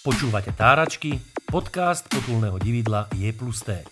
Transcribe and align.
Počúvate 0.00 0.52
Táračky, 0.56 1.20
podcast 1.44 2.08
potulného 2.08 2.56
dividla 2.56 3.10
Je 3.16 3.28
plus 3.36 3.60
T. 3.60 3.84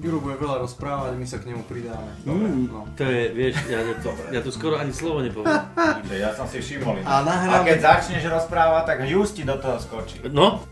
Juro 0.00 0.16
bude 0.24 0.40
veľa 0.40 0.64
rozprávať, 0.64 1.12
my 1.20 1.26
sa 1.28 1.36
k 1.36 1.52
nemu 1.52 1.60
pridáme. 1.68 2.08
Mm, 2.24 2.72
no. 2.72 2.88
To 2.96 3.04
je, 3.04 3.36
vieš, 3.36 3.60
ja, 3.68 3.84
ja, 3.84 3.94
to, 4.00 4.08
ja 4.32 4.40
tu 4.40 4.48
skoro 4.48 4.80
ani 4.80 4.96
slovo 4.96 5.20
nepoviem. 5.20 5.60
Ja 6.10 6.32
som 6.34 6.48
si 6.48 6.58
všimol. 6.58 7.04
A 7.04 7.20
A 7.20 7.22
nahráme... 7.22 7.68
keď 7.68 7.78
začneš 7.84 8.24
rozprávať, 8.26 8.82
tak 8.82 8.98
just 9.06 9.36
ti 9.36 9.44
do 9.44 9.54
toho 9.60 9.76
skočí. 9.76 10.18
No, 10.32 10.64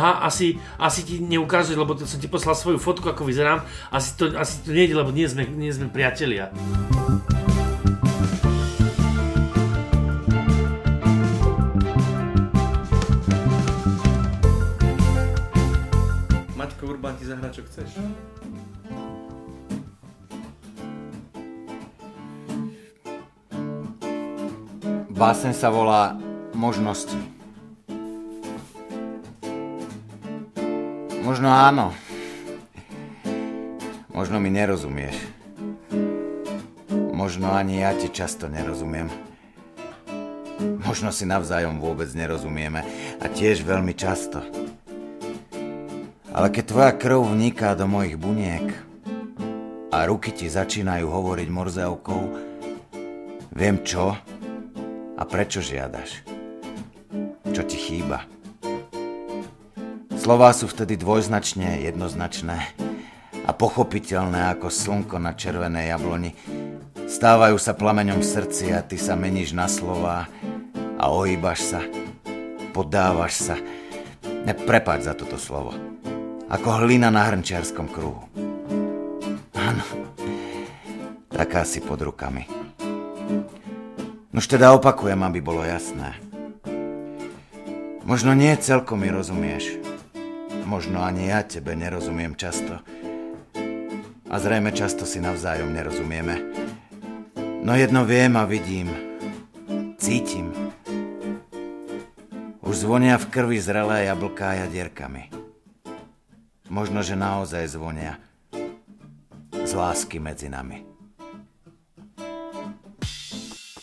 Aha, 0.00 0.24
asi, 0.24 0.56
asi 0.80 1.04
ti 1.04 1.20
neukáže, 1.20 1.76
lebo 1.76 1.92
to 1.92 2.08
som 2.08 2.16
ti 2.16 2.24
poslal 2.24 2.56
svoju 2.56 2.80
fotku, 2.80 3.12
ako 3.12 3.28
vyzerám. 3.28 3.60
Asi 3.92 4.16
to, 4.16 4.32
asi 4.32 4.64
to 4.64 4.72
nejde, 4.72 4.96
lebo 4.96 5.12
nie 5.12 5.28
sme, 5.28 5.44
nie 5.44 5.68
sme 5.68 5.92
priatelia. 5.92 6.48
Maťko 16.56 16.96
Urban 16.96 17.20
ti 17.20 17.28
zahra, 17.28 17.52
čo 17.52 17.60
chceš. 17.68 18.00
Básen 25.12 25.52
sa 25.52 25.68
volá 25.68 26.16
Možnosti. 26.56 27.39
Možno 31.40 31.56
áno. 31.56 31.86
Možno 34.12 34.36
mi 34.44 34.52
nerozumieš. 34.52 35.16
Možno 37.16 37.56
ani 37.56 37.80
ja 37.80 37.96
ti 37.96 38.12
často 38.12 38.44
nerozumiem. 38.44 39.08
Možno 40.84 41.08
si 41.08 41.24
navzájom 41.24 41.80
vôbec 41.80 42.12
nerozumieme 42.12 42.84
a 43.16 43.24
tiež 43.24 43.64
veľmi 43.64 43.96
často. 43.96 44.44
Ale 46.28 46.52
keď 46.52 46.64
tvoja 46.68 46.92
krv 47.00 47.32
vniká 47.32 47.72
do 47.72 47.88
mojich 47.88 48.20
buniek 48.20 48.76
a 49.96 50.04
ruky 50.04 50.36
ti 50.36 50.44
začínajú 50.44 51.08
hovoriť 51.08 51.48
morzeovkou, 51.48 52.22
viem 53.56 53.80
čo 53.80 54.12
a 55.16 55.22
prečo 55.24 55.64
žiadaš. 55.64 56.20
Čo 57.48 57.64
ti 57.64 57.80
chýba. 57.80 58.39
Slová 60.20 60.52
sú 60.52 60.68
vtedy 60.68 61.00
dvojznačne 61.00 61.80
jednoznačné 61.80 62.76
a 63.48 63.50
pochopiteľné 63.56 64.52
ako 64.52 64.68
slnko 64.68 65.16
na 65.16 65.32
červenej 65.32 65.96
jabloni. 65.96 66.36
Stávajú 67.08 67.56
sa 67.56 67.72
plameňom 67.72 68.20
v 68.20 68.28
srdci 68.28 68.68
a 68.76 68.84
ty 68.84 69.00
sa 69.00 69.16
meníš 69.16 69.56
na 69.56 69.64
slová 69.64 70.28
a 71.00 71.08
ohýbaš 71.08 71.60
sa, 71.72 71.80
poddávaš 72.76 73.48
sa. 73.48 73.56
Neprepáč 74.44 75.08
za 75.08 75.16
toto 75.16 75.40
slovo. 75.40 75.72
Ako 76.52 76.84
hlina 76.84 77.08
na 77.08 77.24
hrnčiarskom 77.24 77.88
kruhu. 77.88 78.20
Áno, 79.56 79.84
taká 81.32 81.64
si 81.64 81.80
pod 81.80 81.96
rukami. 81.96 82.44
Nož 84.36 84.44
teda 84.52 84.76
opakujem, 84.76 85.24
aby 85.24 85.40
bolo 85.40 85.64
jasné. 85.64 86.12
Možno 88.04 88.36
nie 88.36 88.52
celkom 88.60 89.00
mi 89.00 89.08
rozumieš. 89.08 89.79
Možno 90.70 91.02
ani 91.02 91.34
ja 91.34 91.42
tebe 91.42 91.74
nerozumiem 91.74 92.38
často. 92.38 92.78
A 94.30 94.34
zrejme 94.38 94.70
často 94.70 95.02
si 95.02 95.18
navzájom 95.18 95.74
nerozumieme. 95.74 96.38
No 97.66 97.74
jedno 97.74 98.06
viem 98.06 98.38
a 98.38 98.46
vidím. 98.46 98.86
Cítim. 99.98 100.54
Už 102.62 102.86
zvonia 102.86 103.18
v 103.18 103.26
krvi 103.34 103.58
zrelé 103.58 104.06
jablká 104.06 104.62
jadierkami. 104.62 105.34
Možno, 106.70 107.02
že 107.02 107.18
naozaj 107.18 107.66
zvonia 107.74 108.22
z 109.50 109.72
lásky 109.74 110.22
medzi 110.22 110.46
nami. 110.46 110.86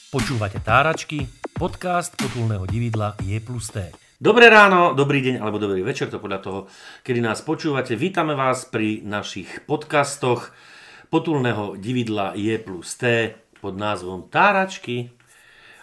Počúvate 0.08 0.64
Táračky, 0.64 1.28
podcast 1.52 2.16
potulného 2.16 2.64
dividla 2.64 3.20
Je 3.28 3.44
plus 3.44 3.76
T. 3.76 4.07
Dobré 4.18 4.50
ráno, 4.50 4.98
dobrý 4.98 5.22
deň 5.22 5.46
alebo 5.46 5.62
dobrý 5.62 5.86
večer, 5.86 6.10
to 6.10 6.18
podľa 6.18 6.42
toho, 6.42 6.60
kedy 7.06 7.22
nás 7.22 7.46
počúvate. 7.46 7.94
Vítame 7.94 8.34
vás 8.34 8.66
pri 8.66 9.06
našich 9.06 9.62
podcastoch 9.70 10.58
potulného 11.14 11.78
dividla 11.78 12.34
Je 12.34 12.58
plus 12.58 12.98
T 12.98 13.30
pod 13.62 13.78
názvom 13.78 14.26
Táračky. 14.26 15.14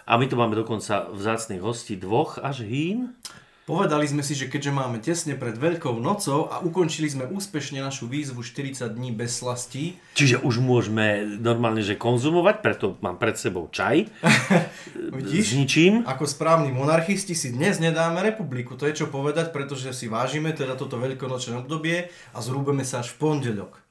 A 0.03 0.19
my 0.19 0.27
tu 0.27 0.35
máme 0.35 0.51
dokonca 0.51 1.07
vzácných 1.15 1.63
hostí 1.63 1.95
dvoch 1.95 2.35
až 2.43 2.67
hín. 2.67 3.15
Povedali 3.65 4.05
sme 4.05 4.21
si, 4.21 4.37
že 4.37 4.45
keďže 4.45 4.69
máme 4.69 5.01
tesne 5.01 5.33
pred 5.33 5.57
Veľkou 5.57 5.97
nocou 5.97 6.45
a 6.53 6.61
ukončili 6.61 7.09
sme 7.09 7.25
úspešne 7.25 7.81
našu 7.81 8.05
výzvu 8.05 8.45
40 8.45 8.93
dní 8.93 9.09
bez 9.09 9.41
slastí, 9.41 9.97
Čiže 10.13 10.45
už 10.45 10.61
môžeme 10.61 11.25
normálne 11.41 11.81
že 11.81 11.97
konzumovať, 11.97 12.61
preto 12.61 12.93
mám 13.01 13.17
pred 13.17 13.33
sebou 13.33 13.65
čaj 13.73 14.05
vidíš, 15.17 15.45
s 15.49 15.53
ničím. 15.57 15.93
ako 16.05 16.29
správni 16.29 16.69
monarchisti 16.69 17.33
si 17.33 17.57
dnes 17.57 17.81
nedáme 17.81 18.21
republiku. 18.21 18.77
To 18.77 18.85
je 18.85 19.01
čo 19.01 19.09
povedať, 19.09 19.49
pretože 19.49 19.97
si 19.97 20.05
vážime 20.13 20.53
teda 20.53 20.77
toto 20.77 21.01
veľkonočné 21.01 21.57
obdobie 21.57 22.13
a 22.37 22.45
zrúbeme 22.45 22.85
sa 22.85 23.01
až 23.01 23.17
v 23.17 23.25
pondelok. 23.25 23.84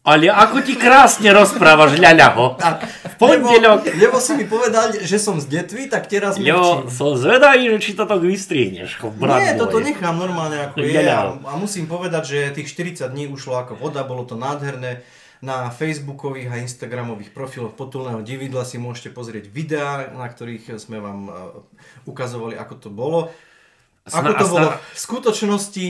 Ale 0.00 0.32
ako 0.32 0.64
ti 0.64 0.80
krásne 0.80 1.28
rozprávaš, 1.28 2.00
ľaľaho. 2.00 2.56
V 3.04 3.14
pondelok. 3.20 3.84
Lebo, 3.84 4.00
lebo 4.00 4.16
si 4.16 4.32
mi 4.32 4.48
povedal, 4.48 4.96
že 4.96 5.20
som 5.20 5.36
z 5.36 5.60
detvy, 5.60 5.92
tak 5.92 6.08
teraz 6.08 6.40
Jo, 6.40 6.88
mlčím. 6.88 6.88
som 6.88 7.20
zvedavý, 7.20 7.68
že 7.76 7.78
či 7.84 7.92
toto 7.92 8.16
vystrihneš. 8.16 8.96
brat 9.20 9.44
Nie, 9.44 9.52
toto 9.60 9.76
nechám 9.76 10.16
normálne 10.16 10.72
ako 10.72 10.80
je 10.80 11.04
a, 11.04 11.36
a 11.36 11.52
musím 11.60 11.84
povedať, 11.84 12.22
že 12.24 12.56
tých 12.56 12.72
40 12.72 13.12
dní 13.12 13.28
ušlo 13.28 13.60
ako 13.60 13.76
voda, 13.76 14.00
bolo 14.00 14.24
to 14.24 14.40
nádherné. 14.40 15.04
Na 15.40 15.72
facebookových 15.72 16.52
a 16.52 16.60
instagramových 16.60 17.32
profiloch 17.32 17.72
potulného 17.72 18.20
dividla 18.20 18.60
si 18.68 18.76
môžete 18.76 19.08
pozrieť 19.08 19.48
videá, 19.48 20.12
na 20.12 20.28
ktorých 20.28 20.76
sme 20.76 21.00
vám 21.00 21.20
e, 21.28 21.32
ukazovali, 22.04 22.60
ako 22.60 22.74
to 22.76 22.88
bolo. 22.92 23.32
Ako 24.04 24.32
to 24.36 24.46
bolo 24.48 24.68
v 24.76 24.98
skutočnosti, 25.00 25.86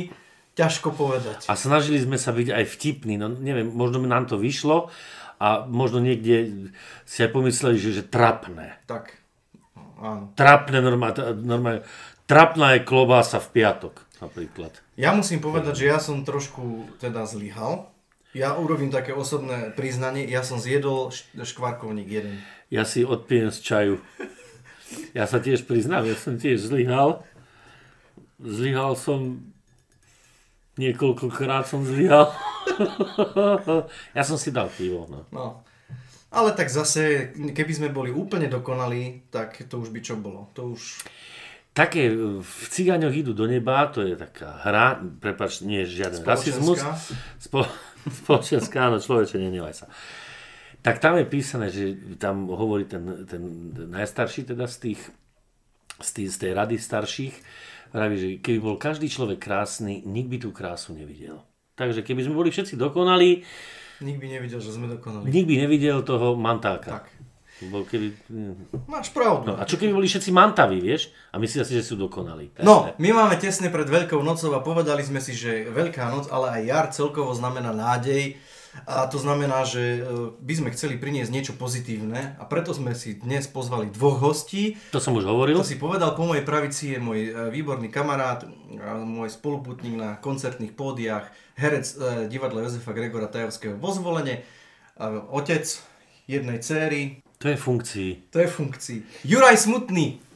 ťažko 0.61 0.93
povedať. 0.93 1.49
A 1.49 1.57
snažili 1.57 1.97
sme 1.97 2.21
sa 2.21 2.37
byť 2.37 2.49
aj 2.53 2.65
vtipní, 2.69 3.17
no 3.17 3.33
neviem, 3.33 3.73
možno 3.73 4.05
nám 4.05 4.29
to 4.29 4.37
vyšlo 4.37 4.93
a 5.41 5.65
možno 5.65 6.05
niekde 6.05 6.69
si 7.09 7.25
aj 7.25 7.33
pomysleli, 7.33 7.81
že, 7.81 7.91
že 7.97 8.05
trapné. 8.05 8.77
Tak, 8.85 9.17
áno. 9.97 10.37
Trapné 10.37 10.85
normálne, 10.85 11.33
normálne, 11.41 11.81
trapná 12.29 12.77
je 12.77 12.85
klobása 12.85 13.41
v 13.41 13.49
piatok 13.57 14.05
napríklad. 14.21 14.77
Ja 15.01 15.17
musím 15.17 15.41
povedať, 15.41 15.81
že 15.81 15.87
ja 15.89 15.97
som 15.97 16.29
trošku 16.29 16.93
teda 17.01 17.25
zlyhal. 17.25 17.89
Ja 18.31 18.55
urobím 18.55 18.95
také 18.95 19.11
osobné 19.11 19.75
priznanie, 19.75 20.29
ja 20.29 20.47
som 20.47 20.61
zjedol 20.63 21.11
škvarkovník 21.35 22.07
jeden. 22.07 22.39
Ja 22.71 22.87
si 22.87 23.03
odpijem 23.03 23.51
z 23.51 23.59
čaju. 23.59 23.95
Ja 25.17 25.27
sa 25.27 25.43
tiež 25.43 25.67
priznám, 25.67 26.07
ja 26.07 26.15
som 26.15 26.39
tiež 26.39 26.63
zlyhal. 26.63 27.27
Zlyhal 28.39 28.95
som 28.95 29.51
niekoľkokrát 30.81 31.69
som 31.69 31.85
zlyhal. 31.85 32.33
ja 34.17 34.23
som 34.25 34.41
si 34.41 34.49
dal 34.49 34.73
pivo, 34.73 35.05
no. 35.13 35.29
No. 35.29 35.61
Ale 36.31 36.55
tak 36.55 36.71
zase, 36.71 37.35
keby 37.35 37.73
sme 37.75 37.89
boli 37.91 38.15
úplne 38.15 38.47
dokonalí, 38.47 39.29
tak 39.35 39.67
to 39.67 39.83
už 39.83 39.91
by 39.91 40.01
čo 40.01 40.15
bolo. 40.17 40.49
To 40.55 40.73
už... 40.79 41.05
Také 41.75 42.07
e, 42.07 42.39
v 42.39 42.63
cigáňoch 42.71 43.11
idú 43.11 43.35
do 43.35 43.51
neba, 43.51 43.91
to 43.91 44.07
je 44.07 44.15
taká 44.15 44.63
hra, 44.63 45.03
prepač, 45.19 45.67
nie 45.67 45.83
je 45.83 46.01
žiaden 46.01 46.23
rasizmus. 46.23 46.81
Spo, 47.43 47.67
spoločenská, 48.25 48.89
áno, 48.89 49.03
človeče, 49.03 49.43
nenevaj 49.43 49.85
sa. 49.85 49.87
Tak 50.81 51.03
tam 51.03 51.19
je 51.21 51.27
písané, 51.29 51.69
že 51.69 51.99
tam 52.17 52.49
hovorí 52.49 52.89
ten, 52.89 53.27
ten 53.29 53.43
najstarší 53.91 54.55
teda 54.55 54.65
z 54.71 54.77
tých, 54.89 55.01
z, 56.01 56.11
tých, 56.15 56.29
z 56.33 56.37
tej 56.47 56.53
rady 56.57 56.77
starších, 56.81 57.35
praví, 57.91 58.15
že 58.15 58.29
keby 58.39 58.59
bol 58.59 58.77
každý 58.77 59.07
človek 59.07 59.39
krásny, 59.39 60.03
nik 60.03 60.27
by 60.27 60.39
tú 60.39 60.51
krásu 60.51 60.93
nevidel. 60.93 61.43
Takže 61.75 62.01
keby 62.01 62.23
sme 62.23 62.35
boli 62.35 62.49
všetci 62.49 62.75
dokonalí, 62.75 63.43
Nik 64.01 64.17
by 64.17 64.33
nevidel, 64.33 64.57
že 64.59 64.73
sme 64.73 64.89
dokonali. 64.89 65.29
nik 65.29 65.45
by 65.45 65.55
nevidel 65.59 66.01
toho 66.01 66.33
mantáka. 66.33 67.03
Tak. 67.03 67.07
Bo 67.61 67.85
keby, 67.85 68.17
Máš 68.89 69.13
pravdu. 69.13 69.53
no, 69.53 69.61
a 69.61 69.69
čo 69.69 69.77
keby 69.77 69.93
boli 69.93 70.09
všetci 70.09 70.33
mantaví, 70.33 70.81
vieš? 70.81 71.13
A 71.29 71.37
myslia 71.37 71.61
si, 71.61 71.77
že 71.77 71.85
sú 71.85 72.01
dokonalí. 72.01 72.57
No, 72.65 72.97
my 72.97 73.09
máme 73.13 73.37
tesne 73.37 73.69
pred 73.69 73.85
Veľkou 73.85 74.17
nocou 74.25 74.57
a 74.57 74.65
povedali 74.65 75.05
sme 75.05 75.21
si, 75.21 75.37
že 75.37 75.69
Veľká 75.69 76.09
noc, 76.09 76.33
ale 76.33 76.49
aj 76.57 76.63
jar 76.65 76.87
celkovo 76.89 77.37
znamená 77.37 77.77
nádej. 77.77 78.41
A 78.87 79.07
to 79.11 79.19
znamená, 79.19 79.67
že 79.67 79.99
e, 79.99 80.01
by 80.39 80.55
sme 80.55 80.69
chceli 80.71 80.95
priniesť 80.95 81.31
niečo 81.35 81.55
pozitívne 81.59 82.39
a 82.39 82.47
preto 82.47 82.71
sme 82.71 82.95
si 82.95 83.19
dnes 83.19 83.51
pozvali 83.51 83.91
dvoch 83.91 84.23
hostí. 84.23 84.79
To 84.95 85.03
som 85.03 85.19
už 85.19 85.27
hovoril. 85.27 85.59
To 85.59 85.67
si 85.67 85.75
povedal, 85.79 86.15
po 86.15 86.23
mojej 86.23 86.47
pravici 86.47 86.95
je 86.95 86.99
môj 87.03 87.21
e, 87.29 87.31
výborný 87.51 87.91
kamarát, 87.91 88.47
môj 89.03 89.35
spoluputník 89.35 89.99
na 89.99 90.17
koncertných 90.23 90.75
pódiách, 90.79 91.27
herec 91.59 91.87
e, 91.87 91.95
divadla 92.31 92.67
Jozefa 92.67 92.95
Gregora 92.95 93.27
Tajovského 93.27 93.75
vo 93.75 93.91
zvolenie, 93.91 94.47
otec 95.33 95.65
jednej 96.29 96.61
céry. 96.61 97.25
To 97.41 97.49
je 97.49 97.57
funkcii. 97.57 98.11
To 98.31 98.39
je 98.39 98.49
funkcii. 98.49 98.99
Juraj 99.25 99.57
Smutný. 99.57 100.30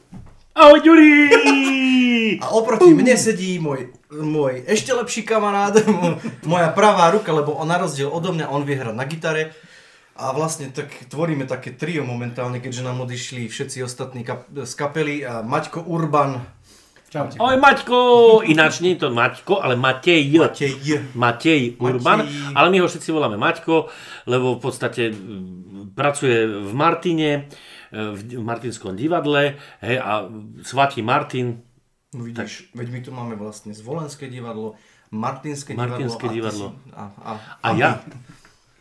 Ahoj, 0.55 0.87
Juri! 0.87 1.35
A 2.45 2.55
oproti 2.55 2.95
mne 2.95 3.19
sedí 3.19 3.59
môj, 3.59 3.91
môj 4.07 4.63
ešte 4.71 4.95
lepší 4.95 5.27
kamarát, 5.27 5.75
moja 6.47 6.71
pravá 6.71 7.11
ruka, 7.11 7.35
lebo 7.35 7.59
on 7.59 7.67
na 7.67 7.83
rozdiel 7.83 8.07
odo 8.07 8.31
mňa, 8.31 8.55
on 8.55 8.63
vie 8.63 8.79
hrať 8.79 8.95
na 8.95 9.03
gitare. 9.03 9.51
A 10.15 10.31
vlastne 10.31 10.71
tak 10.71 10.95
tvoríme 11.11 11.43
také 11.51 11.75
trio 11.75 12.07
momentálne, 12.07 12.63
keďže 12.63 12.87
nám 12.87 13.03
odišli 13.03 13.51
všetci 13.51 13.83
ostatní 13.83 14.23
kap- 14.23 14.47
z 14.47 14.73
kapely. 14.79 15.27
A 15.27 15.43
Maťko 15.43 15.91
Urban. 15.91 16.39
Čaute. 17.11 17.35
Ahoj 17.43 17.59
Maťko! 17.59 17.99
Ináč 18.47 18.79
nie 18.79 18.95
je 18.95 19.07
to 19.07 19.09
Maťko, 19.11 19.59
ale 19.59 19.75
Matej. 19.75 20.23
Matej. 20.39 20.75
Matej 21.19 21.63
Urban. 21.83 22.31
Matej. 22.31 22.55
Ale 22.55 22.67
my 22.71 22.79
ho 22.79 22.87
všetci 22.87 23.11
voláme 23.11 23.35
Maťko, 23.43 23.91
lebo 24.31 24.55
v 24.55 24.61
podstate 24.63 25.11
pracuje 25.99 26.47
v 26.47 26.71
Martine 26.71 27.51
v 27.95 28.43
Martinskom 28.43 28.99
divadle 28.99 29.55
hej, 29.79 29.97
a 30.03 30.27
svatý 30.67 31.03
Martin. 31.07 31.63
No 32.15 32.27
vidíš, 32.27 32.71
tak... 32.71 32.79
veď 32.79 32.89
my 32.91 33.01
tu 33.01 33.11
máme 33.15 33.35
vlastne 33.39 33.71
Zvolenské 33.71 34.27
divadlo, 34.27 34.75
Martinské, 35.15 35.79
Martinské 35.79 36.27
divadlo. 36.27 36.75
divadlo. 36.75 36.95
A, 36.95 37.05
a, 37.23 37.31
a, 37.31 37.33
a 37.63 37.69
ja. 37.79 37.91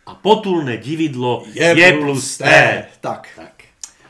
A 0.03 0.19
potulné 0.19 0.83
dividlo 0.83 1.47
je, 1.53 1.63
je 1.63 1.89
plus 2.01 2.41
T. 2.41 2.43
Tak. 2.99 3.23
tak. 3.37 3.52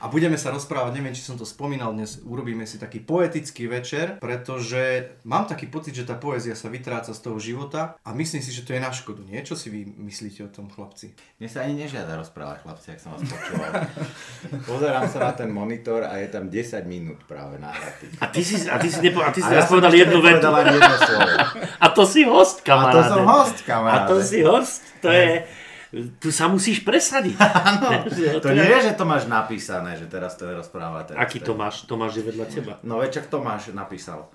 A 0.04 0.12
budeme 0.12 0.36
sa 0.36 0.52
rozprávať, 0.52 1.00
neviem, 1.00 1.16
či 1.16 1.24
som 1.24 1.40
to 1.40 1.48
spomínal, 1.48 1.96
dnes 1.96 2.20
urobíme 2.28 2.68
si 2.68 2.76
taký 2.76 3.00
poetický 3.00 3.72
večer, 3.72 4.20
pretože 4.20 5.16
mám 5.24 5.48
taký 5.48 5.72
pocit, 5.72 5.96
že 5.96 6.04
tá 6.04 6.20
poézia 6.20 6.60
sa 6.60 6.68
vytráca 6.68 7.16
z 7.16 7.24
toho 7.24 7.40
života 7.40 7.96
a 8.04 8.12
myslím 8.12 8.44
si, 8.44 8.52
že 8.52 8.68
to 8.68 8.76
je 8.76 8.84
na 8.84 8.92
škodu. 8.92 9.24
Nie? 9.24 9.48
Čo 9.48 9.56
si 9.56 9.72
vy 9.72 9.88
myslíte 10.04 10.44
o 10.44 10.52
tom, 10.52 10.68
chlapci? 10.68 11.16
Mne 11.40 11.48
sa 11.48 11.64
ani 11.64 11.88
nežiada 11.88 12.20
rozprávať, 12.20 12.68
chlapci, 12.68 12.88
ak 12.92 13.00
som 13.00 13.16
vás 13.16 13.24
počúval. 13.24 13.72
Pozerám 14.76 15.08
sa 15.08 15.20
na 15.24 15.32
ten 15.40 15.48
monitor 15.48 16.04
a 16.04 16.20
je 16.20 16.28
tam 16.28 16.52
10 16.52 16.84
minút 16.84 17.24
práve 17.24 17.56
nahratý. 17.64 18.12
A 18.20 18.28
ty 18.28 18.44
si, 18.44 18.60
a 18.68 18.76
ty 18.84 18.92
si, 18.92 19.00
nepo, 19.00 19.24
a 19.24 19.32
ty 19.32 19.40
si 19.40 19.48
a 19.48 19.56
ja 19.56 19.64
povedal 19.64 19.96
jednu 19.96 20.20
vetu. 20.20 20.52
jedno 20.52 20.98
slovo. 21.00 21.32
A 21.80 21.88
to 21.96 22.04
si 22.04 22.28
host, 22.28 22.60
kamaráde. 22.60 22.92
A 22.92 23.08
to 23.08 23.08
som 23.08 23.24
host, 23.24 23.58
kamaráde. 23.64 24.04
A 24.04 24.10
to 24.12 24.16
si 24.20 24.44
host, 24.44 24.84
to 25.00 25.08
je 25.08 25.48
tu 25.94 26.34
sa 26.34 26.50
musíš 26.50 26.82
presadiť. 26.82 27.38
Áno, 27.70 28.10
to 28.42 28.50
nie 28.50 28.66
je, 28.66 28.80
že 28.90 28.94
to 28.98 29.06
máš 29.06 29.30
napísané, 29.30 29.94
že 29.94 30.10
teraz 30.10 30.34
to 30.34 30.50
je 30.50 30.54
rozprávať. 30.58 31.14
Aký 31.14 31.38
Tomáš? 31.38 31.86
Tomáš 31.86 32.18
je 32.18 32.24
vedľa 32.26 32.46
teba. 32.50 32.74
No 32.82 32.98
veď 32.98 33.22
čak 33.22 33.26
Tomáš 33.30 33.70
napísal. 33.70 34.34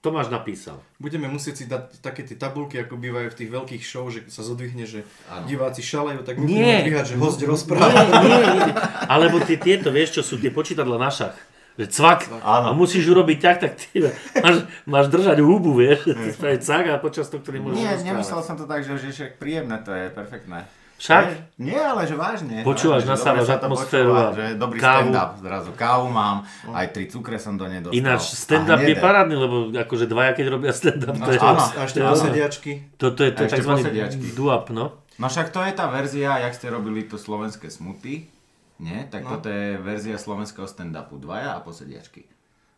Tomáš 0.00 0.32
napísal. 0.32 0.80
Budeme 0.96 1.28
musieť 1.28 1.54
si 1.60 1.64
dať 1.68 2.00
také 2.00 2.24
tie 2.24 2.32
tabulky, 2.32 2.80
ako 2.80 2.96
bývajú 2.96 3.28
v 3.32 3.36
tých 3.36 3.50
veľkých 3.52 3.82
show, 3.84 4.08
že 4.08 4.24
sa 4.32 4.40
zodvihne, 4.40 4.88
že 4.88 5.04
ano. 5.28 5.44
diváci 5.44 5.84
šalajú, 5.84 6.24
tak 6.24 6.40
nie. 6.40 6.88
dvíhať, 6.88 7.04
že 7.12 7.16
host 7.20 7.44
rozpráva. 7.44 8.08
Nie, 8.24 8.40
nie, 8.40 8.60
nie. 8.64 8.72
Alebo 9.04 9.44
tie, 9.44 9.60
tieto, 9.60 9.92
vieš 9.92 10.20
čo 10.20 10.22
sú, 10.24 10.34
tie 10.40 10.48
počítadla 10.48 10.96
na 10.96 11.12
šach. 11.12 11.36
Že 11.76 11.86
cvak. 11.92 12.20
Áno. 12.40 12.72
A 12.72 12.76
musíš 12.76 13.12
urobiť 13.12 13.38
tak, 13.44 13.56
tak 13.60 13.72
ty 13.76 14.08
máš, 14.40 14.64
máš 14.88 15.06
držať 15.12 15.36
hubu, 15.44 15.76
vieš. 15.76 16.08
Spraviť 16.36 16.60
cvak 16.64 16.84
a 16.92 16.94
počas 16.96 17.28
toho, 17.28 17.44
ktorý 17.44 17.60
môžeš 17.60 17.76
Nie, 17.76 17.92
rozprávať. 17.92 18.08
nemyslel 18.08 18.40
som 18.40 18.56
to 18.56 18.64
tak, 18.64 18.80
že, 18.80 18.96
že 19.12 19.36
príjemné 19.36 19.84
to 19.84 19.92
je, 19.92 20.08
perfektné. 20.08 20.64
Však? 21.00 21.56
Nie, 21.56 21.72
nie, 21.72 21.80
ale 21.80 22.04
že 22.04 22.12
vážne. 22.12 22.60
Počúvaš, 22.60 23.08
nasávaš 23.08 23.48
atmosféru 23.48 24.12
a 24.12 24.36
že 24.36 24.60
dobrý 24.60 24.76
kávu. 24.76 25.08
stand-up, 25.08 25.32
zrazu 25.40 25.72
kávu 25.72 26.12
mám, 26.12 26.44
aj 26.76 26.86
tri 26.92 27.08
cukre 27.08 27.40
som 27.40 27.56
do 27.56 27.64
nej 27.64 27.80
dostal. 27.80 27.96
Ináč 27.96 28.36
stand-up 28.36 28.84
je 28.84 28.96
parádny, 29.00 29.32
lebo 29.32 29.56
akože 29.72 30.04
dvaja, 30.04 30.36
keď 30.36 30.46
robia 30.52 30.76
stand-up, 30.76 31.16
no, 31.16 31.24
to 31.24 31.32
je... 31.32 31.40
Áno, 31.40 31.64
a 31.64 31.80
ešte 31.88 32.04
posediačky. 32.04 32.72
To, 33.00 33.16
to 33.16 33.24
je 33.24 33.32
to 33.32 33.48
tzv. 33.48 33.72
duap, 34.36 34.68
no. 34.68 35.00
No 35.16 35.26
však 35.32 35.48
to 35.48 35.64
je 35.64 35.72
tá 35.72 35.88
verzia, 35.88 36.36
jak 36.44 36.52
ste 36.52 36.68
robili 36.68 37.08
to 37.08 37.16
slovenské 37.16 37.72
smuty, 37.72 38.28
nie? 38.76 39.00
Tak 39.08 39.24
no. 39.24 39.40
toto 39.40 39.48
je 39.48 39.80
verzia 39.80 40.20
slovenského 40.20 40.68
stand-upu, 40.68 41.16
dvaja 41.16 41.56
a 41.56 41.64
posediačky. 41.64 42.28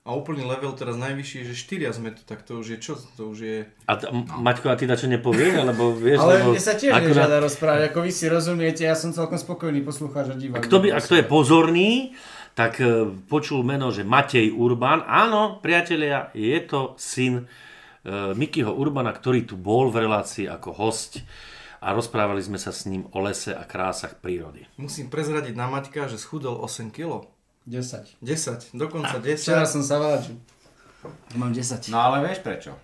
A 0.02 0.19
úplný 0.19 0.43
level 0.43 0.75
teraz 0.75 0.99
najvyšší 0.99 1.46
je, 1.46 1.54
že 1.54 1.54
štyria 1.54 1.94
sme 1.94 2.10
tu, 2.10 2.26
tak 2.26 2.43
to 2.43 2.58
už 2.58 2.75
je 2.75 2.78
čo? 2.82 2.99
To 3.14 3.31
už 3.31 3.38
je... 3.38 3.58
A 3.87 3.94
t- 3.94 4.10
no. 4.10 4.26
Maťko, 4.26 4.66
a 4.66 4.75
ty 4.75 4.90
na 4.90 4.99
čo 4.99 5.06
nepovie? 5.06 5.54
Alebo 5.54 5.94
vieš, 5.94 6.19
Ale 6.26 6.43
lebo... 6.43 6.50
mne 6.50 6.58
sa 6.58 6.75
tiež 6.75 6.90
akurát... 6.90 7.06
nežiada 7.06 7.38
rozprávať, 7.38 7.82
ako 7.94 7.99
vy 8.02 8.10
si 8.10 8.26
rozumiete, 8.26 8.82
ja 8.82 8.99
som 8.99 9.14
celkom 9.14 9.38
spokojný 9.38 9.78
poslucháč 9.87 10.34
a 10.34 10.37
divák. 10.37 10.58
A 10.58 10.66
kto, 10.66 10.82
by, 10.82 10.88
a 10.90 10.99
kto 10.99 11.14
je 11.22 11.25
pozorný, 11.31 11.90
tak 12.58 12.82
uh, 12.82 13.14
počul 13.31 13.62
meno, 13.62 13.94
že 13.94 14.02
Matej 14.02 14.50
Urban. 14.50 15.06
Áno, 15.06 15.62
priatelia, 15.62 16.34
je 16.34 16.58
to 16.66 16.99
syn 16.99 17.46
uh, 17.46 18.34
Mikyho 18.34 18.75
Urbana, 18.75 19.14
ktorý 19.14 19.46
tu 19.46 19.54
bol 19.54 19.87
v 19.94 20.02
relácii 20.02 20.50
ako 20.50 20.82
host 20.82 21.22
a 21.78 21.94
rozprávali 21.94 22.43
sme 22.43 22.58
sa 22.58 22.75
s 22.75 22.90
ním 22.90 23.06
o 23.14 23.22
lese 23.22 23.54
a 23.54 23.62
krásach 23.62 24.19
prírody. 24.19 24.66
Musím 24.82 25.06
prezradiť 25.06 25.54
na 25.54 25.70
Maťka, 25.70 26.10
že 26.10 26.19
schudol 26.19 26.58
8 26.58 26.90
kg. 26.90 27.22
10. 27.67 28.19
10, 28.23 28.75
dokonca 28.75 29.23
10. 29.23 29.38
Včera 29.38 29.62
som 29.67 29.87
sa 29.87 30.03
vážil. 30.03 30.35
Mám 31.38 31.55
10. 31.55 31.91
No 31.94 31.99
ale 32.03 32.26
vieš 32.26 32.43
prečo? 32.43 32.75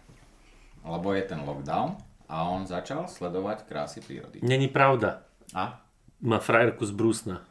Lebo 0.87 1.11
je 1.15 1.23
ten 1.27 1.43
lockdown 1.43 1.99
a 2.31 2.47
on 2.47 2.63
začal 2.67 3.11
sledovať 3.11 3.67
krásy 3.67 3.99
prírody. 4.01 4.39
Není 4.43 4.69
pravda. 4.71 5.27
A? 5.55 5.83
Má 6.23 6.39
frajerku 6.39 6.87
z 6.87 6.91
Brusna. 6.95 7.43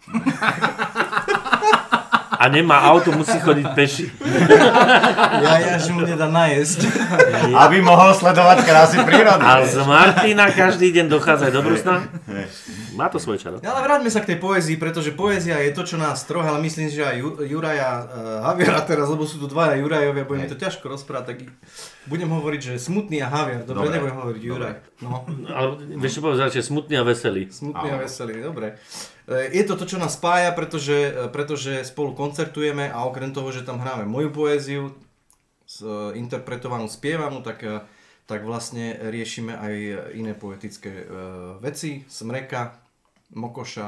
a 2.37 2.43
nemá 2.47 2.85
auto, 2.93 3.11
musí 3.11 3.39
chodiť 3.39 3.67
peši. 3.73 4.05
ja, 5.41 5.53
ja, 5.57 5.75
že 5.79 5.89
mu 5.91 6.05
nedá 6.05 6.29
najesť. 6.29 6.85
Aby 7.63 7.81
mohol 7.81 8.13
sledovať 8.13 8.57
krásy 8.63 8.97
prírody. 9.03 9.43
A 9.43 9.65
z 9.65 9.81
Martina 9.83 10.51
každý 10.51 10.93
deň 10.93 11.05
dochádza 11.09 11.49
do 11.49 11.65
Brusna? 11.65 12.05
Má 12.97 13.07
to 13.13 13.21
svoje 13.21 13.45
čaro. 13.45 13.61
Ale 13.61 13.85
vráťme 13.85 14.09
sa 14.09 14.25
k 14.25 14.33
tej 14.33 14.41
poézii, 14.41 14.81
pretože 14.81 15.13
poézia 15.13 15.61
je 15.61 15.71
to, 15.71 15.85
čo 15.85 16.01
nás 16.01 16.25
troch, 16.25 16.43
ale 16.43 16.57
myslím, 16.65 16.89
že 16.89 17.05
aj 17.05 17.17
Juraja 17.45 17.89
uh, 18.01 18.05
Haviera 18.49 18.81
teraz, 18.81 19.07
lebo 19.07 19.29
sú 19.29 19.37
tu 19.37 19.45
dvaja 19.45 19.77
Jurajovia, 19.77 20.25
budeme 20.25 20.49
to 20.49 20.57
ťažko 20.57 20.89
rozprávať, 20.89 21.25
tak 21.29 21.37
budem 22.09 22.27
hovoriť, 22.27 22.73
že 22.73 22.73
smutný 22.81 23.21
a 23.21 23.29
Havier. 23.29 23.61
Dobre, 23.61 23.87
dobre. 23.87 23.95
nebudem 24.01 24.17
hovoriť 24.17 24.41
Juraj. 24.41 24.75
No. 25.05 25.23
Ale 25.45 25.67
vieš 26.01 26.17
čo 26.17 26.21
povedať, 26.25 26.57
že 26.57 26.65
smutný 26.65 26.97
a 26.97 27.05
veselý. 27.05 27.53
Smutný 27.53 27.87
a 27.93 27.97
veselý, 28.01 28.41
dobre. 28.41 28.81
E, 29.27 29.51
je 29.51 29.63
to 29.67 29.75
to, 29.75 29.85
čo 29.85 29.99
nás 29.99 30.15
spája, 30.15 30.55
pretože, 30.55 30.95
e, 30.95 31.27
pretože 31.27 31.83
spolu 31.83 32.15
koncertujeme 32.15 32.87
a 32.87 33.03
okrem 33.03 33.35
toho, 33.35 33.51
že 33.51 33.67
tam 33.67 33.83
hráme 33.83 34.07
moju 34.07 34.31
poéziu, 34.31 34.95
interpretovanú, 36.15 36.87
spievanú, 36.87 37.43
tak, 37.43 37.59
e, 37.67 37.83
tak 38.23 38.47
vlastne 38.47 38.95
riešime 39.11 39.51
aj 39.51 39.73
iné 40.15 40.31
poetické 40.31 41.07
veci, 41.59 42.07
Smreka, 42.07 42.86
Mokoša 43.33 43.87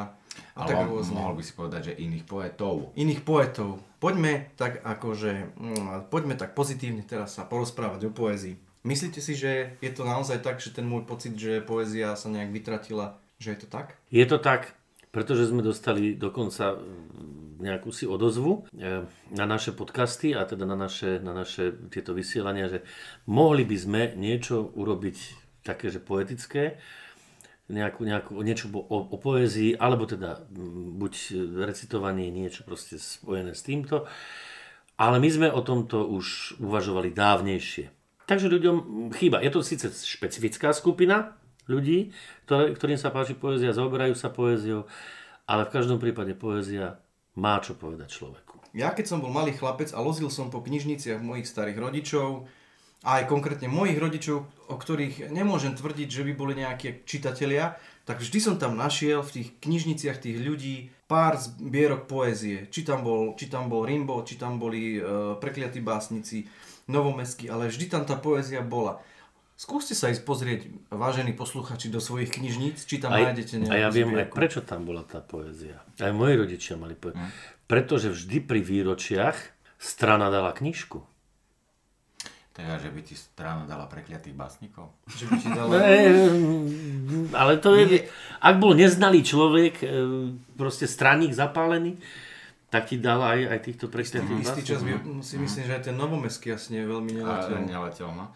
a 0.55 0.62
Ale 0.63 0.67
tak 0.72 0.88
rôzne. 0.91 1.15
mohol 1.15 1.39
by 1.39 1.43
si 1.43 1.53
povedať, 1.55 1.81
že 1.91 2.00
iných 2.00 2.25
poetov. 2.27 2.91
Iných 2.96 3.22
poetov. 3.24 3.79
Poďme 4.00 4.51
tak 4.60 4.84
akože, 4.84 5.55
mm, 5.55 6.12
poďme 6.12 6.36
tak 6.36 6.55
pozitívne 6.55 7.03
teraz 7.03 7.36
sa 7.39 7.48
porozprávať 7.48 8.08
o 8.08 8.12
poézii. 8.12 8.60
Myslíte 8.84 9.19
si, 9.19 9.36
že 9.36 9.75
je 9.84 9.91
to 9.91 10.08
naozaj 10.08 10.39
tak, 10.39 10.63
že 10.63 10.72
ten 10.72 10.88
môj 10.88 11.03
pocit, 11.03 11.36
že 11.36 11.60
poézia 11.60 12.15
sa 12.15 12.31
nejak 12.31 12.51
vytratila, 12.51 13.19
že 13.36 13.55
je 13.55 13.60
to 13.63 13.67
tak? 13.67 14.00
Je 14.12 14.24
to 14.24 14.39
tak 14.39 14.79
pretože 15.10 15.50
sme 15.50 15.65
dostali 15.65 16.13
dokonca 16.13 16.77
mm, 16.77 17.60
nejakú 17.60 17.89
si 17.89 18.05
odozvu 18.05 18.69
e, 18.77 19.03
na 19.34 19.46
naše 19.50 19.74
podcasty 19.74 20.38
a 20.38 20.46
teda 20.46 20.69
na 20.69 20.77
naše, 20.77 21.17
na 21.19 21.34
naše 21.34 21.74
tieto 21.89 22.13
vysielania, 22.13 22.69
že 22.69 22.86
mohli 23.25 23.65
by 23.65 23.77
sme 23.77 24.01
niečo 24.15 24.69
urobiť 24.77 25.17
také, 25.65 25.89
že 25.89 26.00
poetické, 26.00 26.77
nejakú, 27.69 28.01
nejakú, 28.03 28.33
niečo 28.41 28.67
o, 28.73 28.97
o 29.05 29.17
poézii, 29.21 29.77
alebo 29.77 30.09
teda 30.09 30.43
mm, 30.49 30.97
buď 30.97 31.13
recitovanie, 31.69 32.33
niečo 32.33 32.65
proste 32.65 32.97
spojené 32.97 33.53
s 33.53 33.61
týmto. 33.61 34.09
Ale 34.99 35.21
my 35.21 35.29
sme 35.31 35.47
o 35.47 35.63
tomto 35.63 36.03
už 36.03 36.59
uvažovali 36.59 37.15
dávnejšie. 37.15 37.88
Takže 38.27 38.51
ľuďom 38.51 39.09
chýba. 39.15 39.39
Je 39.41 39.49
to 39.53 39.63
síce 39.63 39.88
špecifická 40.05 40.75
skupina, 40.75 41.39
ľudí, 41.69 42.11
ktoré, 42.45 42.73
ktorým 42.75 42.99
sa 42.99 43.13
páči 43.13 43.38
poézia, 43.38 43.73
zaoberajú 43.73 44.13
sa 44.17 44.33
poéziou, 44.33 44.89
ale 45.45 45.65
v 45.69 45.73
každom 45.73 46.01
prípade 46.01 46.33
poézia 46.35 46.99
má 47.38 47.61
čo 47.63 47.77
povedať 47.77 48.19
človeku. 48.19 48.59
Ja 48.73 48.93
keď 48.93 49.05
som 49.09 49.21
bol 49.21 49.33
malý 49.33 49.57
chlapec 49.57 49.89
a 49.95 49.99
lozil 50.01 50.29
som 50.29 50.53
po 50.53 50.61
knižniciach 50.61 51.25
mojich 51.25 51.49
starých 51.49 51.77
rodičov, 51.81 52.45
a 53.03 53.24
aj 53.24 53.32
konkrétne 53.32 53.72
mojich 53.72 53.96
rodičov, 53.96 54.44
o 54.68 54.75
ktorých 54.75 55.32
nemôžem 55.32 55.72
tvrdiť, 55.75 56.10
že 56.12 56.25
by 56.27 56.34
boli 56.36 56.53
nejakí 56.60 57.08
čitatelia, 57.08 57.79
tak 58.03 58.20
vždy 58.20 58.39
som 58.41 58.56
tam 58.60 58.75
našiel 58.75 59.24
v 59.24 59.39
tých 59.39 59.48
knižniciach 59.63 60.20
tých 60.20 60.38
ľudí 60.41 60.91
pár 61.08 61.39
zbierok 61.39 62.10
poézie. 62.10 62.68
Či 62.68 62.84
tam 62.84 63.06
bol, 63.06 63.38
či 63.39 63.48
tam 63.48 63.72
bol 63.72 63.88
Rimbo, 63.88 64.22
či 64.27 64.36
tam 64.36 64.60
boli 64.60 64.98
e, 64.98 65.01
prekliatí 65.39 65.79
básnici, 65.79 66.50
novomestskí, 66.89 67.48
ale 67.48 67.70
vždy 67.70 67.86
tam 67.88 68.03
tá 68.03 68.18
poézia 68.18 68.65
bola 68.65 69.00
Skúste 69.60 69.91
sa 69.91 70.08
ísť 70.08 70.24
pozrieť, 70.24 70.72
vážení 70.88 71.36
posluchači, 71.36 71.91
do 71.91 72.00
svojich 72.00 72.32
knižníc, 72.32 72.79
či 72.88 72.96
tam 72.96 73.12
Aj, 73.12 73.27
nájdete 73.27 73.68
nejakú 73.68 73.75
a 73.75 73.84
ja 73.84 73.91
viem 73.91 74.15
aj 74.15 74.32
zbierku. 74.32 74.36
prečo 74.39 74.60
tam 74.63 74.88
bola 74.88 75.03
tá 75.03 75.20
poézia. 75.20 75.84
Aj 76.00 76.15
moji 76.15 76.39
rodičia 76.39 76.79
mali 76.79 76.96
poéziu. 76.96 77.20
Pretože 77.68 78.08
vždy 78.15 78.39
pri 78.39 78.63
výročiach 78.63 79.36
strana 79.75 80.32
dala 80.32 80.56
knižku. 80.56 81.03
Teda, 82.60 82.75
že 82.75 82.92
by 82.92 83.01
ti 83.08 83.16
strana 83.16 83.63
dala 83.63 83.88
prekliatých 83.88 84.36
básnikov. 84.36 84.92
Že 85.08 85.24
by 85.32 85.36
ti 85.39 85.48
dala... 85.48 85.72
E, 85.80 85.96
ale 87.32 87.54
to 87.63 87.72
je, 87.80 88.04
ak 88.44 88.56
bol 88.60 88.75
neznalý 88.75 89.24
človek, 89.24 89.80
e, 89.80 89.88
proste 90.60 90.84
straník 90.84 91.32
zapálený, 91.32 91.96
tak 92.68 92.92
ti 92.92 93.00
dal 93.00 93.24
aj, 93.24 93.39
aj 93.48 93.60
týchto 93.63 93.88
prekliatých 93.88 94.44
Istý 94.44 94.62
čas 94.68 94.84
básnikov. 94.84 95.24
by, 95.24 95.24
si 95.24 95.36
myslím, 95.39 95.63
že 95.72 95.74
aj 95.80 95.84
ten 95.88 95.96
novomestský 95.96 96.51
jasne 96.51 96.84
je 96.84 96.86
veľmi 96.92 97.12
neletel. 97.16 97.63
Neletel, 97.63 98.12
no. 98.12 98.28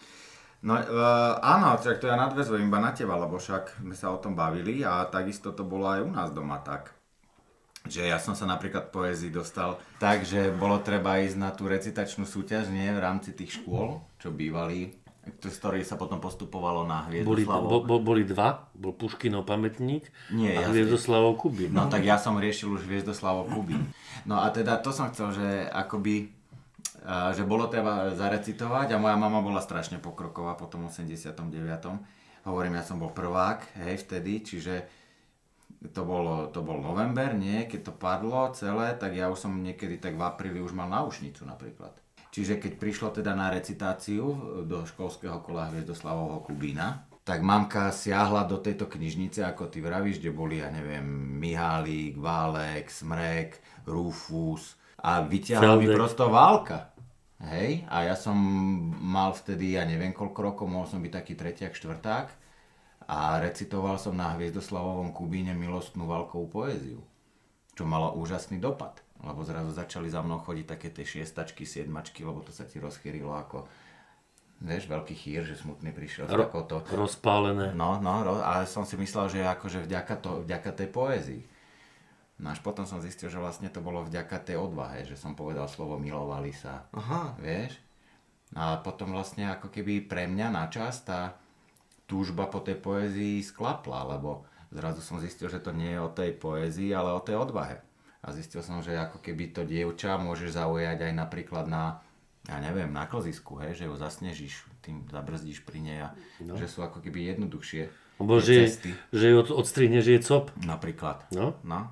No 0.63 0.79
uh, 0.79 1.35
áno, 1.43 1.75
tak 1.75 1.99
to 1.99 2.07
ja 2.07 2.15
nadvezujem 2.15 2.71
iba 2.71 2.79
na 2.79 2.95
teba, 2.95 3.19
lebo 3.19 3.35
však 3.35 3.83
sme 3.83 3.91
sa 3.91 4.15
o 4.15 4.17
tom 4.23 4.31
bavili 4.31 4.79
a 4.87 5.03
takisto 5.11 5.51
to 5.51 5.67
bolo 5.67 5.91
aj 5.91 5.99
u 6.07 6.11
nás 6.15 6.31
doma 6.31 6.63
tak. 6.63 6.95
Že 7.83 8.07
ja 8.07 8.17
som 8.17 8.31
sa 8.31 8.47
napríklad 8.47 8.89
poézii 8.89 9.27
dostal 9.27 9.75
tak, 9.99 10.23
že 10.23 10.49
bolo 10.49 10.79
treba 10.79 11.19
ísť 11.19 11.35
na 11.35 11.51
tú 11.51 11.67
recitačnú 11.67 12.23
súťaž, 12.23 12.71
nie, 12.71 12.87
v 12.87 13.03
rámci 13.03 13.35
tých 13.35 13.59
škôl, 13.59 13.99
čo 14.17 14.31
bývali, 14.31 14.95
z 15.23 15.51
ktorých 15.51 15.83
sa 15.83 15.95
potom 15.95 16.19
postupovalo 16.19 16.83
na 16.83 17.07
Boli, 17.07 17.43
Hviezdoslavu. 17.43 17.67
bo, 17.67 17.77
bo, 17.83 17.95
boli 17.99 18.23
dva, 18.23 18.71
bol 18.71 18.91
Puškinov 18.91 19.43
pamätník 19.43 20.07
Nie, 20.31 20.55
a 20.59 20.63
ja- 20.63 20.71
Hviezdoslavov 20.71 21.35
Kubín. 21.35 21.71
No 21.71 21.87
tak 21.87 22.03
ja 22.03 22.15
som 22.15 22.39
riešil 22.39 22.71
už 22.71 22.87
Hviezdoslavov 22.87 23.51
Kubín. 23.51 23.91
No 24.23 24.39
a 24.39 24.47
teda 24.47 24.79
to 24.79 24.95
som 24.95 25.11
chcel, 25.11 25.35
že 25.35 25.47
akoby, 25.67 26.31
že 27.35 27.43
bolo 27.43 27.67
treba 27.67 28.15
zarecitovať 28.15 28.95
a 28.95 28.99
moja 28.99 29.15
mama 29.15 29.43
bola 29.43 29.59
strašne 29.59 29.99
pokroková 29.99 30.55
po 30.55 30.71
tom 30.71 30.87
89. 30.87 31.35
Hovorím, 32.43 32.75
ja 32.75 32.83
som 32.83 32.95
bol 32.95 33.11
prvák, 33.11 33.79
hej, 33.83 34.03
vtedy, 34.03 34.39
čiže 34.39 35.02
to, 35.91 36.01
bolo, 36.07 36.47
to 36.47 36.63
bol 36.63 36.79
november, 36.79 37.35
nie, 37.35 37.67
keď 37.67 37.91
to 37.91 37.93
padlo 37.97 38.47
celé, 38.55 38.95
tak 38.95 39.11
ja 39.19 39.27
už 39.27 39.49
som 39.49 39.59
niekedy 39.59 39.99
tak 39.99 40.15
v 40.15 40.23
apríli 40.23 40.63
už 40.63 40.71
mal 40.71 40.87
náušnicu 40.87 41.43
napríklad. 41.43 41.91
Čiže 42.33 42.57
keď 42.57 42.71
prišlo 42.79 43.07
teda 43.11 43.35
na 43.35 43.51
recitáciu 43.51 44.25
do 44.63 44.87
školského 44.87 45.43
kola 45.43 45.69
Hviezdoslavovho 45.69 46.41
Kubína, 46.47 47.05
tak 47.23 47.39
mamka 47.39 47.93
siahla 47.93 48.43
do 48.43 48.59
tejto 48.59 48.89
knižnice, 48.89 49.47
ako 49.47 49.71
ty 49.71 49.79
vravíš, 49.79 50.19
kde 50.19 50.31
boli, 50.33 50.59
ja 50.59 50.67
neviem, 50.67 51.05
Mihálík, 51.39 52.19
Válek, 52.19 52.91
Smrek, 52.91 53.59
Rufus 53.87 54.75
a 54.99 55.23
vyťahla 55.23 55.79
mi 55.79 55.87
prosto 55.91 56.27
válka. 56.31 56.91
Hej, 57.43 57.83
a 57.91 58.07
ja 58.07 58.15
som 58.15 58.39
mal 59.03 59.35
vtedy, 59.35 59.75
ja 59.75 59.83
neviem 59.83 60.15
koľko 60.15 60.39
rokov, 60.39 60.65
mohol 60.67 60.87
som 60.87 61.03
byť 61.03 61.11
taký 61.11 61.33
tretiak, 61.35 61.75
štvrták 61.75 62.42
a 63.05 63.39
recitoval 63.39 63.99
som 63.99 64.15
na 64.15 64.35
Hviezdoslavovom 64.35 65.11
Kubíne 65.11 65.51
milostnú 65.53 66.07
válkovú 66.07 66.47
poéziu, 66.49 66.99
čo 67.73 67.83
malo 67.83 68.15
úžasný 68.15 68.61
dopad, 68.61 69.01
lebo 69.23 69.41
zrazu 69.43 69.71
začali 69.71 70.07
za 70.11 70.21
mnou 70.21 70.41
chodiť 70.41 70.65
také 70.67 70.87
tie 70.91 71.05
šiestačky, 71.07 71.63
siedmačky, 71.67 72.23
lebo 72.23 72.43
to 72.43 72.51
sa 72.51 72.67
ti 72.67 72.79
rozchýrilo 72.79 73.33
ako, 73.33 73.65
vieš, 74.63 74.87
veľký 74.87 75.15
chýr, 75.15 75.41
že 75.47 75.59
smutný 75.59 75.91
prišiel 75.91 76.29
Ro- 76.29 76.47
takouto 76.47 76.83
Rozpálené. 76.91 77.71
No, 77.75 77.99
no, 77.99 78.23
ro- 78.23 78.43
ale 78.43 78.67
som 78.69 78.87
si 78.87 78.95
myslel, 78.95 79.29
že 79.31 79.39
akože 79.43 79.83
vďaka, 79.83 80.15
to, 80.19 80.31
vďaka 80.43 80.71
tej 80.71 80.89
poézii. 80.91 81.43
No 82.41 82.49
až 82.51 82.59
potom 82.65 82.83
som 82.83 82.99
zistil, 82.99 83.29
že 83.29 83.39
vlastne 83.39 83.69
to 83.69 83.79
bolo 83.79 84.03
vďaka 84.03 84.41
tej 84.41 84.57
odvahe, 84.57 85.05
že 85.05 85.15
som 85.15 85.37
povedal 85.37 85.69
slovo 85.69 86.01
milovali 86.01 86.51
sa. 86.51 86.89
Aha. 86.91 87.37
Vieš? 87.39 87.77
A 88.53 88.77
potom 88.81 89.13
vlastne 89.13 89.49
ako 89.49 89.69
keby 89.69 90.05
pre 90.05 90.29
mňa 90.29 90.47
na 90.53 90.65
čas 90.69 91.01
tá 91.01 91.37
túžba 92.13 92.45
po 92.45 92.61
tej 92.61 92.77
poézii 92.77 93.41
sklapla, 93.41 94.05
lebo 94.05 94.45
zrazu 94.69 95.01
som 95.01 95.17
zistil, 95.17 95.49
že 95.49 95.57
to 95.57 95.73
nie 95.73 95.97
je 95.97 95.99
o 96.05 96.13
tej 96.13 96.37
poézii, 96.37 96.93
ale 96.93 97.09
o 97.09 97.25
tej 97.25 97.41
odvahe. 97.41 97.81
A 98.21 98.29
zistil 98.29 98.61
som, 98.61 98.85
že 98.85 98.93
ako 98.93 99.17
keby 99.17 99.49
to 99.49 99.65
dievča 99.65 100.21
môžeš 100.21 100.53
zaujať 100.53 101.09
aj 101.09 101.13
napríklad 101.17 101.65
na, 101.65 102.05
ja 102.45 102.61
neviem, 102.61 102.93
na 102.93 103.09
klzisku, 103.09 103.57
hej, 103.65 103.81
že 103.81 103.89
ju 103.89 103.97
zasnežíš, 103.97 104.69
tým 104.85 105.09
zabrzdíš 105.09 105.65
pri 105.65 105.79
nej 105.81 105.99
a 106.05 106.09
no. 106.45 106.53
že 106.53 106.69
sú 106.69 106.85
ako 106.85 107.01
keby 107.01 107.33
jednoduchšie 107.33 107.89
Lebo 108.21 108.37
že, 108.37 108.69
cesty. 108.69 108.93
že 109.09 109.25
ju 109.33 109.35
od, 109.41 109.49
odstrihne, 109.49 110.05
že 110.05 110.15
je 110.15 110.21
cop. 110.21 110.53
Napríklad. 110.61 111.25
No. 111.33 111.57
No. 111.65 111.89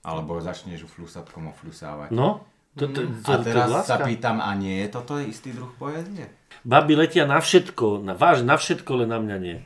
Alebo 0.00 0.40
začneš 0.40 0.86
ju 0.86 0.88
flusatkom 0.88 1.52
oflusávať. 1.52 2.08
No, 2.14 2.48
to, 2.76 2.88
to, 2.88 2.92
to, 2.92 3.00
Mm. 3.08 3.24
A 3.24 3.32
to, 3.36 3.42
to 3.42 3.48
je 3.48 3.52
teraz 3.52 3.68
láska. 3.72 3.88
sa 3.88 3.96
pýtam, 4.04 4.36
a 4.40 4.50
nie 4.52 4.84
je 4.84 4.88
toto 4.92 5.16
istý 5.16 5.52
druh 5.52 5.72
poézie? 5.80 6.28
Baby 6.64 6.94
letia 6.96 7.28
na 7.28 7.42
všetko, 7.42 8.00
na, 8.00 8.14
váž, 8.16 8.46
na 8.46 8.56
všetko, 8.56 9.04
len 9.04 9.10
na 9.10 9.18
mňa 9.20 9.36
nie. 9.42 9.56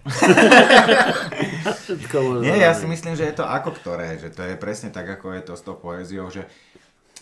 na 1.67 1.73
všetko, 1.77 2.17
len 2.19 2.41
Nie, 2.49 2.67
ja 2.67 2.73
si 2.75 2.89
myslím, 2.89 3.15
že 3.15 3.31
je 3.31 3.35
to 3.39 3.47
ako 3.47 3.77
ktoré, 3.77 4.19
že 4.19 4.35
to 4.35 4.43
je 4.43 4.59
presne 4.59 4.91
tak, 4.91 5.07
ako 5.07 5.37
je 5.37 5.43
to 5.47 5.55
s 5.55 5.63
tou 5.63 5.77
poéziou, 5.79 6.27
že 6.33 6.49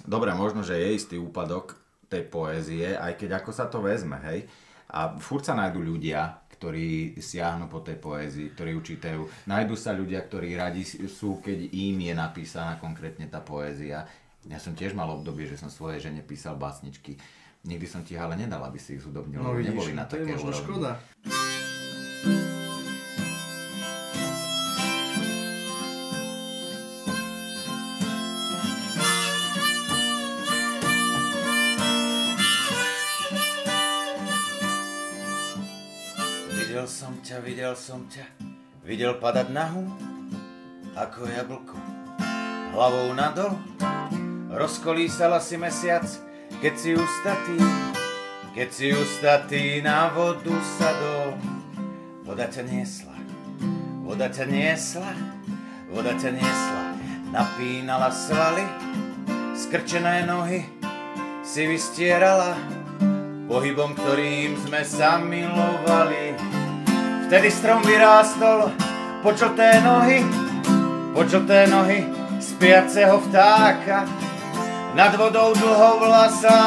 dobre, 0.06 0.32
možno, 0.32 0.64
že 0.64 0.78
je 0.78 0.96
istý 0.96 1.16
úpadok 1.20 1.76
tej 2.08 2.24
poézie, 2.24 2.96
aj 2.96 3.20
keď 3.20 3.44
ako 3.44 3.50
sa 3.52 3.68
to 3.68 3.84
vezme, 3.84 4.16
hej. 4.32 4.48
A 4.88 5.20
furt 5.20 5.44
sa 5.44 5.52
nájdú 5.52 5.84
ľudia, 5.84 6.48
ktorí 6.58 7.14
siahnu 7.22 7.70
po 7.70 7.84
tej 7.84 8.02
poézii, 8.02 8.50
ktorí 8.50 8.74
ju 8.74 8.82
čítajú. 8.82 9.20
Nájdú 9.46 9.78
sa 9.78 9.94
ľudia, 9.94 10.26
ktorí 10.26 10.58
radi 10.58 10.82
sú, 10.88 11.38
keď 11.38 11.70
im 11.70 12.02
je 12.02 12.14
napísaná 12.16 12.80
konkrétne 12.82 13.30
tá 13.30 13.38
poézia. 13.38 14.08
Ja 14.48 14.58
som 14.58 14.74
tiež 14.74 14.96
mal 14.96 15.06
obdobie, 15.06 15.46
že 15.46 15.54
som 15.54 15.70
svojej 15.70 16.10
žene 16.10 16.24
písal 16.26 16.58
básničky. 16.58 17.14
Nikdy 17.64 17.86
som 17.86 18.00
ti 18.02 18.14
ich 18.14 18.20
ale 18.20 18.36
nedal, 18.36 18.62
aby 18.62 18.78
si 18.78 18.96
ich 18.96 19.02
zudobnil, 19.02 19.42
No 19.42 19.52
vidíš, 19.52 19.74
neboli 19.74 19.92
na 19.92 20.04
to 20.06 20.16
je 20.16 20.22
také 20.24 20.32
možno 20.32 20.50
úrovni. 20.50 20.62
škoda. 20.62 20.90
Videl 36.48 36.84
som 36.86 37.12
ťa, 37.20 37.36
videl 37.40 37.74
som 37.74 38.00
ťa, 38.08 38.26
videl 38.84 39.12
padať 39.16 39.48
nahu, 39.48 39.84
ako 40.94 41.20
jablko, 41.24 41.76
hlavou 42.74 43.08
nadol. 43.14 43.52
Rozkolísala 44.48 45.38
si 45.38 45.56
mesiac, 45.56 46.04
keď 46.58 46.74
si 46.74 46.90
ustatý, 46.98 47.58
keď 48.50 48.68
si 48.74 48.86
ustatý 48.90 49.64
na 49.78 50.10
vodu 50.10 50.54
sadol. 50.78 51.38
Voda 52.26 52.44
ťa 52.44 52.66
niesla, 52.66 53.16
voda 54.04 54.28
ťa 54.28 54.44
niesla, 54.44 55.10
voda 55.88 56.12
ťa 56.12 56.30
niesla, 56.34 56.84
napínala 57.32 58.12
svaly, 58.12 58.66
skrčené 59.56 60.28
nohy 60.28 60.66
si 61.40 61.64
vystierala, 61.64 62.52
pohybom, 63.48 63.96
ktorým 63.96 64.60
sme 64.60 64.84
sa 64.84 65.16
milovali. 65.16 66.36
Vtedy 67.30 67.48
strom 67.48 67.80
vyrástol 67.80 68.68
po 69.24 69.32
žlté 69.32 69.80
nohy, 69.80 70.20
po 71.16 71.24
žlté 71.24 71.64
nohy 71.70 72.04
spiaceho 72.44 73.24
vtáka. 73.24 74.27
Nad 74.96 75.12
vodou 75.16 75.52
dlhovlasá 75.52 76.60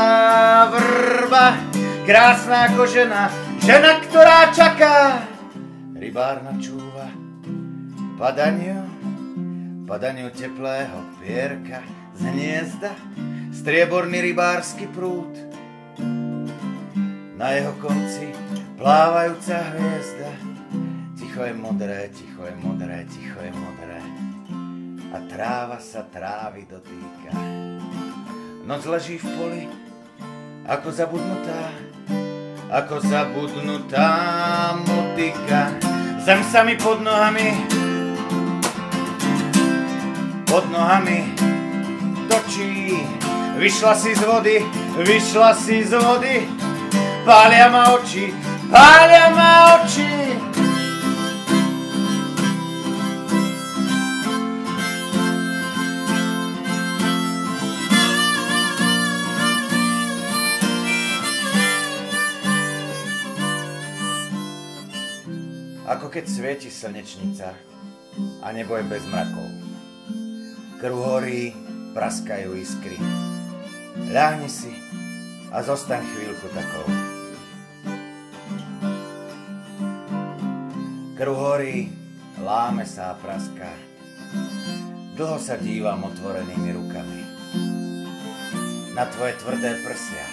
vrba, 0.73 1.57
krásna 2.05 2.69
ako 2.69 2.83
žena, 2.85 3.33
žena, 3.61 4.01
ktorá 4.03 4.49
čaká. 4.53 5.25
Rybár 5.97 6.41
načúva 6.41 7.09
padaniu, 8.21 8.85
padaniu 9.89 10.29
teplého 10.29 10.93
pierka 11.17 11.81
z 12.13 12.29
hniezda, 12.29 12.93
strieborný 13.49 14.21
rybársky 14.21 14.85
prúd. 14.93 15.33
Na 17.41 17.57
jeho 17.57 17.73
konci 17.81 18.29
plávajúca 18.77 19.73
hviezda. 19.73 20.29
Ticho 21.17 21.41
je 21.41 21.53
modré, 21.57 22.13
ticho 22.13 22.45
je 22.45 22.55
modré, 22.61 22.97
ticho 23.09 23.41
je 23.41 23.53
modré. 23.57 24.01
A 25.09 25.17
tráva 25.25 25.81
sa 25.81 26.05
trávy 26.05 26.69
dotýka. 26.69 27.33
Noc 28.61 28.85
leží 28.85 29.17
v 29.17 29.25
poli, 29.25 29.63
ako 30.69 30.93
zabudnutá, 30.93 31.73
ako 32.69 33.01
zabudnutá 33.01 34.09
motika. 34.85 35.73
Zem 36.21 36.45
sa 36.45 36.61
mi 36.61 36.77
pod 36.77 37.01
nohami, 37.01 37.57
pod 40.45 40.69
nohami 40.69 41.33
točí. 42.29 43.01
Vyšla 43.57 43.93
si 43.97 44.13
z 44.13 44.21
vody, 44.29 44.61
vyšla 45.09 45.57
si 45.57 45.81
z 45.81 45.97
vody, 45.97 46.45
pália 47.25 47.65
ma 47.73 47.97
oči, 47.97 48.29
pália 48.69 49.33
ma 49.33 49.81
oči. 49.81 50.50
Keď 66.11 66.25
svieti 66.27 66.67
slnečnica 66.67 67.55
a 68.43 68.47
nebo 68.51 68.75
je 68.75 68.83
bez 68.83 68.99
mrakov. 69.07 69.47
Krv 70.83 70.97
horí, 70.99 71.55
praskajú 71.95 72.51
iskry. 72.59 72.99
Ľahni 74.11 74.51
si 74.51 74.75
a 75.55 75.63
zostaň 75.63 76.03
chvíľku 76.03 76.51
takou. 76.51 76.87
Krv 81.15 81.31
horí, 81.31 81.87
láme 82.43 82.83
sa 82.83 83.15
a 83.15 83.19
praská. 83.19 83.71
Dlho 85.15 85.39
sa 85.39 85.55
dívam 85.55 86.11
otvorenými 86.11 86.75
rukami. 86.75 87.21
Na 88.91 89.07
tvoje 89.07 89.39
tvrdé 89.39 89.79
prsia, 89.79 90.27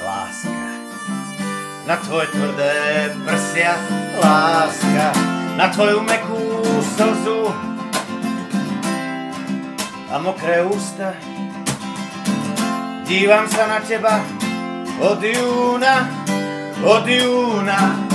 láska. 0.00 0.79
Na 1.90 1.98
tvoje 1.98 2.30
tvrdé 2.30 3.10
prsia, 3.26 3.74
láska. 4.22 5.10
Na 5.58 5.74
tvoju 5.74 6.06
mekú 6.06 6.62
slzu 6.86 7.50
a 10.06 10.14
mokré 10.22 10.62
ústa. 10.62 11.18
Dívam 13.10 13.50
sa 13.50 13.66
na 13.66 13.82
teba 13.82 14.22
od 15.02 15.18
júna, 15.18 16.06
od 16.86 17.10
júna 17.10 18.06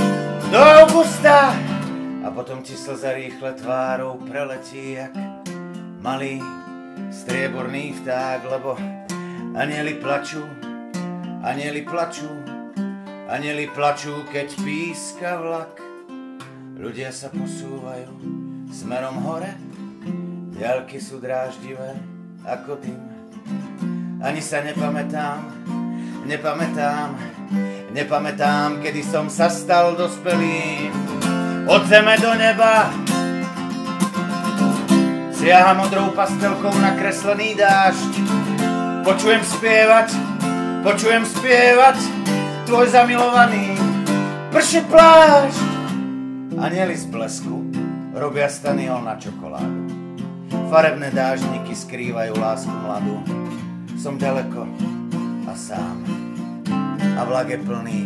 do 0.56 0.62
augusta. 0.64 1.52
A 2.24 2.32
potom 2.32 2.64
ti 2.64 2.80
slza 2.80 3.12
rýchle 3.12 3.60
tvárou 3.60 4.24
preletí, 4.24 5.04
jak 5.04 5.12
malý 6.00 6.40
strieborný 7.12 7.92
vták, 8.00 8.40
lebo 8.56 8.80
anieli 9.60 10.00
plačú, 10.00 10.48
anieli 11.44 11.84
plačú, 11.84 12.45
anieli 13.26 13.66
plačú, 13.74 14.26
keď 14.30 14.48
píska 14.62 15.42
vlak. 15.42 15.74
Ľudia 16.76 17.10
sa 17.10 17.32
posúvajú 17.34 18.12
smerom 18.70 19.24
hore, 19.26 19.56
ďalky 20.54 21.00
sú 21.02 21.18
dráždivé 21.18 21.98
ako 22.46 22.78
dym. 22.84 23.00
Ani 24.22 24.44
sa 24.44 24.62
nepamätám, 24.62 25.42
nepamätám, 26.28 27.16
nepamätám, 27.96 28.84
kedy 28.84 29.02
som 29.02 29.32
sa 29.32 29.50
stal 29.50 29.96
dospelým. 29.98 30.92
Od 31.66 31.82
zeme 31.90 32.20
do 32.22 32.30
neba 32.38 32.94
siaha 35.34 35.74
modrou 35.74 36.14
pastelkou 36.14 36.74
nakreslený 36.78 37.58
dážď. 37.58 38.12
Počujem 39.06 39.42
spievať, 39.46 40.10
počujem 40.86 41.24
spievať 41.26 41.98
tvoj 42.66 42.90
zamilovaný 42.90 43.78
prší 44.50 44.82
plášť. 44.90 45.62
Anieli 46.58 46.98
z 46.98 47.06
blesku 47.14 47.62
robia 48.18 48.50
staniol 48.50 49.06
na 49.06 49.22
čokoládu. 49.22 49.86
Farebné 50.74 51.14
dážniky 51.14 51.78
skrývajú 51.78 52.34
lásku 52.42 52.74
mladú. 52.74 53.22
Som 54.02 54.18
ďaleko 54.18 54.66
a 55.46 55.54
sám. 55.54 56.02
A 57.16 57.22
vlak 57.22 57.54
je 57.54 57.60
plný, 57.62 58.00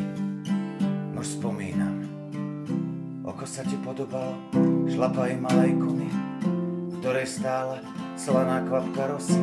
už 1.15 1.39
spomínam. 1.39 2.03
Oko 3.23 3.47
sa 3.47 3.63
ti 3.63 3.79
podobalo, 3.79 4.35
šlapaj 4.91 5.39
malej 5.39 5.71
kuny, 5.79 6.09
ktorej 6.99 7.31
stála 7.31 7.79
slaná 8.19 8.59
kvapka 8.67 9.07
rosy. 9.07 9.39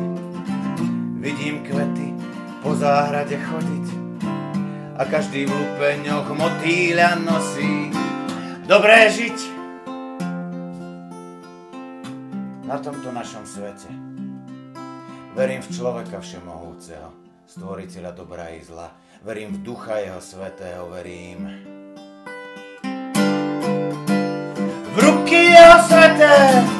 Vidím 1.17 1.65
kvety 1.65 2.13
po 2.61 2.77
záhrade 2.77 3.33
chodiť 3.33 4.06
a 4.97 5.05
každý 5.05 5.45
v 5.45 5.53
lupeňoch 5.53 6.25
motýľa 6.33 7.21
nosí. 7.21 7.93
Dobré 8.65 9.13
žiť 9.13 9.37
na 12.65 12.81
tomto 12.81 13.13
našom 13.13 13.45
svete. 13.45 13.93
Verím 15.37 15.61
v 15.61 15.69
človeka 15.69 16.17
všemohúceho, 16.17 17.13
stvoriteľa 17.45 18.11
dobra 18.17 18.49
i 18.57 18.65
zla. 18.65 18.89
Verím 19.21 19.61
v 19.61 19.69
ducha 19.69 20.01
jeho 20.01 20.17
svetého, 20.17 20.89
verím 20.89 21.45
v 24.93 24.97
ruky 24.97 25.53
jeho 25.53 25.77
sveté. 25.85 26.76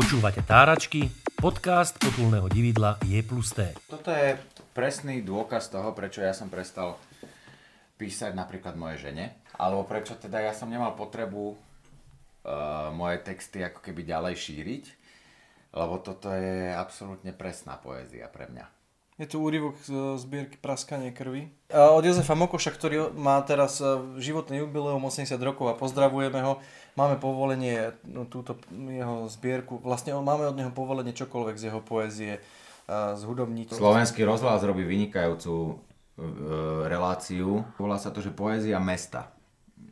Počúvate 0.00 0.40
Táračky, 0.40 1.12
podcast 1.36 2.00
potulného 2.00 2.48
dividla 2.48 2.96
Je 3.04 3.20
plus 3.20 3.52
T. 3.52 3.68
Toto 3.84 4.08
je 4.08 4.32
presný 4.72 5.20
dôkaz 5.20 5.68
toho, 5.68 5.92
prečo 5.92 6.24
ja 6.24 6.32
som 6.32 6.48
prestal 6.48 6.96
písať 8.00 8.32
napríklad 8.32 8.80
mojej 8.80 9.12
žene, 9.12 9.44
alebo 9.60 9.84
prečo 9.84 10.16
teda 10.16 10.40
ja 10.40 10.56
som 10.56 10.72
nemal 10.72 10.96
potrebu 10.96 11.52
uh, 11.52 12.88
moje 12.96 13.20
texty 13.28 13.60
ako 13.60 13.84
keby 13.84 14.08
ďalej 14.08 14.40
šíriť, 14.40 14.84
lebo 15.76 16.00
toto 16.00 16.32
je 16.32 16.72
absolútne 16.72 17.36
presná 17.36 17.76
poézia 17.76 18.24
pre 18.32 18.48
mňa. 18.48 18.80
Je 19.20 19.28
tu 19.28 19.36
úryvok 19.36 19.76
z 19.84 20.16
zbierky 20.16 20.56
Praskanie 20.56 21.12
krvi. 21.12 21.52
A 21.68 21.92
Od 21.92 22.00
Jozefa 22.00 22.32
Mokoša, 22.32 22.72
ktorý 22.72 23.12
má 23.12 23.36
teraz 23.44 23.76
e, 23.76 23.84
životný 24.16 24.64
jubileum 24.64 25.04
80 25.04 25.36
rokov 25.44 25.68
a 25.68 25.76
pozdravujeme 25.76 26.40
ho. 26.40 26.56
Máme 26.98 27.16
povolenie 27.22 27.94
no, 28.08 28.26
túto 28.26 28.58
jeho 28.70 29.30
zbierku, 29.30 29.78
vlastne 29.82 30.14
máme 30.16 30.50
od 30.50 30.56
neho 30.58 30.72
povolenie 30.74 31.14
čokoľvek 31.14 31.56
z 31.56 31.64
jeho 31.70 31.80
poézie 31.82 32.42
z 32.90 33.22
hudobníkov. 33.22 33.78
Slovenský 33.78 34.26
rozhlas 34.26 34.66
robí 34.66 34.82
vynikajúcu 34.82 35.54
e, 35.54 35.74
reláciu. 36.90 37.62
Volá 37.78 37.96
sa 38.02 38.10
to, 38.10 38.18
že 38.18 38.34
poézia 38.34 38.82
mesta. 38.82 39.30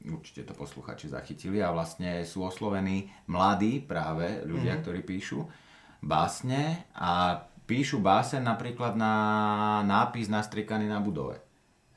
Určite 0.02 0.50
to 0.50 0.54
posluchači 0.56 1.06
zachytili 1.06 1.62
a 1.62 1.70
vlastne 1.70 2.26
sú 2.26 2.42
oslovení 2.42 3.06
mladí 3.30 3.78
práve 3.78 4.42
ľudia, 4.42 4.78
mm-hmm. 4.78 4.82
ktorí 4.82 5.00
píšu 5.06 5.46
básne 6.02 6.90
a 6.96 7.44
píšu 7.68 8.02
básen 8.02 8.42
napríklad 8.42 8.96
na 8.96 9.14
nápis 9.84 10.26
nastrikaný 10.26 10.88
na 10.90 10.98
budove. 10.98 11.47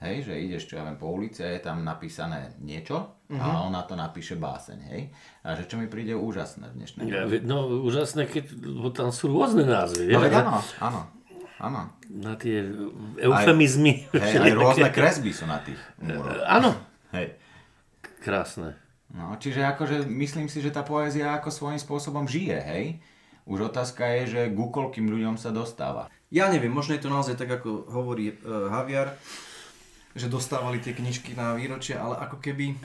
Hej, 0.02 0.26
že 0.26 0.34
ideš, 0.36 0.66
čo 0.66 0.76
ja 0.76 0.84
viem, 0.84 0.98
po 0.98 1.08
ulici 1.08 1.40
a 1.40 1.48
je 1.48 1.62
tam 1.62 1.82
napísané 1.82 2.58
niečo 2.58 3.22
a 3.30 3.38
Mhm. 3.38 3.58
on 3.62 3.72
na 3.72 3.84
to 3.84 3.94
napíše 3.94 4.34
báseň, 4.34 4.80
hej. 4.90 5.02
A 5.40 5.54
že 5.54 5.64
čo 5.64 5.78
mi 5.78 5.86
príde 5.86 6.12
úžasné 6.12 6.68
v 6.68 6.76
dnešnej 6.76 7.06
Ja, 7.06 7.30
no 7.40 7.70
úžasné, 7.80 8.26
keď 8.26 8.50
lebo 8.58 8.90
tam 8.90 9.10
sú 9.10 9.30
rôzne 9.30 9.62
názvy. 9.64 10.10
No 10.10 10.20
veď 10.20 10.32
na- 10.32 10.42
áno, 10.42 10.60
áno, 10.82 11.02
áno. 11.60 11.82
Na 12.10 12.34
tie 12.34 12.66
eufemizmy. 13.20 14.10
Hej, 14.12 14.42
aj 14.42 14.54
rôzne 14.54 14.90
kresby 14.90 15.30
sú 15.30 15.46
na 15.46 15.62
tých 15.62 15.78
múroch. 15.98 16.34
Áno, 16.44 16.74
Hej. 17.12 17.38
krásne. 18.20 18.74
No, 19.08 19.36
čiže 19.36 19.62
akože 19.62 20.08
myslím 20.08 20.48
si, 20.48 20.60
že 20.60 20.72
tá 20.72 20.82
poézia 20.82 21.36
ako 21.36 21.52
svojím 21.52 21.78
spôsobom 21.78 22.26
žije, 22.26 22.58
hej. 22.58 22.86
Už 23.44 23.68
otázka 23.68 24.02
je, 24.08 24.22
že 24.26 24.42
ku 24.50 24.70
koľkým 24.70 25.06
ľuďom 25.06 25.36
sa 25.36 25.52
dostáva. 25.52 26.08
Ja 26.30 26.48
neviem, 26.48 26.72
možno 26.72 26.96
je 26.96 27.04
to 27.04 27.12
naozaj 27.12 27.36
tak, 27.36 27.52
ako 27.52 27.92
hovorí 27.92 28.32
uh, 28.32 28.72
Javiar, 28.72 29.20
že 30.16 30.28
dostávali 30.28 30.84
tie 30.84 30.96
knižky 30.96 31.36
na 31.36 31.56
výročie, 31.56 31.96
ale 31.96 32.20
ako 32.20 32.38
keby 32.44 32.76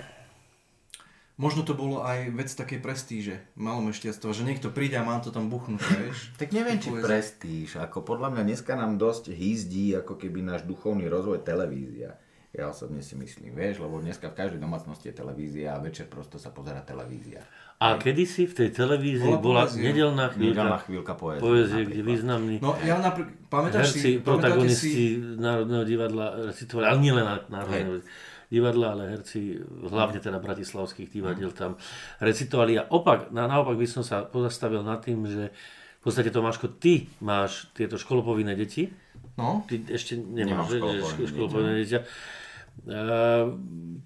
možno 1.36 1.62
to 1.62 1.76
bolo 1.76 2.02
aj 2.02 2.32
vec 2.32 2.48
takej 2.48 2.80
prestíže, 2.80 3.36
malomešťastva, 3.60 4.32
že 4.32 4.46
niekto 4.46 4.72
príde 4.72 4.96
a 4.96 5.04
má 5.04 5.20
to 5.20 5.28
tam 5.32 5.52
buchnuté, 5.52 5.86
vieš. 6.00 6.30
Tak 6.40 6.52
neviem, 6.52 6.80
či 6.80 6.90
prestíž, 6.90 7.76
ako 7.76 8.02
podľa 8.02 8.32
mňa 8.32 8.42
dneska 8.44 8.72
nám 8.74 8.96
dosť 8.96 9.32
hýzdí 9.32 9.96
ako 10.00 10.16
keby 10.16 10.42
náš 10.44 10.64
duchovný 10.64 11.06
rozvoj 11.06 11.44
televízia. 11.44 12.16
Ja 12.56 12.72
osobne 12.72 13.04
si 13.04 13.12
myslím, 13.20 13.52
vieš, 13.52 13.84
lebo 13.84 14.00
dneska 14.00 14.32
v 14.32 14.40
každej 14.40 14.64
domácnosti 14.64 15.12
je 15.12 15.14
televízia 15.20 15.76
a 15.76 15.78
večer 15.78 16.08
prosto 16.08 16.40
sa 16.40 16.48
pozera 16.56 16.80
televízia. 16.80 17.44
A 17.76 18.00
kedysi 18.00 18.48
v 18.48 18.64
tej 18.64 18.68
televízii 18.72 19.28
Bola 19.36 19.68
bola, 19.68 19.76
nedelná 19.76 20.32
Nedelná 20.32 20.80
chvíľka 20.80 20.88
chvíľka 20.88 21.12
poézie. 21.20 21.44
poézie, 21.44 21.82
kde 21.84 22.00
významní 22.00 22.56
No 22.64 22.72
ja 22.80 22.96
napríklad, 22.96 23.36
pamätáš 23.52 23.92
herci, 23.92 24.00
si, 24.00 24.10
protagonisti 24.24 24.88
si, 24.88 25.20
Národného 25.20 25.84
divadla 25.84 26.26
recitovali, 26.48 26.84
ale 26.88 26.98
nie 27.04 27.12
len 27.12 27.26
Národného 27.28 28.00
divadla, 28.48 28.86
ale 28.96 29.02
herci, 29.12 29.60
hlavne 29.92 30.24
teda 30.24 30.40
bratislavských 30.40 31.12
divadiel 31.12 31.52
tam 31.52 31.76
recitovali. 32.24 32.80
A 32.80 32.88
opak, 32.88 33.28
na, 33.36 33.44
naopak 33.44 33.76
by 33.76 33.84
som 33.84 34.00
sa 34.00 34.24
pozastavil 34.24 34.80
nad 34.80 35.04
tým, 35.04 35.28
že 35.28 35.52
v 36.00 36.02
podstate 36.08 36.32
Tomáško, 36.32 36.72
ty 36.80 37.12
máš 37.20 37.68
tieto 37.76 38.00
školopovinné 38.00 38.56
deti, 38.56 38.88
no, 39.36 39.68
ty 39.68 39.84
ešte 39.84 40.16
Nemám 40.16 40.64
nemáš, 40.64 40.68
že 40.72 40.76
školopovinné 40.80 41.28
školopovinné 41.28 41.72
dieťa. 41.84 42.00
Uh, 42.00 42.45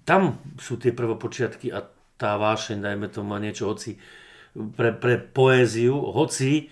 tam 0.07 0.21
sú 0.57 0.79
tie 0.79 0.95
prvopočiatky 0.95 1.69
a 1.73 1.83
tá 2.15 2.37
vášeň, 2.37 2.85
dajme 2.85 3.07
tomu, 3.09 3.33
má 3.33 3.37
niečo 3.41 3.67
hoci 3.67 3.97
pre, 4.53 4.93
pre 4.93 5.17
poéziu, 5.17 5.97
hoci 5.97 6.69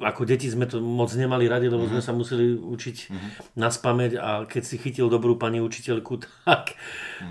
ako 0.00 0.24
deti 0.24 0.48
sme 0.48 0.64
to 0.64 0.80
moc 0.80 1.12
nemali 1.12 1.44
radi, 1.44 1.68
lebo 1.68 1.84
sme 1.84 2.00
sa 2.00 2.16
museli 2.16 2.56
učiť 2.56 2.96
na 3.60 3.68
spameť 3.68 4.12
a 4.16 4.30
keď 4.48 4.62
si 4.64 4.76
chytil 4.80 5.12
dobrú 5.12 5.36
pani 5.36 5.60
učiteľku, 5.60 6.20
tak 6.48 6.76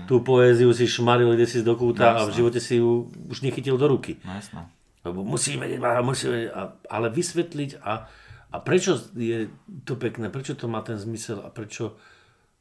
tú 0.06 0.22
poéziu 0.22 0.70
si 0.70 0.86
šmaril 0.86 1.34
kde 1.34 1.46
si 1.46 1.58
do 1.66 1.74
kúta 1.74 2.22
a 2.22 2.26
v 2.26 2.34
živote 2.34 2.62
si 2.62 2.78
ju 2.78 3.10
už 3.30 3.42
nechytil 3.42 3.74
do 3.74 3.86
ruky. 3.90 4.22
No. 4.22 4.70
Lebo 5.00 5.24
musí 5.24 5.56
vedieť, 5.56 5.80
a 5.80 6.04
musí 6.04 6.28
vedieť, 6.28 6.52
a, 6.52 6.76
ale 6.92 7.08
vysvetliť 7.08 7.80
a, 7.80 8.04
a 8.52 8.56
prečo 8.60 9.00
je 9.16 9.48
to 9.88 9.96
pekné, 9.96 10.28
prečo 10.28 10.52
to 10.52 10.68
má 10.68 10.84
ten 10.84 11.00
zmysel 11.00 11.40
a 11.40 11.48
prečo, 11.48 11.96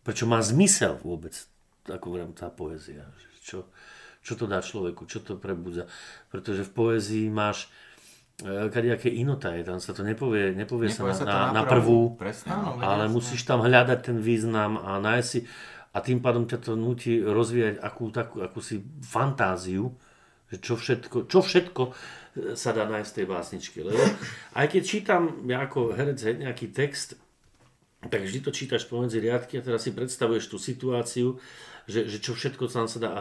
prečo 0.03 0.25
má 0.25 0.39
zmysel 0.39 0.97
vôbec, 1.01 1.35
ako 1.87 2.05
hovorím, 2.13 2.33
tá 2.33 2.49
poézia. 2.49 3.07
Čo, 3.43 3.67
čo 4.21 4.33
to 4.37 4.45
dá 4.45 4.61
človeku, 4.61 5.09
čo 5.09 5.23
to 5.23 5.39
prebudza. 5.39 5.89
Pretože 6.29 6.67
v 6.67 6.71
poézii 6.71 7.25
máš 7.33 7.71
e, 8.43 8.69
kadejaké 8.69 9.09
inotaje, 9.09 9.65
tam 9.65 9.81
sa 9.81 9.95
to 9.95 10.05
nepovie, 10.05 10.53
nepovie, 10.53 10.91
Nepovie 10.91 11.13
sa 11.15 11.23
sa 11.23 11.25
to 11.25 11.31
na, 11.31 11.49
na 11.49 11.61
na 11.61 11.63
prvú, 11.65 12.13
Presne. 12.19 12.53
Áno, 12.53 12.77
ale 12.83 13.09
musíš 13.09 13.43
tam 13.47 13.63
hľadať 13.65 13.99
ten 14.05 14.17
význam 14.21 14.77
a 14.77 15.01
nájsť 15.01 15.27
si 15.27 15.39
a 15.89 15.97
tým 16.05 16.21
pádom 16.21 16.45
ťa 16.45 16.57
to 16.61 16.77
nutí 16.77 17.17
rozvíjať 17.25 17.81
akú 17.81 18.13
takú 18.13 18.45
akúsi 18.45 18.85
fantáziu, 19.01 19.89
že 20.49 20.61
čo 20.61 20.77
všetko, 20.77 21.25
čo 21.25 21.39
všetko 21.41 21.83
e, 21.89 21.93
sa 22.53 22.69
dá 22.73 22.85
nájsť 22.85 23.09
v 23.09 23.17
tej 23.17 23.25
básničke. 23.25 23.77
Lebo 23.81 24.01
aj 24.53 24.65
keď 24.69 24.81
čítam 24.85 25.41
ja 25.49 25.65
ako 25.65 25.97
herec 25.97 26.21
nejaký 26.21 26.69
text, 26.69 27.17
tak 28.07 28.23
vždy 28.23 28.39
to 28.39 28.55
čítaš 28.55 28.87
pomedzi 28.87 29.19
riadky 29.19 29.59
a 29.59 29.65
teraz 29.65 29.83
si 29.83 29.91
predstavuješ 29.91 30.47
tú 30.47 30.55
situáciu, 30.55 31.35
že, 31.83 32.07
že 32.07 32.23
čo 32.23 32.31
všetko 32.31 32.69
tam 32.71 32.87
sa 32.87 32.99
dá. 33.01 33.13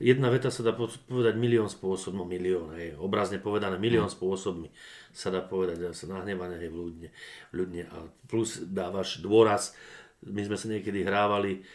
Jedna 0.00 0.32
veta 0.32 0.48
sa 0.48 0.64
dá 0.64 0.72
po- 0.72 0.88
povedať 1.10 1.36
milión 1.36 1.68
spôsobmi, 1.68 2.16
no 2.16 2.24
milión, 2.24 2.72
hej, 2.72 2.96
obrazne 2.96 3.36
povedané, 3.36 3.76
milión 3.76 4.08
spôsobmi 4.08 4.72
sa 5.12 5.28
dá 5.28 5.44
povedať, 5.44 5.84
dá 5.84 5.92
sa 5.92 6.08
nahnevanie 6.08 6.56
hej, 6.56 6.72
ľudne, 6.72 7.08
ľudne. 7.52 7.84
A 7.92 8.08
plus 8.24 8.62
dávaš 8.62 9.20
dôraz, 9.20 9.76
my 10.24 10.48
sme 10.48 10.56
sa 10.56 10.66
niekedy 10.70 11.04
hrávali 11.04 11.66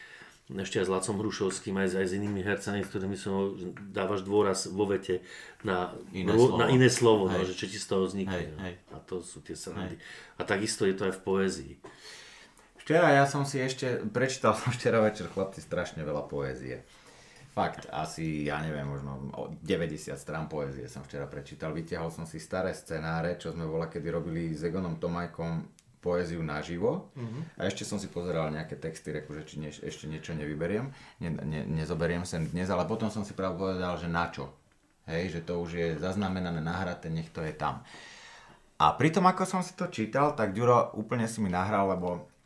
ešte 0.47 0.79
aj 0.79 0.87
s 0.87 0.93
Lacom 0.95 1.19
Hrušovským, 1.19 1.75
aj, 1.75 1.99
aj 1.99 2.07
s 2.07 2.13
inými 2.15 2.39
hercami, 2.39 2.79
s 2.79 2.87
ktorými 2.87 3.19
som 3.19 3.51
dávaš 3.91 4.23
dôraz 4.23 4.71
vo 4.71 4.87
vete 4.87 5.19
na 5.67 5.91
Iné 6.15 6.31
rô- 6.31 6.55
slovo. 6.55 6.63
na 6.63 6.71
iné 6.71 6.87
slovo, 6.87 7.27
no, 7.27 7.35
Hej. 7.35 7.51
že 7.51 7.53
čo 7.59 7.65
ti 7.67 7.75
z 7.75 7.87
toho 7.91 8.07
vznikne. 8.07 8.31
Hej, 8.31 8.47
no. 8.55 8.59
hej. 8.63 8.75
A 8.95 9.03
to 9.03 9.19
sú 9.19 9.43
tie 9.43 9.59
srandy. 9.59 9.99
A 10.39 10.47
takisto 10.47 10.87
je 10.87 10.95
to 10.95 11.03
aj 11.03 11.19
v 11.19 11.21
poézii. 11.21 11.73
Včera 12.87 13.11
ja 13.11 13.27
som 13.27 13.43
si 13.43 13.59
ešte, 13.59 13.99
prečítal 14.15 14.55
som 14.55 14.71
včera 14.79 15.03
večer 15.03 15.27
chlapci 15.27 15.59
strašne 15.59 16.07
veľa 16.07 16.23
poézie. 16.23 16.87
Fakt, 17.51 17.91
asi, 17.91 18.47
ja 18.47 18.63
neviem, 18.63 18.87
možno 18.87 19.27
o 19.35 19.51
90 19.59 20.15
strán 20.15 20.47
poézie 20.47 20.87
som 20.87 21.03
včera 21.03 21.27
prečítal. 21.27 21.75
Vytiahol 21.75 22.15
som 22.15 22.23
si 22.23 22.39
staré 22.39 22.71
scenáre, 22.71 23.35
čo 23.35 23.51
sme 23.51 23.67
bola, 23.67 23.91
kedy 23.91 24.07
robili 24.07 24.55
s 24.55 24.63
Egonom 24.63 25.03
Tomajkom 25.03 25.67
poéziu 25.99 26.39
naživo. 26.39 27.11
A 27.59 27.67
ešte 27.67 27.83
som 27.83 27.99
si 27.99 28.07
pozeral 28.07 28.55
nejaké 28.55 28.79
texty, 28.79 29.11
reku, 29.11 29.35
že 29.35 29.43
či 29.43 29.59
nie, 29.59 29.67
ešte 29.67 30.07
niečo 30.07 30.31
nevyberiem, 30.31 30.87
ne, 31.19 31.29
ne, 31.43 31.67
nezoberiem 31.67 32.23
sem 32.23 32.47
dnes, 32.47 32.71
ale 32.71 32.87
potom 32.87 33.11
som 33.11 33.27
si 33.27 33.35
práve 33.35 33.59
povedal, 33.59 33.99
že 33.99 34.07
na 34.07 34.31
čo. 34.31 34.47
Hej, 35.11 35.35
že 35.35 35.41
to 35.43 35.59
už 35.59 35.69
je 35.75 35.87
zaznamenané, 35.99 36.63
nahraté, 36.63 37.11
nech 37.11 37.27
to 37.35 37.43
je 37.43 37.51
tam. 37.51 37.83
A 38.79 38.95
pritom, 38.95 39.27
ako 39.27 39.43
som 39.43 39.59
si 39.59 39.75
to 39.75 39.91
čítal, 39.91 40.39
tak 40.39 40.55
Ďuro 40.55 40.95
úplne 40.95 41.27
si 41.27 41.43
mi 41.43 41.51
nahral, 41.51 41.91
lebo 41.91 42.36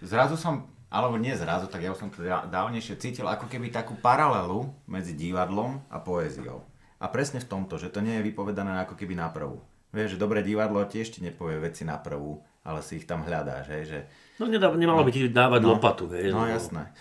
zrazu 0.00 0.34
som, 0.34 0.54
alebo 0.88 1.16
nie 1.16 1.32
zrazu, 1.32 1.66
tak 1.66 1.80
ja 1.80 1.92
som 1.92 2.08
to 2.08 2.20
dá- 2.20 2.44
dávnejšie 2.44 2.96
cítil 2.96 3.24
ako 3.24 3.46
keby 3.46 3.68
takú 3.68 3.94
paralelu 3.94 4.66
medzi 4.84 5.12
divadlom 5.12 5.82
a 5.86 5.98
poéziou. 5.98 6.64
A 6.98 7.06
presne 7.06 7.38
v 7.38 7.46
tomto, 7.46 7.76
že 7.76 7.88
to 7.88 8.00
nie 8.00 8.18
je 8.18 8.26
vypovedané 8.26 8.82
ako 8.82 8.94
keby 8.94 9.14
na 9.14 9.28
prvú. 9.28 9.62
Vieš, 9.88 10.14
že 10.14 10.18
dobré 10.18 10.42
divadlo 10.42 10.82
tiež 10.82 11.08
ti 11.08 11.20
nepovie 11.20 11.56
veci 11.58 11.80
na 11.82 11.96
prvú, 11.96 12.38
ale 12.60 12.82
si 12.82 12.98
ich 12.98 13.06
tam 13.06 13.22
hľadáš, 13.22 13.66
hej, 13.70 13.84
že... 13.86 13.98
No 14.36 14.44
nedá, 14.44 14.68
nemalo 14.70 15.00
by 15.00 15.10
ti 15.10 15.24
dávať 15.26 15.60
No. 15.62 15.68
lopatu. 15.74 16.04
Hej, 16.10 16.30
No 16.30 16.44
lebo 16.44 16.52
jasné. 16.52 16.92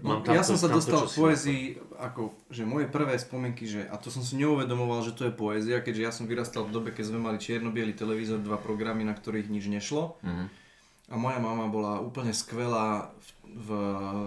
Mám 0.00 0.24
ja 0.24 0.40
tamto- 0.40 0.48
som 0.48 0.56
sa 0.56 0.72
dostal 0.72 1.04
v 1.04 1.12
poézii, 1.12 1.62
ako, 2.00 2.32
že 2.48 2.64
moje 2.64 2.88
prvé 2.88 3.12
spomienky, 3.14 3.68
že, 3.68 3.84
a 3.84 4.00
to 4.00 4.08
som 4.08 4.24
si 4.24 4.32
neuvedomoval, 4.34 5.04
že 5.04 5.12
to 5.12 5.28
je 5.28 5.32
poézia, 5.34 5.84
keďže 5.84 6.02
ja 6.02 6.08
som 6.08 6.24
vyrastal 6.24 6.64
v 6.64 6.72
dobe, 6.72 6.88
keď 6.88 7.12
sme 7.12 7.20
mali 7.20 7.36
čierno 7.36 7.68
televízor, 7.68 8.40
dva 8.40 8.56
programy, 8.56 9.04
na 9.04 9.12
ktorých 9.12 9.52
nič 9.52 9.68
nešlo. 9.68 10.16
Mhm. 10.22 10.63
A 11.12 11.20
moja 11.20 11.36
mama 11.36 11.68
bola 11.68 12.00
úplne 12.00 12.32
skvelá 12.32 13.12
v, 13.20 13.28
v, 13.44 13.68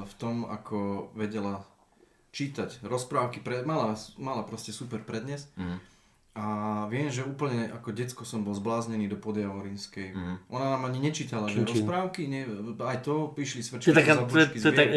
v 0.05 0.13
tom, 0.21 0.45
ako 0.45 1.09
vedela 1.17 1.65
čítať 2.37 2.85
rozprávky, 2.85 3.41
pre, 3.41 3.65
mala, 3.65 3.97
mala 4.21 4.45
proste 4.45 4.69
super 4.69 5.01
prednes. 5.01 5.49
Mhm. 5.57 5.77
A 6.37 6.45
viem, 6.85 7.09
že 7.09 7.25
úplne 7.25 7.65
ako 7.73 7.97
decko 7.97 8.21
som 8.21 8.45
bol 8.45 8.53
zbláznený 8.53 9.09
do 9.09 9.17
Podjavorinskej. 9.17 10.13
Mhm. 10.13 10.33
Ona 10.53 10.65
nám 10.77 10.85
ani 10.85 11.09
nečítala, 11.09 11.49
že 11.49 11.65
Čin, 11.65 11.81
rozprávky, 11.81 12.29
nie, 12.29 12.45
aj 12.77 13.01
to, 13.01 13.33
píšli 13.33 13.65
svrčky, 13.65 13.89
taká, 13.89 14.21
to 14.21 14.37
je, 14.37 14.45
zabučky, 14.45 14.57
to 14.61 14.69
tak, 14.69 14.87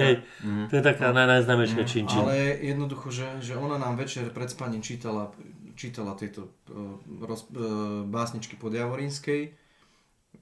to 0.69 0.75
je 0.77 0.83
taká 0.85 1.17
naj, 1.17 1.27
najznámejšia 1.41 1.85
čin, 1.89 2.05
čin. 2.05 2.21
Mhm. 2.21 2.29
Ale 2.29 2.37
jednoducho, 2.61 3.09
že, 3.09 3.29
že 3.41 3.57
ona 3.57 3.81
nám 3.81 3.97
večer 3.97 4.29
pred 4.37 4.53
spaním 4.53 4.85
čítala, 4.85 5.33
čítala 5.81 6.13
tieto 6.13 6.53
uh, 6.69 7.01
roz, 7.25 7.49
uh, 7.57 8.05
básničky 8.05 8.61
pod 8.61 8.77
Javorínskej. 8.77 9.57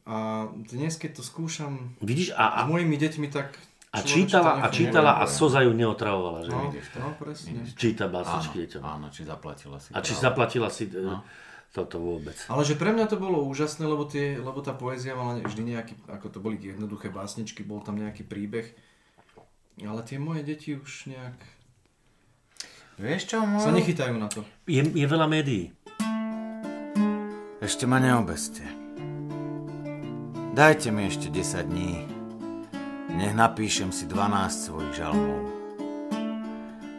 A 0.08 0.48
dnes, 0.56 0.96
keď 0.96 1.20
to 1.20 1.22
skúšam 1.22 1.92
Vidíš, 2.00 2.32
a, 2.32 2.64
a, 2.64 2.64
s 2.64 2.72
mojimi 2.72 2.96
deťmi, 2.96 3.28
tak... 3.28 3.60
a 3.92 4.00
čítala, 4.00 4.64
a 4.64 4.72
čítala 4.72 5.20
a 5.20 5.28
Soza 5.28 5.60
ju 5.60 5.76
neotravovala, 5.76 6.48
že? 6.48 6.50
No, 6.50 6.72
vidíš 6.72 6.86
to. 6.88 6.98
no 7.04 7.12
presne. 7.12 7.60
Číta 7.76 8.08
básničky 8.08 8.64
deťom. 8.64 8.82
áno, 8.88 9.12
či 9.12 9.28
zaplatila 9.28 9.76
si. 9.76 9.92
A 9.92 10.00
či 10.00 10.16
zaplatila 10.16 10.72
si 10.72 10.88
e, 10.88 11.12
toto 11.76 12.00
vôbec. 12.00 12.40
Ale 12.48 12.64
že 12.64 12.80
pre 12.80 12.96
mňa 12.96 13.04
to 13.04 13.20
bolo 13.20 13.44
úžasné, 13.52 13.84
lebo, 13.84 14.08
tie, 14.08 14.40
lebo 14.40 14.64
tá 14.64 14.72
poézia 14.72 15.12
mala 15.12 15.44
vždy 15.44 15.76
nejaký, 15.76 15.94
ako 16.08 16.26
to 16.32 16.38
boli 16.40 16.56
jednoduché 16.56 17.12
básničky, 17.12 17.60
bol 17.60 17.84
tam 17.84 18.00
nejaký 18.00 18.24
príbeh. 18.24 18.72
Ale 19.84 20.00
tie 20.08 20.16
moje 20.16 20.40
deti 20.40 20.72
už 20.72 21.12
nejak 21.12 21.36
Vieš 22.98 23.30
čo, 23.30 23.44
môj? 23.44 23.62
sa 23.62 23.70
nechytajú 23.76 24.16
na 24.16 24.26
to. 24.26 24.40
Je, 24.64 24.82
je 24.82 25.06
veľa 25.06 25.28
médií. 25.28 25.70
Ešte 27.62 27.84
ma 27.84 28.00
neobeste. 28.02 28.77
Dajte 30.58 30.90
mi 30.90 31.06
ešte 31.06 31.30
10 31.30 31.70
dní. 31.70 32.02
Nech 33.14 33.30
napíšem 33.30 33.94
si 33.94 34.10
12 34.10 34.66
svojich 34.66 34.90
žalmov. 34.98 35.46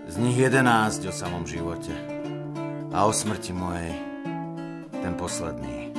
Z 0.07 0.15
nich 0.15 0.39
11 0.39 1.03
o 1.03 1.11
samom 1.11 1.43
živote. 1.43 1.91
A 2.95 3.03
o 3.03 3.11
smrti 3.11 3.51
mojej 3.51 3.91
ten 5.03 5.11
posledný. 5.19 5.91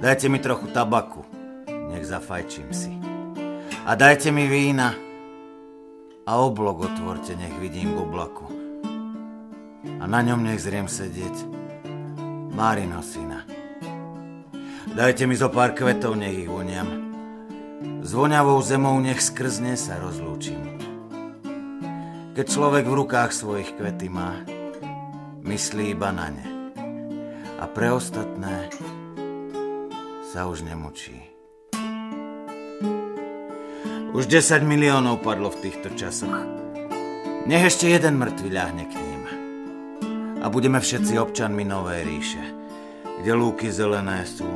Dajte 0.00 0.32
mi 0.32 0.40
trochu 0.40 0.72
tabaku. 0.72 1.20
Nech 1.68 2.08
zafajčím 2.08 2.72
si. 2.72 2.96
A 3.84 3.92
dajte 3.92 4.32
mi 4.32 4.48
vína. 4.48 4.96
A 6.24 6.32
oblok 6.40 6.88
otvorte, 6.88 7.36
nech 7.36 7.60
vidím 7.60 7.92
k 7.92 8.00
oblaku. 8.00 8.48
A 10.00 10.08
na 10.08 10.24
ňom 10.24 10.48
nech 10.48 10.64
zriem 10.64 10.88
sedieť 10.88 11.44
Márino 12.56 13.04
syna. 13.04 13.53
Dajte 14.94 15.26
mi 15.26 15.34
zo 15.34 15.50
pár 15.50 15.74
kvetov, 15.74 16.14
nech 16.14 16.46
ich 16.46 16.46
voniam. 16.46 16.86
S 18.06 18.14
voňavou 18.14 18.62
zemou 18.62 18.94
nech 19.02 19.18
skrzne 19.18 19.74
sa 19.74 19.98
rozlúčim. 19.98 20.62
Keď 22.38 22.46
človek 22.46 22.86
v 22.86 23.02
rukách 23.02 23.34
svojich 23.34 23.74
kvety 23.74 24.06
má, 24.06 24.46
myslí 25.42 25.98
iba 25.98 26.14
na 26.14 26.30
ne. 26.30 26.46
A 27.58 27.66
pre 27.66 27.90
ostatné 27.90 28.70
sa 30.30 30.46
už 30.46 30.62
nemučí. 30.62 31.18
Už 34.14 34.30
10 34.30 34.62
miliónov 34.62 35.26
padlo 35.26 35.50
v 35.50 35.58
týchto 35.58 35.90
časoch. 35.98 36.38
Nech 37.50 37.66
ešte 37.66 37.90
jeden 37.90 38.14
mŕtvy 38.22 38.46
ľahne 38.46 38.86
k 38.86 38.94
ním 38.94 39.22
a 40.38 40.46
budeme 40.52 40.78
všetci 40.78 41.18
občanmi 41.18 41.64
Novej 41.66 42.04
ríše, 42.06 42.44
kde 43.18 43.32
lúky 43.32 43.72
zelené 43.72 44.28
sú, 44.28 44.46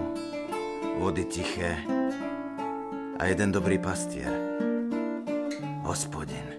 vody 0.98 1.24
tiché 1.30 1.78
a 3.18 3.22
jeden 3.30 3.54
dobrý 3.54 3.78
pastier, 3.78 4.34
hospodin. 5.86 6.58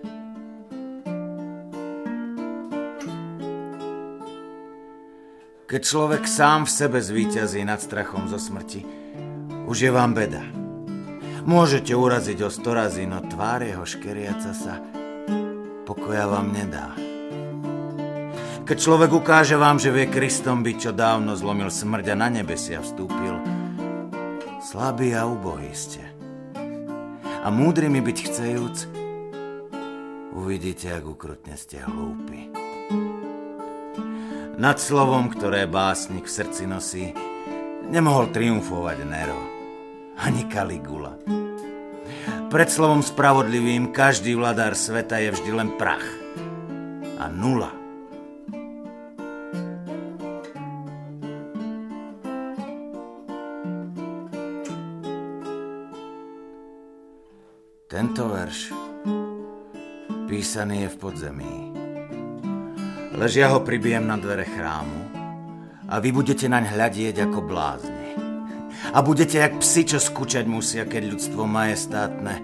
Keď 5.69 5.82
človek 5.86 6.23
sám 6.25 6.65
v 6.65 6.71
sebe 6.71 6.97
zvíťazí 6.97 7.62
nad 7.62 7.78
strachom 7.78 8.25
zo 8.32 8.41
smrti, 8.41 8.82
už 9.69 9.78
je 9.78 9.91
vám 9.93 10.17
beda. 10.17 10.41
Môžete 11.45 11.93
uraziť 11.93 12.41
ho 12.41 12.49
sto 12.49 12.73
razy, 12.73 13.06
no 13.06 13.21
tvár 13.21 13.62
jeho 13.62 13.86
škeriaca 13.86 14.52
sa 14.56 14.82
pokoja 15.86 16.25
vám 16.25 16.49
nedá. 16.56 16.95
Keď 18.65 18.78
človek 18.78 19.12
ukáže 19.13 19.58
vám, 19.58 19.78
že 19.82 19.93
vie 19.93 20.10
Kristom 20.10 20.62
byť, 20.62 20.78
čo 20.78 20.91
dávno 20.93 21.34
zlomil 21.34 21.69
smrť 21.69 22.13
a 22.13 22.15
na 22.17 22.30
nebesia 22.30 22.82
vstúpil, 22.82 23.58
slabý 24.69 25.17
a 25.17 25.25
ubohý 25.25 25.73
ste. 25.73 26.05
A 27.25 27.49
múdrymi 27.49 28.05
byť 28.05 28.17
chcejúc, 28.29 28.77
uvidíte, 30.38 30.93
ak 30.93 31.10
ukrutne 31.10 31.58
ste 31.58 31.82
hlúpi. 31.82 32.53
Nad 34.62 34.77
slovom, 34.77 35.34
ktoré 35.34 35.65
básnik 35.65 36.29
v 36.29 36.36
srdci 36.38 36.69
nosí, 36.69 37.10
nemohol 37.89 38.29
triumfovať 38.29 38.97
Nero, 39.10 39.41
ani 40.21 40.45
Caligula. 40.45 41.17
Pred 42.53 42.69
slovom 42.69 43.01
spravodlivým 43.01 43.89
každý 43.89 44.38
vladár 44.38 44.77
sveta 44.77 45.17
je 45.17 45.34
vždy 45.34 45.51
len 45.65 45.69
prach 45.82 46.05
a 47.17 47.25
nula. 47.25 47.78
Tento 57.89 58.30
verš 58.30 58.69
písaný 60.30 60.86
je 60.86 60.89
v 60.93 60.97
podzemí. 61.02 61.56
Ležia 63.17 63.49
ho 63.49 63.65
pribijem 63.65 64.06
na 64.06 64.13
dvere 64.13 64.45
chrámu 64.45 65.02
a 65.89 65.97
vy 65.97 66.13
budete 66.13 66.45
naň 66.45 66.69
hľadieť 66.69 67.25
ako 67.25 67.49
blázni. 67.49 68.13
A 68.93 69.02
budete 69.02 69.41
jak 69.41 69.58
psi, 69.58 69.89
čo 69.89 69.97
skúčať 69.97 70.45
musia, 70.45 70.86
keď 70.86 71.17
ľudstvo 71.17 71.49
majestátne 71.49 72.38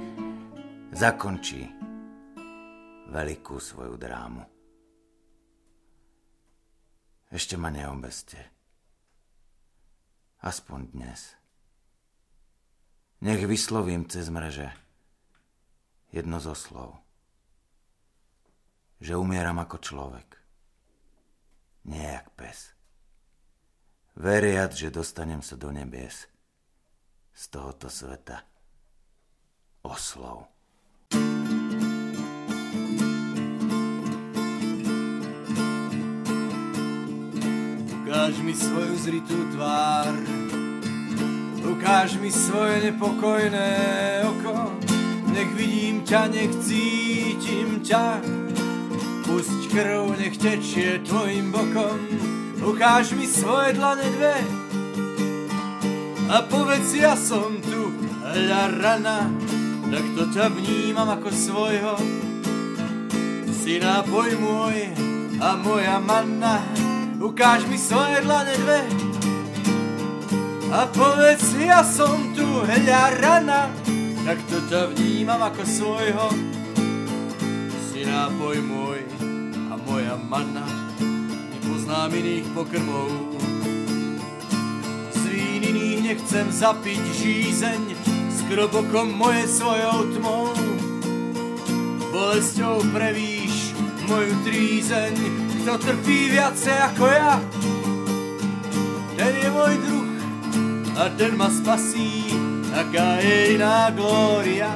zakončí 0.90 1.70
veľkú 3.14 3.62
svoju 3.62 4.02
drámu. 4.02 4.42
Ešte 7.30 7.54
ma 7.54 7.70
neobeste. 7.70 8.42
Aspoň 10.42 10.90
dnes. 10.90 11.38
Nech 13.22 13.46
vyslovím 13.46 14.10
cez 14.10 14.26
mreže 14.34 14.85
jedno 16.16 16.40
zo 16.40 16.56
slov. 16.56 16.96
Že 19.04 19.20
umieram 19.20 19.60
ako 19.60 19.84
človek. 19.84 20.40
Nie 21.92 22.24
jak 22.24 22.32
pes. 22.40 22.72
Veriac, 24.16 24.72
že 24.72 24.96
dostanem 24.96 25.44
sa 25.44 25.60
do 25.60 25.76
nebies 25.76 26.32
z 27.36 27.44
tohoto 27.52 27.92
sveta 27.92 28.48
oslov. 29.84 30.48
Ukáž 38.06 38.40
mi 38.40 38.56
svoju 38.56 38.96
zritú 39.04 39.40
tvár, 39.52 40.16
ukáž 41.68 42.16
mi 42.24 42.32
svoje 42.32 42.88
nepokojné 42.90 43.70
oko, 44.24 44.75
nech 45.36 45.52
vidím 45.52 46.08
ťa, 46.08 46.32
nech 46.32 46.54
cítim 46.64 47.84
ťa. 47.84 48.24
Pusť 49.28 49.60
krv, 49.68 50.16
nech 50.16 50.40
tečie 50.40 51.04
tvojim 51.04 51.52
bokom, 51.52 52.00
ukáž 52.64 53.12
mi 53.20 53.28
svoje 53.28 53.76
dlane 53.76 54.08
dve. 54.16 54.38
A 56.32 56.40
povedz, 56.48 56.96
ja 56.96 57.20
som 57.20 57.60
tu, 57.60 57.92
hľa 58.24 58.64
rana, 58.80 59.28
tak 59.92 60.06
to 60.16 60.24
ťa 60.32 60.46
vnímam 60.56 61.10
ako 61.12 61.30
svojho. 61.30 61.96
Si 63.52 63.82
nápoj 63.82 64.30
môj 64.40 64.78
a 65.44 65.60
moja 65.60 66.00
manna, 66.00 66.64
ukáž 67.20 67.68
mi 67.68 67.76
svoje 67.76 68.24
dlane 68.24 68.56
dve. 68.56 68.82
A 70.72 70.88
povedz, 70.90 71.60
ja 71.60 71.84
som 71.84 72.34
tu, 72.34 72.46
hľa 72.64 73.04
rana, 73.22 73.70
tak 74.26 74.42
to 74.50 74.58
ťa 74.66 74.90
vnímam 74.98 75.38
ako 75.38 75.62
svojho. 75.62 76.28
Si 77.94 78.02
nápoj 78.02 78.58
môj 78.66 79.06
a 79.70 79.78
moja 79.86 80.18
manna, 80.18 80.66
nepoznám 81.54 82.10
iných 82.10 82.50
pokrmov. 82.58 83.38
Svín 85.14 85.62
iných 85.62 86.02
nechcem 86.02 86.50
zapiť 86.50 87.04
žízeň, 87.22 87.82
s 88.34 88.40
krobokom 88.50 89.14
moje 89.14 89.46
svojou 89.46 90.10
tmou. 90.18 90.50
Bolesťou 92.10 92.82
prevíš 92.98 93.78
moju 94.10 94.34
trízeň, 94.42 95.14
kto 95.62 95.74
trpí 95.78 96.34
viacej 96.34 96.78
ako 96.94 97.06
ja. 97.14 97.38
Ten 99.14 99.34
je 99.38 99.50
môj 99.54 99.74
druh 99.86 100.10
a 100.98 101.14
ten 101.14 101.38
ma 101.38 101.46
spasí, 101.54 102.34
taká 102.76 103.24
je 103.24 103.56
iná 103.56 103.88
glória. 103.96 104.76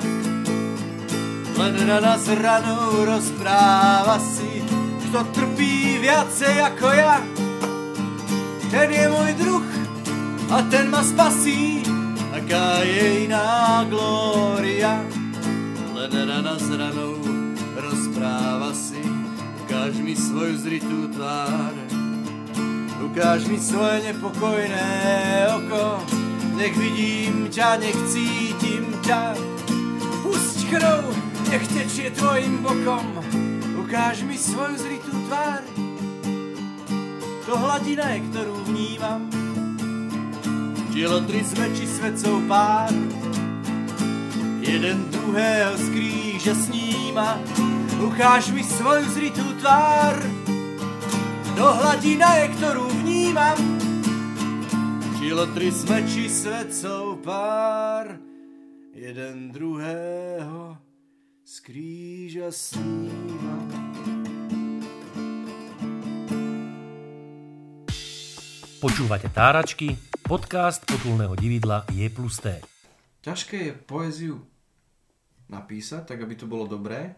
Len 1.60 1.76
na 1.84 2.00
nás 2.00 2.24
ranou 2.32 3.04
rozpráva 3.04 4.16
si, 4.24 4.64
kto 5.08 5.28
trpí 5.36 6.00
viacej 6.00 6.56
ako 6.72 6.88
ja. 6.96 7.20
Ten 8.72 8.88
je 8.88 9.06
môj 9.12 9.32
druh 9.36 9.68
a 10.48 10.64
ten 10.72 10.88
ma 10.88 11.04
spasí, 11.04 11.84
taká 12.32 12.88
je 12.88 13.28
iná 13.28 13.84
glória. 13.92 15.04
Len 15.92 16.14
na 16.16 16.40
nás 16.40 16.64
ranou 16.72 17.20
rozpráva 17.76 18.72
si, 18.72 19.04
ukáž 19.68 20.00
mi 20.00 20.16
svoju 20.16 20.56
zritú 20.64 21.12
tvár. 21.12 21.76
Ukáž 23.00 23.48
mi 23.52 23.60
svoje 23.60 24.12
nepokojné 24.12 24.88
oko, 25.60 26.04
nech 26.60 26.76
vidím 26.76 27.48
ťa, 27.48 27.80
nech 27.80 27.96
cítim 28.12 28.92
ťa. 29.08 29.32
Pusť 30.28 30.58
krv, 30.68 31.04
nech 31.48 31.66
tečie 31.72 32.12
tvojim 32.12 32.60
bokom, 32.60 33.08
ukáž 33.80 34.28
mi 34.28 34.36
svoju 34.36 34.76
zritú 34.76 35.16
tvár. 35.32 35.64
To 37.48 37.54
hladina 37.56 38.12
je, 38.12 38.20
ktorú 38.30 38.56
vnímam, 38.68 39.32
Dielo 40.92 41.24
tri 41.24 41.40
zmeči 41.40 41.88
svetcov 41.88 42.44
pár, 42.52 42.92
jeden 44.60 45.08
druhého 45.16 45.80
z 45.80 45.86
kríža 45.96 46.56
sníma, 46.60 47.40
ukáž 48.04 48.52
mi 48.52 48.60
svoju 48.68 49.08
zritú 49.16 49.48
tvár. 49.64 50.20
To 51.56 51.66
hladina 51.72 52.44
je, 52.44 52.46
ktorú 52.60 52.84
vnímam, 53.00 53.79
Dielo 55.20 55.52
tri 55.52 55.68
zmeči 55.68 56.32
svetcov 56.32 57.20
pár, 57.20 58.16
jeden 58.96 59.52
druhého 59.52 60.80
z 61.44 61.56
kríža 61.60 62.48
sníma. 62.56 63.68
Počúvate 68.80 69.28
Táračky, 69.28 70.00
podcast 70.24 70.88
potulného 70.88 71.36
dividla 71.36 71.84
Je 71.92 72.08
plus 72.08 72.40
T. 72.40 72.56
Ťažké 73.20 73.58
je 73.60 73.74
poéziu 73.76 74.40
napísať, 75.52 76.16
tak 76.16 76.24
aby 76.24 76.40
to 76.40 76.48
bolo 76.48 76.64
dobré, 76.64 77.12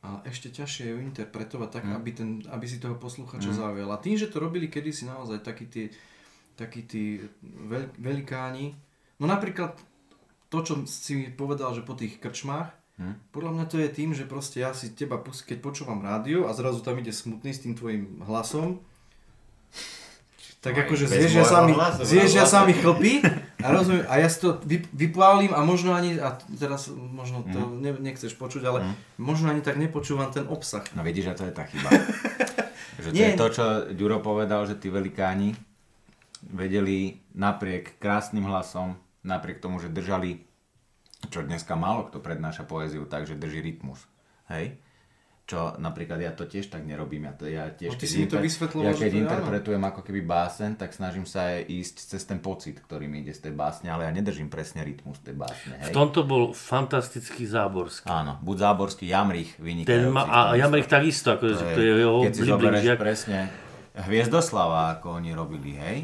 ale 0.00 0.24
ešte 0.24 0.48
ťažšie 0.48 0.88
je 0.88 0.92
ju 0.96 0.98
interpretovať 1.04 1.68
tak, 1.68 1.84
aby, 1.92 2.10
ten, 2.16 2.40
aby 2.48 2.64
si 2.64 2.80
toho 2.80 2.96
posluchača 2.96 3.52
mm. 3.52 3.58
zaujal. 3.60 3.88
A 3.92 4.00
tým, 4.00 4.16
že 4.16 4.32
to 4.32 4.40
robili 4.40 4.72
kedysi 4.72 5.04
naozaj 5.04 5.44
takí 5.44 5.68
tí, 5.68 5.92
takí 6.56 6.82
tí 6.82 7.20
veľ, 7.42 7.94
velikáni, 7.96 8.72
no 9.16 9.24
napríklad 9.24 9.76
to, 10.46 10.58
čo 10.58 10.72
si 10.84 11.12
mi 11.14 11.28
povedal, 11.28 11.70
že 11.70 11.80
po 11.80 11.92
tých 11.92 12.16
krčmách, 12.16 12.72
Hm? 12.96 13.12
podľa 13.28 13.52
mňa 13.52 13.64
to 13.68 13.76
je 13.76 13.88
tým, 13.92 14.10
že 14.10 14.24
proste 14.24 14.56
ja 14.56 14.72
si 14.72 14.88
teba, 14.88 15.20
pus- 15.20 15.44
keď 15.44 15.60
počúvam 15.60 16.00
rádio 16.00 16.48
a 16.48 16.56
zrazu 16.56 16.80
tam 16.80 16.96
ide 16.96 17.12
smutný 17.12 17.52
s 17.52 17.60
tým 17.60 17.76
tvojim 17.76 18.24
hlasom, 18.24 18.80
tak 20.58 20.72
akože 20.74 21.04
ja 21.06 21.28
môjho 21.30 21.44
sami, 21.44 21.72
hlasu, 21.72 22.00
zvieš, 22.02 22.32
ja 22.32 22.42
hlasu. 22.42 22.54
sami 22.56 22.72
chlpí 22.72 23.20
a 23.60 23.66
rozumiem, 23.68 24.02
a 24.02 24.14
ja 24.16 24.26
si 24.26 24.38
to 24.40 24.56
vy, 24.64 24.80
a 25.52 25.60
možno 25.60 25.92
ani, 25.92 26.16
a 26.16 26.34
teraz 26.50 26.88
možno 26.90 27.44
to 27.44 27.60
Hm. 27.60 27.84
ne, 27.84 27.90
nechceš 28.02 28.32
počuť, 28.32 28.64
ale 28.64 28.78
možno 29.14 29.46
ani 29.46 29.60
tak 29.60 29.76
nepočúvam 29.76 30.32
ten 30.32 30.48
obsah. 30.48 30.82
No 30.96 31.04
vidíš, 31.04 31.30
že 31.30 31.34
to 31.36 31.44
je 31.44 31.52
tá 31.52 31.68
chyba. 31.68 31.92
že 33.04 33.08
to 33.08 33.14
Nie. 33.14 33.28
je 33.28 33.36
to, 33.36 33.46
čo 33.52 33.64
Ďuro 33.92 34.18
povedal, 34.18 34.64
že 34.64 34.74
tí 34.74 34.88
velikáni 34.88 35.52
vedeli 36.44 37.22
napriek 37.32 37.96
krásnym 38.00 38.44
hlasom, 38.44 38.96
napriek 39.22 39.58
tomu, 39.58 39.80
že 39.82 39.92
držali, 39.92 40.44
čo 41.32 41.42
dneska 41.42 41.74
málo 41.74 42.06
kto 42.08 42.20
prednáša 42.22 42.68
poéziu, 42.68 43.08
takže 43.08 43.38
drží 43.38 43.60
rytmus. 43.64 44.04
Hej? 44.52 44.78
Čo 45.46 45.78
napríklad 45.78 46.18
ja 46.18 46.34
to 46.34 46.42
tiež 46.42 46.74
tak 46.74 46.82
nerobím. 46.82 47.30
Ja, 47.30 47.32
to, 47.38 47.46
ja 47.46 47.70
tiež 47.70 47.94
No, 47.94 47.98
ty 48.02 48.10
si 48.10 48.18
mi 48.18 48.26
to 48.26 48.42
vysvetľoval, 48.42 48.90
Ja 48.90 48.98
keď 48.98 48.98
to 48.98 49.06
je 49.06 49.14
áno. 49.14 49.22
interpretujem 49.30 49.82
ako 49.86 50.00
keby 50.02 50.20
básen, 50.26 50.74
tak 50.74 50.90
snažím 50.90 51.22
sa 51.22 51.54
aj 51.54 51.70
ísť 51.70 51.96
cez 52.02 52.22
ten 52.26 52.42
pocit, 52.42 52.82
ktorý 52.82 53.06
mi 53.06 53.22
ide 53.22 53.30
z 53.30 53.46
tej 53.46 53.54
básne, 53.54 53.86
ale 53.86 54.10
ja 54.10 54.12
nedržím 54.14 54.50
presne 54.50 54.82
rytmus 54.82 55.22
tej 55.22 55.38
básne. 55.38 55.78
V 55.78 55.86
Hej? 55.86 55.94
tomto 55.94 56.26
bol 56.26 56.50
fantastický 56.50 57.46
Záborský. 57.46 58.10
Áno, 58.10 58.42
buď 58.42 58.56
Záborský, 58.58 59.06
Jamrich, 59.06 59.54
vynikajúci. 59.62 59.86
Ten 59.86 60.10
ma, 60.10 60.26
v 60.26 60.30
a 60.34 60.38
Jamrich 60.58 60.90
takisto, 60.90 61.38
ako, 61.38 61.44
to, 61.46 61.62
to 61.62 61.80
je 61.80 61.90
jeho 61.94 62.18
keď 62.26 62.32
si 62.34 62.42
zoberieš 62.42 62.86
presne 62.98 63.38
Hviezdoslava, 63.96 64.98
ako 64.98 65.22
oni 65.22 65.30
robili, 65.30 65.72
hej. 65.78 65.98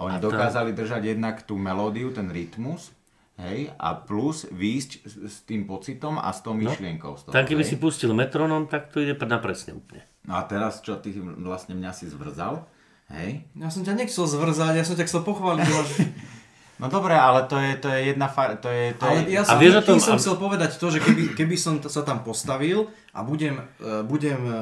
A 0.00 0.08
oni 0.08 0.16
A 0.16 0.18
tam- 0.18 0.32
dokázali 0.32 0.72
držať 0.72 1.02
jednak 1.06 1.44
tú 1.44 1.54
melódiu, 1.54 2.08
ten 2.08 2.26
rytmus, 2.26 2.88
hej, 3.36 3.68
a 3.70 3.92
plus 3.94 4.48
výjsť 4.48 4.90
s, 4.98 5.14
s 5.20 5.36
tým 5.44 5.64
pocitom 5.64 6.16
a 6.16 6.28
s 6.28 6.40
tou 6.40 6.52
myšlienkou. 6.52 7.14
Z 7.14 7.28
toho, 7.28 7.32
Tam 7.32 7.44
keby 7.44 7.60
hej. 7.60 7.68
si 7.68 7.76
pustil 7.76 8.10
metronom, 8.10 8.64
tak 8.64 8.88
to 8.88 8.98
ide 8.98 9.12
na 9.20 9.36
presne 9.36 9.76
úplne. 9.76 10.08
No 10.24 10.34
a 10.34 10.42
teraz, 10.42 10.80
čo 10.80 10.96
ty 10.96 11.12
vlastne 11.38 11.76
mňa 11.76 11.92
si 11.92 12.08
zvrzal, 12.08 12.64
Hej? 13.10 13.42
Ja 13.52 13.66
som 13.66 13.82
ťa 13.82 13.98
nechcel 13.98 14.22
zvrzať, 14.24 14.72
ja 14.72 14.86
som 14.86 14.94
ťa 14.94 15.02
chcel 15.04 15.20
pochváliť. 15.20 15.66
No 16.78 16.88
dobre, 16.88 17.12
ale 17.12 17.44
to 17.44 17.60
je, 17.60 17.76
to 17.76 17.92
je 17.92 18.08
jedna 18.08 18.24
fa- 18.24 18.56
to 18.56 18.64
je, 18.66 18.96
to 18.96 19.04
Ale 19.04 19.20
je... 19.20 19.36
ja 19.36 19.42
A 19.42 19.52
som, 19.52 19.60
vieš 19.60 19.74
o 19.74 19.82
tom- 19.82 19.88
tým 19.92 20.00
som 20.00 20.16
a- 20.16 20.20
chcel 20.22 20.34
povedať 20.38 20.80
to, 20.80 20.88
že 20.88 20.98
keby, 20.98 21.36
keby 21.36 21.52
som 21.52 21.76
t- 21.76 21.92
sa 21.92 22.00
tam 22.00 22.24
postavil 22.24 22.88
a 23.12 23.20
budem, 23.20 23.60
e, 23.76 24.00
budem 24.00 24.40
e, 24.40 24.54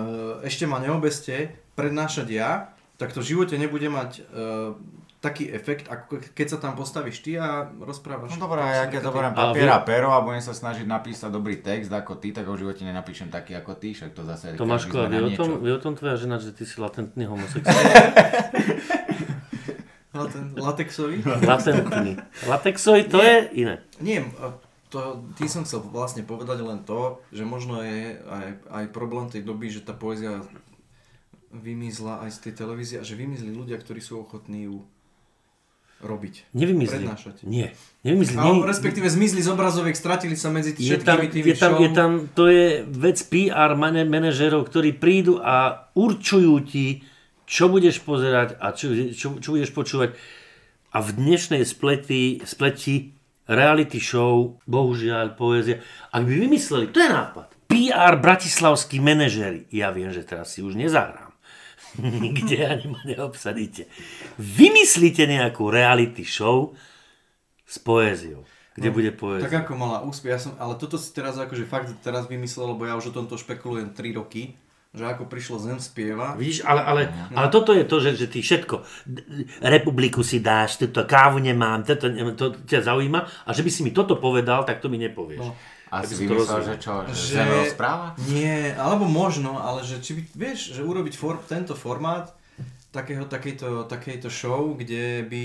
ešte 0.42 0.66
ma 0.66 0.82
neobeste 0.82 1.46
prednášať 1.76 2.26
ja, 2.28 2.74
tak 2.96 3.14
to 3.14 3.22
v 3.22 3.28
živote 3.28 3.54
nebude 3.54 3.86
mať 3.86 4.10
e, 4.18 4.22
taký 5.18 5.50
efekt, 5.50 5.90
ako 5.90 6.22
ke- 6.22 6.30
keď 6.30 6.46
sa 6.46 6.58
tam 6.62 6.78
postavíš 6.78 7.18
ty 7.26 7.34
a 7.34 7.66
rozprávaš. 7.74 8.38
No 8.38 8.46
dobré, 8.46 8.62
ja 8.62 8.86
keď 8.86 9.02
zoberiem 9.02 9.34
papier 9.34 9.66
a 9.66 9.82
pero 9.82 10.14
a 10.14 10.22
budem 10.22 10.38
sa 10.38 10.54
snažiť 10.54 10.86
napísať 10.86 11.34
dobrý 11.34 11.58
text 11.58 11.90
ako 11.90 12.22
ty, 12.22 12.30
tak 12.30 12.46
ho 12.46 12.54
v 12.54 12.62
živote 12.62 12.86
nenapíšem 12.86 13.26
taký 13.26 13.58
ako 13.58 13.74
ty, 13.74 13.98
však 13.98 14.14
to 14.14 14.22
zase... 14.22 14.54
Tomáško, 14.54 14.94
a 14.94 15.10
vie 15.10 15.22
o, 15.26 15.30
tom, 15.34 15.58
vie 15.58 15.74
o 15.74 15.82
tom 15.82 15.98
tvoja 15.98 16.14
žena, 16.14 16.38
že 16.38 16.54
ty 16.54 16.62
si 16.62 16.78
latentný 16.78 17.26
homosexuál? 17.26 17.74
Ale 20.18 20.26
ten 20.34 20.44
latexový? 20.54 21.22
Latentný. 21.22 22.18
Latexový 22.46 23.06
to 23.06 23.22
je 23.22 23.36
iné. 23.54 23.82
Nie, 24.02 24.22
to, 24.90 25.22
tým 25.36 25.50
som 25.50 25.62
chcel 25.66 25.84
vlastne 25.84 26.24
povedať 26.24 26.64
len 26.64 26.82
to, 26.82 27.20
že 27.30 27.44
možno 27.44 27.82
je 27.84 28.18
aj, 28.22 28.46
aj 28.70 28.84
problém 28.94 29.28
tej 29.28 29.44
doby, 29.44 29.68
že 29.68 29.84
tá 29.84 29.92
poézia 29.92 30.42
vymizla 31.52 32.24
aj 32.24 32.30
z 32.34 32.38
tej 32.48 32.52
televízie 32.64 32.96
a 33.00 33.04
že 33.06 33.16
vymizli 33.16 33.52
ľudia, 33.52 33.80
ktorí 33.80 34.00
sú 34.00 34.20
ochotní 34.20 34.68
ju 34.68 34.84
robiť. 35.98 36.54
Nevymyslí. 36.54 37.02
Prednášať. 37.02 37.36
Nie. 37.42 37.74
Nevymyslí. 38.06 38.38
Ale 38.38 38.46
Nie, 38.54 38.62
respektíve 38.62 39.10
zmizli 39.10 39.42
z 39.42 39.50
obrazoviek, 39.50 39.98
stratili 39.98 40.38
sa 40.38 40.54
medzi 40.54 40.78
je 40.78 40.94
tam, 41.02 41.18
všetkými 41.18 41.28
tými 41.34 41.48
je, 41.50 41.56
tam, 41.58 41.72
show. 41.74 41.82
je 41.82 41.90
tam, 41.90 42.10
to 42.30 42.44
je 42.46 42.66
vec 42.86 43.18
PR 43.26 43.74
manažerov, 44.06 44.70
ktorí 44.70 44.94
prídu 44.94 45.42
a 45.42 45.90
určujú 45.98 46.54
ti, 46.62 47.02
čo 47.48 47.66
budeš 47.66 47.98
pozerať 48.06 48.54
a 48.62 48.70
čo, 48.70 48.94
čo, 49.10 49.42
čo 49.42 49.48
budeš 49.50 49.74
počúvať. 49.74 50.14
A 50.94 51.02
v 51.02 51.10
dnešnej 51.18 51.66
spleti, 51.66 52.40
spleti 52.46 53.18
reality 53.50 53.98
show, 53.98 54.60
bohužiaľ, 54.68 55.34
poézia, 55.34 55.82
ak 56.14 56.22
by 56.22 56.34
vymysleli, 56.46 56.92
to 56.94 57.02
je 57.02 57.10
nápad, 57.10 57.48
PR 57.68 58.16
bratislavskí 58.16 59.00
manažery, 59.00 59.68
ja 59.72 59.92
viem, 59.92 60.12
že 60.12 60.24
teraz 60.24 60.56
si 60.56 60.64
už 60.64 60.76
nezahrám, 60.76 61.27
nikde 62.24 62.56
ani 62.66 62.86
ma 62.92 63.00
neobsadíte. 63.04 63.88
Vymyslíte 64.36 65.24
nejakú 65.24 65.72
reality 65.72 66.22
show 66.26 66.76
s 67.64 67.76
poéziou, 67.80 68.44
kde 68.76 68.88
bude 68.92 69.10
poézia. 69.12 69.48
Tak 69.48 69.68
ako 69.68 69.72
mala 69.76 70.04
úspech, 70.04 70.32
ja 70.32 70.40
som, 70.40 70.52
ale 70.56 70.76
toto 70.76 70.96
si 70.96 71.12
teraz 71.12 71.36
akože 71.36 71.64
fakt 71.68 71.92
teraz 72.00 72.28
vymyslel, 72.28 72.76
lebo 72.76 72.88
ja 72.88 72.96
už 72.96 73.12
o 73.12 73.16
tomto 73.16 73.36
špekulujem 73.36 73.92
3 73.92 74.18
roky, 74.18 74.56
že 74.88 75.04
ako 75.04 75.28
prišlo 75.28 75.60
Zem 75.60 75.76
spieva. 75.76 76.32
Vidíš, 76.32 76.64
ale, 76.64 76.80
ale, 76.80 77.00
ale 77.36 77.48
toto 77.52 77.76
je 77.76 77.84
to, 77.84 78.00
že, 78.00 78.16
že 78.16 78.26
ty 78.32 78.40
všetko, 78.40 78.80
republiku 79.68 80.24
si 80.24 80.40
dáš, 80.40 80.80
túto 80.80 81.04
kávu 81.04 81.44
nemám, 81.44 81.84
toto, 81.84 82.08
to 82.34 82.46
ťa 82.64 82.88
zaujíma 82.88 83.20
a 83.44 83.50
že 83.52 83.60
by 83.60 83.70
si 83.70 83.84
mi 83.84 83.92
toto 83.92 84.16
povedal, 84.16 84.64
tak 84.64 84.80
to 84.80 84.88
mi 84.88 84.96
nepovieš. 84.96 85.44
No. 85.44 85.52
A 85.88 86.04
si 86.04 86.14
vymyslel, 86.20 86.60
že 86.62 86.74
čo, 86.76 87.04
že, 87.08 87.40
Že... 87.40 87.72
Rozpráva? 87.72 88.12
Nie, 88.28 88.76
alebo 88.76 89.08
možno, 89.08 89.56
ale 89.56 89.84
že 89.84 90.04
či 90.04 90.20
by, 90.20 90.22
vieš, 90.36 90.76
že 90.76 90.84
urobiť 90.84 91.14
for, 91.16 91.40
tento 91.48 91.72
formát 91.72 92.32
takého, 92.92 93.24
takejto, 93.24 93.88
takejto 93.88 94.28
show, 94.28 94.76
kde 94.76 95.24
by 95.24 95.44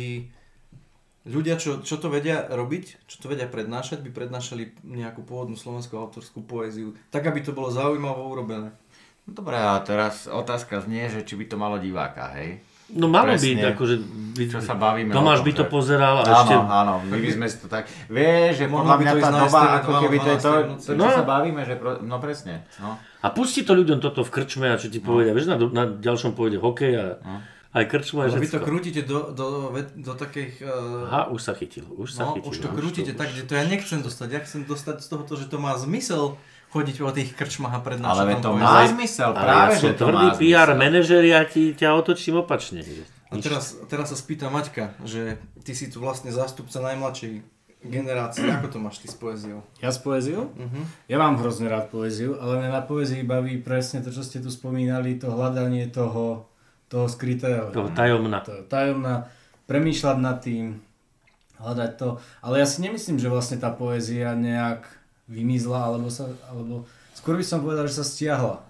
ľudia, 1.23 1.55
čo, 1.55 1.79
čo 1.79 1.95
to 1.99 2.11
vedia 2.11 2.43
robiť, 2.51 3.07
čo 3.07 3.15
to 3.23 3.31
vedia 3.31 3.47
prednášať, 3.47 4.03
by 4.03 4.11
prednášali 4.11 4.83
nejakú 4.83 5.23
pôvodnú 5.23 5.55
slovenskú 5.55 5.95
autorskú 5.95 6.43
poéziu, 6.43 6.91
tak 7.07 7.23
aby 7.27 7.39
to 7.39 7.55
bolo 7.55 7.71
zaujímavo 7.71 8.27
urobené. 8.27 8.75
No 9.23 9.31
dobré, 9.31 9.55
a 9.55 9.79
teraz 9.79 10.27
otázka 10.27 10.83
znie, 10.83 11.07
že 11.07 11.23
či 11.23 11.39
by 11.39 11.45
to 11.47 11.55
malo 11.55 11.79
diváka, 11.79 12.35
hej? 12.35 12.59
No 12.93 13.05
malo 13.07 13.33
Presne. 13.33 13.47
byť, 13.49 13.59
akože... 13.73 13.95
By, 14.33 14.43
Čo 14.49 14.59
sa 14.59 14.73
bavíme 14.73 15.13
Tomáš 15.13 15.39
tom, 15.39 15.45
by 15.45 15.53
to 15.53 15.65
pozeral 15.67 16.15
a 16.17 16.23
Áno, 16.23 16.33
ešte... 16.39 16.55
áno, 16.57 16.93
my 17.05 17.17
by 17.19 17.29
sme 17.31 17.45
si 17.45 17.57
to 17.57 17.67
tak... 17.67 17.85
Vieš, 18.07 18.51
že 18.55 18.65
podľa 18.65 18.95
by 18.95 19.03
mňa 19.03 19.13
tá 19.15 19.29
na 19.29 19.39
doba, 19.39 19.61
ako 19.77 19.91
keby 19.99 20.17
to 20.17 20.29
je 20.29 20.39
to, 20.39 20.51
12. 20.71 20.73
to 20.79 20.91
čo 20.91 20.97
No. 20.97 21.05
sa 21.07 21.23
bavíme, 21.23 21.61
že... 21.61 21.73
Pro, 21.75 21.91
no 21.99 22.15
presne, 22.17 22.53
no. 22.77 22.97
A 23.19 23.27
pusti 23.29 23.61
to 23.61 23.71
ľuďom 23.71 23.97
toto 23.99 24.21
v 24.21 24.31
krčme 24.31 24.67
a 24.67 24.75
čo 24.75 24.89
ti 24.89 24.97
povedia, 24.99 25.31
vieš, 25.31 25.45
na, 25.47 25.61
na 25.61 25.85
ďalšom 25.85 26.33
pôjde 26.33 26.57
hokej 26.57 26.93
a 26.93 27.05
aj 27.73 27.83
krčma 27.87 28.25
Ale 28.25 28.33
a 28.33 28.41
vy 28.41 28.45
to 28.47 28.61
krútite 28.61 29.01
do, 29.03 29.29
do, 29.31 29.45
ve- 29.69 29.93
do 29.95 30.13
takých... 30.13 30.61
Uh, 30.61 31.05
Aha, 31.07 31.21
už 31.29 31.39
sa 31.39 31.53
chytil, 31.53 31.85
už 31.91 32.09
sa 32.11 32.21
no, 32.23 32.33
chytil. 32.33 32.49
už 32.49 32.57
to 32.59 32.69
krútite 32.69 33.11
tak, 33.13 33.29
že 33.29 33.45
to 33.45 33.53
ja 33.53 33.65
nechcem 33.65 33.97
dostať. 33.99 34.27
Ja 34.29 34.41
chcem 34.41 34.61
dostať 34.63 34.97
z 34.97 35.07
toho, 35.07 35.25
že 35.31 35.45
to 35.45 35.57
má 35.57 35.73
zmysel 35.75 36.37
chodiť 36.73 36.95
po 37.05 37.13
tých 37.13 37.37
krčmách 37.37 37.73
a 37.77 37.79
prednášať 37.85 38.25
Ale 38.25 38.33
to 38.41 38.49
má 38.57 38.81
zmysel, 38.89 39.29
práve, 39.37 39.77
že 39.77 39.93
to 39.93 40.09
má 40.09 40.33
PR 40.33 40.73
manažer, 40.73 41.21
ja 41.21 41.45
ti 41.45 41.77
ťa 41.77 41.93
otočím 41.93 42.41
opačne. 42.41 42.81
A 43.29 43.37
teraz, 43.37 43.77
teraz 43.85 44.09
sa 44.09 44.17
spýta 44.17 44.49
Maťka, 44.49 44.97
že 45.05 45.37
ty 45.61 45.77
si 45.77 45.93
tu 45.93 46.01
vlastne 46.01 46.33
zástupca 46.33 46.81
najmladšej 46.81 47.53
generácie. 47.85 48.47
Ako 48.49 48.73
to 48.73 48.77
máš 48.81 49.03
ty 49.03 49.07
s 49.11 49.17
poéziou? 49.17 49.61
Ja 49.83 49.91
s 49.93 49.99
poéziou? 49.99 50.49
Mhm. 50.55 50.81
Ja 51.11 51.17
mám 51.21 51.37
hrozne 51.37 51.69
rád 51.69 51.93
poéziu, 51.93 52.39
ale 52.41 52.63
mňa 52.63 52.69
na 52.71 52.81
poézii 52.81 53.21
baví 53.27 53.59
presne 53.61 54.01
to, 54.01 54.09
čo 54.09 54.25
ste 54.25 54.39
tu 54.39 54.49
spomínali, 54.49 55.19
to 55.19 55.29
hľadanie 55.29 55.91
toho, 55.91 56.49
toho 56.89 57.05
skrytého. 57.05 57.69
To 57.75 57.91
tajomná. 57.91 58.41
To 58.47 58.53
je 58.55 58.63
tajomná, 58.65 59.27
premýšľať 59.67 60.17
nad 60.17 60.37
tým, 60.39 60.79
hľadať 61.59 61.91
to. 61.99 62.09
Ale 62.41 62.63
ja 62.63 62.67
si 62.67 62.81
nemyslím, 62.81 63.19
že 63.19 63.31
vlastne 63.31 63.57
tá 63.59 63.69
poézia 63.73 64.31
nejak 64.33 65.02
vymizla, 65.27 65.91
alebo, 65.91 66.11
sa, 66.11 66.31
alebo 66.51 66.83
skôr 67.15 67.39
by 67.39 67.45
som 67.45 67.63
povedal, 67.63 67.87
že 67.87 68.01
sa 68.01 68.05
stiahla. 68.05 68.63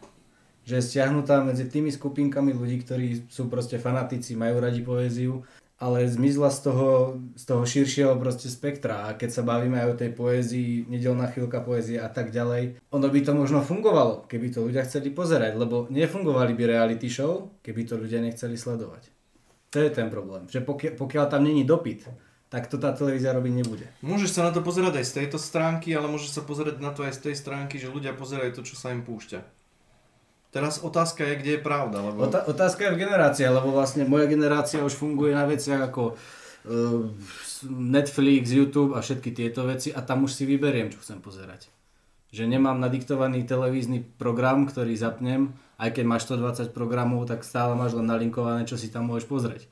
Že 0.63 0.79
je 0.79 0.87
stiahnutá 0.95 1.43
medzi 1.43 1.67
tými 1.67 1.91
skupinkami 1.91 2.55
ľudí, 2.55 2.87
ktorí 2.87 3.27
sú 3.27 3.51
proste 3.51 3.75
fanatici, 3.81 4.39
majú 4.39 4.63
radi 4.63 4.79
poéziu, 4.79 5.43
ale 5.83 6.07
zmizla 6.07 6.47
z 6.47 6.59
toho, 6.71 7.19
z 7.35 7.43
toho 7.43 7.63
širšieho 7.67 8.15
proste 8.15 8.47
spektra. 8.47 9.11
A 9.11 9.19
keď 9.19 9.29
sa 9.35 9.43
bavíme 9.43 9.75
aj 9.75 9.87
o 9.91 9.99
tej 9.99 10.11
poézii, 10.15 10.87
nedelná 10.87 11.27
chvíľka 11.27 11.59
poézie 11.59 11.99
a 11.99 12.07
tak 12.07 12.31
ďalej, 12.31 12.79
ono 12.87 13.07
by 13.11 13.19
to 13.19 13.35
možno 13.35 13.59
fungovalo, 13.59 14.23
keby 14.31 14.47
to 14.55 14.63
ľudia 14.63 14.87
chceli 14.87 15.11
pozerať, 15.11 15.59
lebo 15.59 15.91
nefungovali 15.91 16.55
by 16.55 16.63
reality 16.63 17.11
show, 17.11 17.51
keby 17.59 17.83
to 17.83 17.99
ľudia 17.99 18.23
nechceli 18.23 18.55
sledovať. 18.55 19.11
To 19.75 19.81
je 19.83 19.91
ten 19.91 20.07
problém, 20.07 20.47
že 20.47 20.63
pokiaľ, 20.63 20.95
pokiaľ 20.95 21.25
tam 21.27 21.43
není 21.43 21.67
dopyt, 21.67 22.07
tak 22.53 22.69
to 22.69 22.77
tá 22.77 22.93
televízia 22.93 23.33
robiť 23.33 23.53
nebude. 23.65 23.89
Môžeš 24.05 24.37
sa 24.37 24.45
na 24.45 24.53
to 24.53 24.61
pozerať 24.61 25.01
aj 25.01 25.05
z 25.09 25.13
tejto 25.25 25.41
stránky, 25.41 25.89
ale 25.97 26.05
môžeš 26.05 26.37
sa 26.37 26.45
pozerať 26.45 26.77
na 26.77 26.93
to 26.93 27.01
aj 27.01 27.17
z 27.17 27.25
tej 27.25 27.35
stránky, 27.41 27.81
že 27.81 27.89
ľudia 27.89 28.13
pozerajú 28.13 28.53
to, 28.53 28.61
čo 28.61 28.77
sa 28.77 28.93
im 28.93 29.01
púšťa. 29.01 29.41
Teraz 30.53 30.85
otázka 30.85 31.25
je, 31.25 31.41
kde 31.41 31.51
je 31.57 31.61
pravda, 31.65 31.97
lebo... 32.05 32.29
Ota- 32.29 32.45
otázka 32.45 32.85
je 32.85 32.93
v 32.93 33.01
generácii, 33.01 33.49
lebo 33.49 33.73
vlastne 33.73 34.05
moja 34.05 34.29
generácia 34.29 34.85
už 34.85 34.93
funguje 34.93 35.33
na 35.33 35.49
veciach 35.49 35.81
ako 35.81 36.13
uh, 36.13 37.09
Netflix, 37.73 38.53
YouTube 38.53 38.93
a 38.93 39.01
všetky 39.01 39.33
tieto 39.33 39.65
veci 39.65 39.89
a 39.89 40.05
tam 40.05 40.29
už 40.29 40.37
si 40.37 40.45
vyberiem, 40.45 40.93
čo 40.93 41.01
chcem 41.01 41.17
pozerať. 41.25 41.73
Že 42.29 42.53
nemám 42.53 42.77
nadiktovaný 42.77 43.49
televízny 43.49 44.05
program, 44.21 44.69
ktorý 44.69 44.93
zapnem, 44.93 45.57
aj 45.81 45.89
keď 45.97 46.05
máš 46.05 46.29
120 46.29 46.69
programov, 46.69 47.25
tak 47.25 47.41
stále 47.41 47.73
máš 47.73 47.97
len 47.97 48.05
nalinkované, 48.05 48.69
čo 48.69 48.77
si 48.77 48.93
tam 48.93 49.09
môžeš 49.09 49.25
pozrieť. 49.25 49.65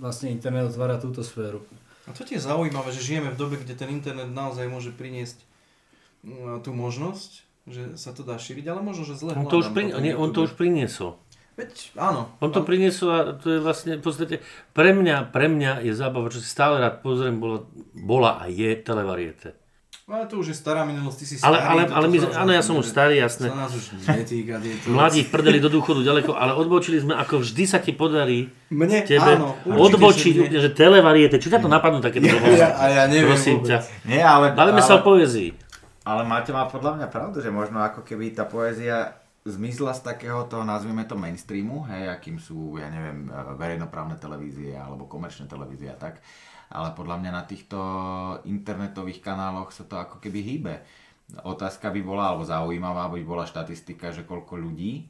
Vlastne 0.00 0.32
internet 0.32 0.72
otvára 0.72 0.96
túto 0.96 1.20
sféru. 1.20 1.60
A 2.08 2.16
to 2.16 2.24
je 2.24 2.40
zaujímavé, 2.40 2.88
že 2.90 3.04
žijeme 3.04 3.30
v 3.30 3.38
dobe, 3.38 3.60
kde 3.60 3.76
ten 3.76 3.92
internet 3.92 4.32
naozaj 4.32 4.64
môže 4.66 4.90
priniesť 4.96 5.44
mm, 6.24 6.64
tú 6.64 6.72
možnosť, 6.72 7.44
že 7.68 7.82
sa 8.00 8.16
to 8.16 8.24
dá 8.24 8.40
šíriť, 8.40 8.64
ale 8.72 8.80
možno, 8.80 9.04
že 9.04 9.20
zle 9.20 9.36
On 9.36 9.44
to, 9.44 9.60
už 9.60 9.70
hľadám 9.70 9.76
pri, 9.76 9.84
po 9.84 9.92
tom 9.92 10.02
nie, 10.02 10.14
on 10.16 10.30
to 10.32 10.40
už 10.48 10.52
priniesol. 10.56 11.20
Veď, 11.60 11.92
áno. 12.00 12.32
On 12.40 12.48
to 12.48 12.64
priniesol 12.64 13.08
a 13.12 13.20
to 13.36 13.46
je 13.52 13.60
vlastne 13.60 14.00
v 14.00 14.02
podstate, 14.02 14.36
pre 14.72 14.96
mňa, 14.96 15.28
pre 15.28 15.52
mňa 15.52 15.84
je 15.84 15.92
zábava, 15.92 16.32
čo 16.32 16.40
si 16.40 16.48
stále 16.48 16.80
rád 16.80 17.04
pozriem, 17.04 17.36
bola, 17.36 17.68
bola 17.92 18.40
a 18.40 18.48
je 18.48 18.72
televariete. 18.80 19.59
Ale 20.10 20.26
to 20.26 20.42
už 20.42 20.50
je 20.50 20.56
stará 20.58 20.82
minulosť, 20.82 21.16
ty 21.16 21.24
si 21.24 21.34
Ale, 21.38 21.54
starý. 21.54 21.70
ale, 21.70 21.80
toto 21.86 21.94
ale 21.94 22.06
my, 22.10 22.16
áno, 22.34 22.50
ja 22.50 22.62
som 22.66 22.74
už 22.74 22.86
starý, 22.90 23.14
jasné. 23.22 23.46
Sa 23.46 23.54
nás 23.54 23.70
už 23.70 23.84
netýka. 24.10 24.58
tieto 24.58 24.90
Mladí 24.90 25.22
prdeli 25.22 25.62
do 25.62 25.70
dôchodu 25.70 26.02
ďaleko, 26.02 26.34
ale 26.34 26.50
odbočili 26.58 26.98
sme, 26.98 27.14
ako 27.14 27.46
vždy 27.46 27.62
sa 27.62 27.78
ti 27.78 27.94
podarí 27.94 28.50
Mne, 28.74 29.06
tebe 29.06 29.38
áno, 29.38 29.54
odbočiť, 29.62 30.50
že 30.50 30.58
že 30.58 30.70
televariete. 30.74 31.38
Čo 31.38 31.54
ťa 31.54 31.62
to 31.62 31.70
napadnú 31.70 32.02
takéto 32.02 32.26
Ja, 32.26 32.34
blbosti? 32.34 32.58
a 32.58 32.84
ja 32.90 33.02
neviem 33.06 33.30
Prosím 33.30 33.62
vôbec. 33.62 33.70
ťa. 33.70 33.78
Nie, 34.10 34.22
ale... 34.26 34.50
Bavíme 34.50 34.82
ale, 34.82 34.88
sa 34.90 34.98
o 34.98 35.06
poézii. 35.06 35.54
Ale 36.02 36.26
Maťo 36.26 36.58
má 36.58 36.66
podľa 36.66 36.98
mňa 36.98 37.06
pravdu, 37.06 37.38
že 37.38 37.54
možno 37.54 37.78
ako 37.78 38.02
keby 38.02 38.34
tá 38.34 38.50
poézia 38.50 39.14
zmizla 39.46 39.94
z 39.94 40.04
takého 40.04 40.44
toho, 40.50 40.66
nazvime 40.66 41.06
to 41.06 41.14
mainstreamu, 41.16 41.86
hej, 41.88 42.10
akým 42.12 42.36
sú, 42.36 42.76
ja 42.76 42.90
neviem, 42.92 43.24
e, 43.24 43.32
verejnoprávne 43.56 44.20
televízie 44.20 44.76
alebo 44.76 45.08
komerčné 45.08 45.48
televízie 45.48 45.88
a 45.88 45.96
tak. 45.96 46.20
Ale 46.70 46.94
podľa 46.94 47.16
mňa 47.18 47.30
na 47.34 47.44
týchto 47.44 47.78
internetových 48.46 49.20
kanáloch 49.20 49.74
sa 49.74 49.82
to 49.82 49.98
ako 49.98 50.22
keby 50.22 50.38
hýbe. 50.38 50.74
Otázka 51.42 51.90
by 51.90 52.00
bola, 52.02 52.30
alebo 52.30 52.46
zaujímavá 52.46 53.10
by 53.10 53.22
bola 53.26 53.46
štatistika, 53.46 54.14
že 54.14 54.22
koľko 54.22 54.58
ľudí 54.58 55.06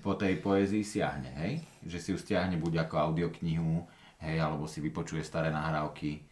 po 0.00 0.16
tej 0.16 0.40
poézii 0.40 0.84
siahne, 0.84 1.32
hej? 1.36 1.52
Že 1.84 1.98
si 2.00 2.08
ju 2.12 2.18
stiahne 2.20 2.56
buď 2.56 2.88
ako 2.88 3.12
audioknihu, 3.12 3.84
hej, 4.24 4.36
alebo 4.40 4.64
si 4.64 4.80
vypočuje 4.80 5.20
staré 5.20 5.52
nahrávky. 5.52 6.24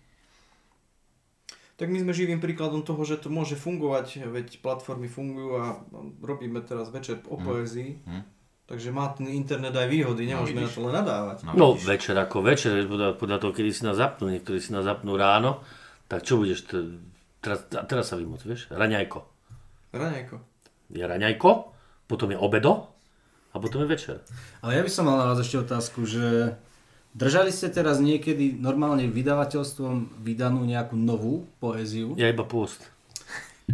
Tak 1.77 1.89
my 1.89 1.97
sme 1.97 2.13
živým 2.13 2.45
príkladom 2.45 2.85
toho, 2.85 3.01
že 3.09 3.17
to 3.17 3.33
môže 3.33 3.57
fungovať, 3.57 4.29
veď 4.29 4.61
platformy 4.61 5.09
fungujú 5.09 5.57
a 5.57 5.81
robíme 6.21 6.61
teraz 6.61 6.93
večer 6.93 7.25
o 7.29 7.41
poézii. 7.41 7.97
Hm. 8.05 8.40
Takže 8.71 8.95
má 8.95 9.11
ten 9.11 9.27
internet 9.35 9.75
aj 9.75 9.91
výhody, 9.91 10.31
nemôžeme 10.31 10.63
na 10.63 10.71
to 10.71 10.81
len 10.87 10.95
nadávať. 10.95 11.43
No, 11.59 11.75
večer 11.75 12.15
ako 12.15 12.39
večer, 12.39 12.79
podľa, 12.87 13.19
podľa 13.19 13.43
toho, 13.43 13.51
kedy 13.51 13.71
si 13.75 13.83
nás 13.83 13.99
zapnú, 13.99 14.31
niektorí 14.31 14.63
si 14.63 14.71
nás 14.71 14.87
zapnú 14.87 15.19
ráno, 15.19 15.67
tak 16.07 16.23
čo 16.23 16.39
budeš, 16.39 16.71
t- 16.71 17.03
teraz, 17.43 17.67
teraz 17.67 18.07
sa 18.07 18.15
vymôcť, 18.15 18.45
vieš, 18.47 18.71
raňajko. 18.71 19.19
Raňajko. 19.91 20.37
Je 20.95 21.03
raňajko, 21.03 21.51
potom 22.07 22.31
je 22.31 22.39
obedo 22.39 22.95
a 23.51 23.59
potom 23.59 23.83
je 23.83 23.91
večer. 23.91 24.17
Ale 24.63 24.79
ja 24.79 24.83
by 24.87 24.91
som 24.95 25.11
mal 25.11 25.19
na 25.19 25.35
vás 25.35 25.43
ešte 25.43 25.67
otázku, 25.67 26.07
že 26.07 26.55
držali 27.19 27.51
ste 27.51 27.75
teraz 27.75 27.99
niekedy 27.99 28.55
normálne 28.55 29.11
vydavateľstvom 29.11 30.23
vydanú 30.23 30.63
nejakú 30.63 30.95
novú 30.95 31.43
poéziu? 31.59 32.15
Ja 32.15 32.31
iba 32.31 32.47
pôst. 32.47 32.87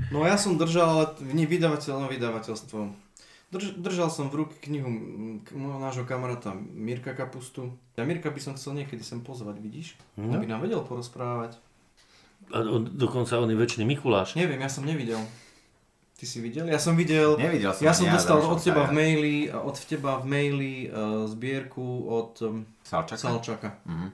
No 0.08 0.24
ja 0.24 0.40
som 0.40 0.56
držal, 0.56 0.88
ale 0.88 1.04
nie 1.36 1.44
vydavateľ, 1.44 2.00
no 2.00 2.08
vydavateľstvo. 2.08 3.05
Drž, 3.46 3.78
držal 3.78 4.10
som 4.10 4.26
v 4.26 4.42
ruke 4.42 4.58
knihu 4.58 4.90
mm, 4.90 5.54
môjho 5.54 5.78
nášho 5.78 6.02
kamaráta 6.02 6.50
Mirka 6.58 7.14
Kapustu. 7.14 7.70
A 7.94 8.02
Mirka 8.02 8.34
by 8.34 8.40
som 8.42 8.58
chcel 8.58 8.74
niekedy 8.74 9.06
sem 9.06 9.22
pozvať, 9.22 9.62
vidíš? 9.62 9.94
Mhm. 10.18 10.34
Aby 10.34 10.44
nám 10.50 10.60
vedel 10.66 10.82
porozprávať. 10.82 11.54
A 12.50 12.62
on, 12.62 12.90
dokonca 12.94 13.38
on 13.38 13.50
je 13.50 13.58
väčší 13.58 13.86
Mikuláš. 13.86 14.34
Neviem, 14.34 14.58
ja 14.58 14.70
som 14.70 14.82
nevidel. 14.82 15.18
Ty 16.16 16.24
si 16.24 16.40
videl? 16.40 16.66
Ja 16.66 16.80
som 16.80 16.96
videl... 16.96 17.36
Nevidel 17.36 17.76
som 17.76 17.84
Ja 17.84 17.92
som 17.92 18.08
ja, 18.08 18.16
dostal 18.16 18.40
od 18.40 18.56
teba 18.56 18.88
v 18.88 18.92
maili, 18.96 19.36
od 19.52 19.76
teba 19.76 20.16
v 20.16 20.24
maili 20.24 20.74
uh, 20.88 21.28
zbierku 21.28 22.08
od 22.08 22.32
um, 22.40 22.64
Salčaka? 22.82 23.20
Salčaka. 23.20 23.68
Mhm. 23.84 24.08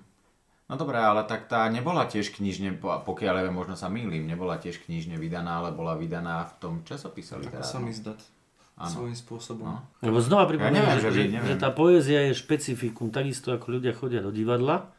No 0.73 0.81
dobré, 0.81 1.05
ale 1.05 1.29
tak 1.29 1.53
tá 1.53 1.69
nebola 1.69 2.09
tiež 2.09 2.33
knižne, 2.33 2.81
po- 2.81 2.97
pokiaľ 3.05 3.35
ja 3.39 3.45
viem, 3.45 3.53
možno 3.53 3.77
sa 3.77 3.93
mýlim, 3.93 4.25
nebola 4.25 4.57
tiež 4.57 4.81
knižne 4.89 5.21
vydaná, 5.21 5.61
ale 5.61 5.69
bola 5.77 6.01
vydaná 6.01 6.49
v 6.49 6.53
tom 6.65 6.75
časopise 6.89 7.37
Ako 7.37 7.61
sa 7.61 7.77
mi 7.77 7.93
zdať. 7.93 8.42
Áno. 8.73 8.89
Svojím 8.89 9.15
spôsobom. 9.15 9.67
No. 9.69 9.79
Lebo 10.01 10.19
znova 10.19 10.49
pripomínam, 10.49 10.83
neviem, 10.83 10.99
že, 10.99 11.09
že 11.09 11.13
že, 11.13 11.23
neviem. 11.29 11.49
že 11.49 11.57
tá 11.57 11.71
poézia 11.71 12.19
je 12.27 12.33
špecifikum, 12.35 13.09
takisto 13.09 13.53
ako 13.53 13.79
ľudia 13.79 13.93
chodia 13.93 14.19
do 14.19 14.33
divadla. 14.33 14.91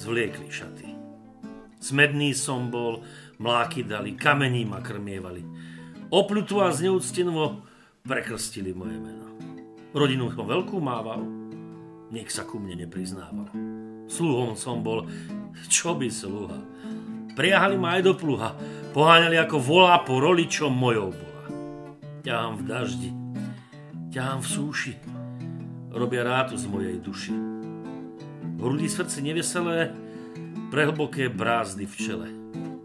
zvliekli 0.00 0.48
šaty. 0.48 0.88
Smedný 1.80 2.32
som 2.32 2.72
bol, 2.72 3.04
mláky 3.36 3.84
dali, 3.84 4.16
kamení 4.16 4.64
ma 4.64 4.80
krmievali. 4.80 5.44
Opľutú 6.08 6.64
a 6.64 6.72
zneúctenovo 6.72 7.60
prekrstili 8.04 8.72
moje 8.72 8.96
meno. 8.96 9.26
Rodinu 9.92 10.32
som 10.32 10.48
veľkú 10.48 10.80
mával, 10.80 11.20
nik 12.08 12.32
sa 12.32 12.48
ku 12.48 12.56
mne 12.56 12.88
nepriznával. 12.88 13.52
Sluhom 14.08 14.56
som 14.56 14.80
bol, 14.80 15.04
čo 15.68 15.92
by 15.92 16.08
sluha. 16.08 16.56
Priahali 17.36 17.76
ma 17.76 18.00
aj 18.00 18.02
do 18.08 18.12
pluha, 18.16 18.56
poháňali 18.96 19.36
ako 19.36 19.56
volá 19.60 20.00
po 20.02 20.24
roli, 20.24 20.48
čo 20.48 20.72
mojou 20.72 21.12
bola. 21.12 21.42
Ťahám 22.24 22.54
v 22.58 22.62
daždi, 22.64 23.10
ťahám 24.08 24.40
v 24.40 24.48
súši, 24.48 24.92
robia 25.90 26.22
rátu 26.22 26.56
z 26.56 26.66
mojej 26.70 26.96
duši. 27.02 27.34
V 28.56 28.60
hrudi 28.62 28.88
srdce 28.88 29.18
neveselé, 29.20 29.94
prehlboké 30.70 31.28
brázdy 31.28 31.84
v 31.86 31.94
čele. 31.96 32.28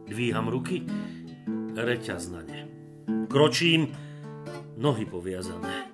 Dvíham 0.10 0.50
ruky, 0.50 0.86
reťaz 1.76 2.34
na 2.34 2.42
ne. 2.42 2.66
Kročím, 3.30 3.94
nohy 4.78 5.06
poviazané. 5.06 5.92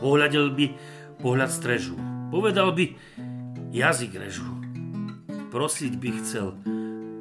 Pohľadil 0.00 0.52
by, 0.52 0.66
pohľad 1.22 1.50
strežu. 1.50 1.96
Povedal 2.28 2.74
by, 2.74 2.92
jazyk 3.70 4.12
režu. 4.18 4.48
Prosiť 5.54 5.92
by 5.96 6.08
chcel, 6.18 6.58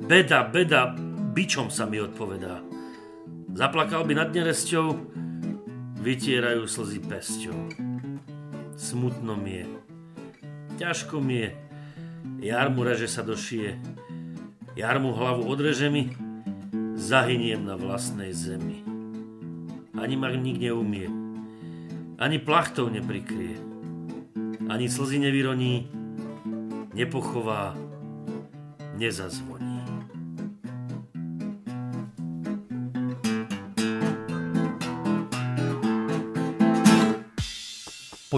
beda, 0.10 0.50
beda, 0.50 0.98
bičom 1.38 1.70
sa 1.70 1.86
mi 1.86 2.02
odpovedá. 2.02 2.66
Zaplakal 3.54 4.10
by 4.10 4.14
nad 4.18 4.30
neresťou, 4.34 4.98
vytierajú 6.02 6.66
slzy 6.66 7.00
pesťou. 7.06 7.83
Smutno 8.78 9.36
mi 9.36 9.52
je, 9.52 9.66
ťažko 10.82 11.22
mi 11.22 11.34
je, 11.34 11.50
jar 12.42 12.74
mu 12.74 12.84
reže 12.84 13.08
sa 13.08 13.22
do 13.22 13.38
šie, 13.38 13.78
jar 14.76 14.98
mu 14.98 15.14
hlavu 15.14 15.46
odreže 15.46 15.90
mi, 15.94 16.10
zahyniem 16.98 17.62
na 17.66 17.78
vlastnej 17.78 18.34
zemi. 18.34 18.82
Ani 19.94 20.18
ma 20.18 20.34
nik 20.34 20.58
neumie, 20.58 21.08
ani 22.18 22.42
plachtou 22.42 22.90
neprikrie, 22.90 23.62
ani 24.70 24.90
slzy 24.90 25.22
nevyroní, 25.22 25.88
nepochová, 26.94 27.78
nezazvoní. 28.98 29.73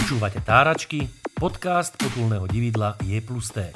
Počúvate 0.05 0.37
Táračky, 0.37 1.09
podcast 1.33 1.97
potulného 1.97 2.45
dividla 2.45 2.93
Je 3.09 3.17
plus 3.25 3.49
T. 3.49 3.73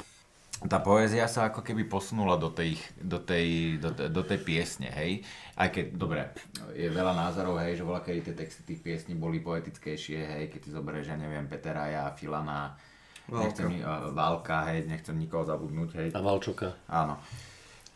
Tá 0.62 0.78
poézia 0.78 1.26
sa 1.26 1.50
ako 1.50 1.58
keby 1.58 1.90
posunula 1.90 2.38
do 2.38 2.54
tej, 2.54 2.78
do 3.02 3.18
tej, 3.18 3.74
do, 3.82 3.90
do 3.90 4.22
tej 4.22 4.38
piesne, 4.38 4.94
hej. 4.94 5.26
Aj 5.58 5.74
keď, 5.74 5.90
dobre, 5.90 6.30
je 6.78 6.86
veľa 6.86 7.18
názorov, 7.18 7.58
hej, 7.58 7.74
že 7.74 7.82
voľa 7.82 8.06
kedy 8.06 8.30
tie 8.30 8.34
texty 8.38 8.62
tých 8.62 8.78
piesní 8.78 9.18
boli 9.18 9.42
poetickejšie, 9.42 10.22
hej, 10.22 10.44
keď 10.54 10.60
si 10.62 10.70
zoberieš, 10.70 11.10
ja 11.10 11.18
neviem, 11.18 11.50
Peteraja, 11.50 12.14
Filana, 12.14 12.78
Válka. 13.26 13.50
nechcem, 13.50 13.82
uh, 13.82 14.14
Válka, 14.14 14.70
hej, 14.70 14.86
nechcem 14.86 15.18
nikoho 15.18 15.42
zabudnúť, 15.42 15.90
hej. 15.98 16.08
A 16.14 16.22
Valčoka. 16.22 16.78
Áno. 16.86 17.18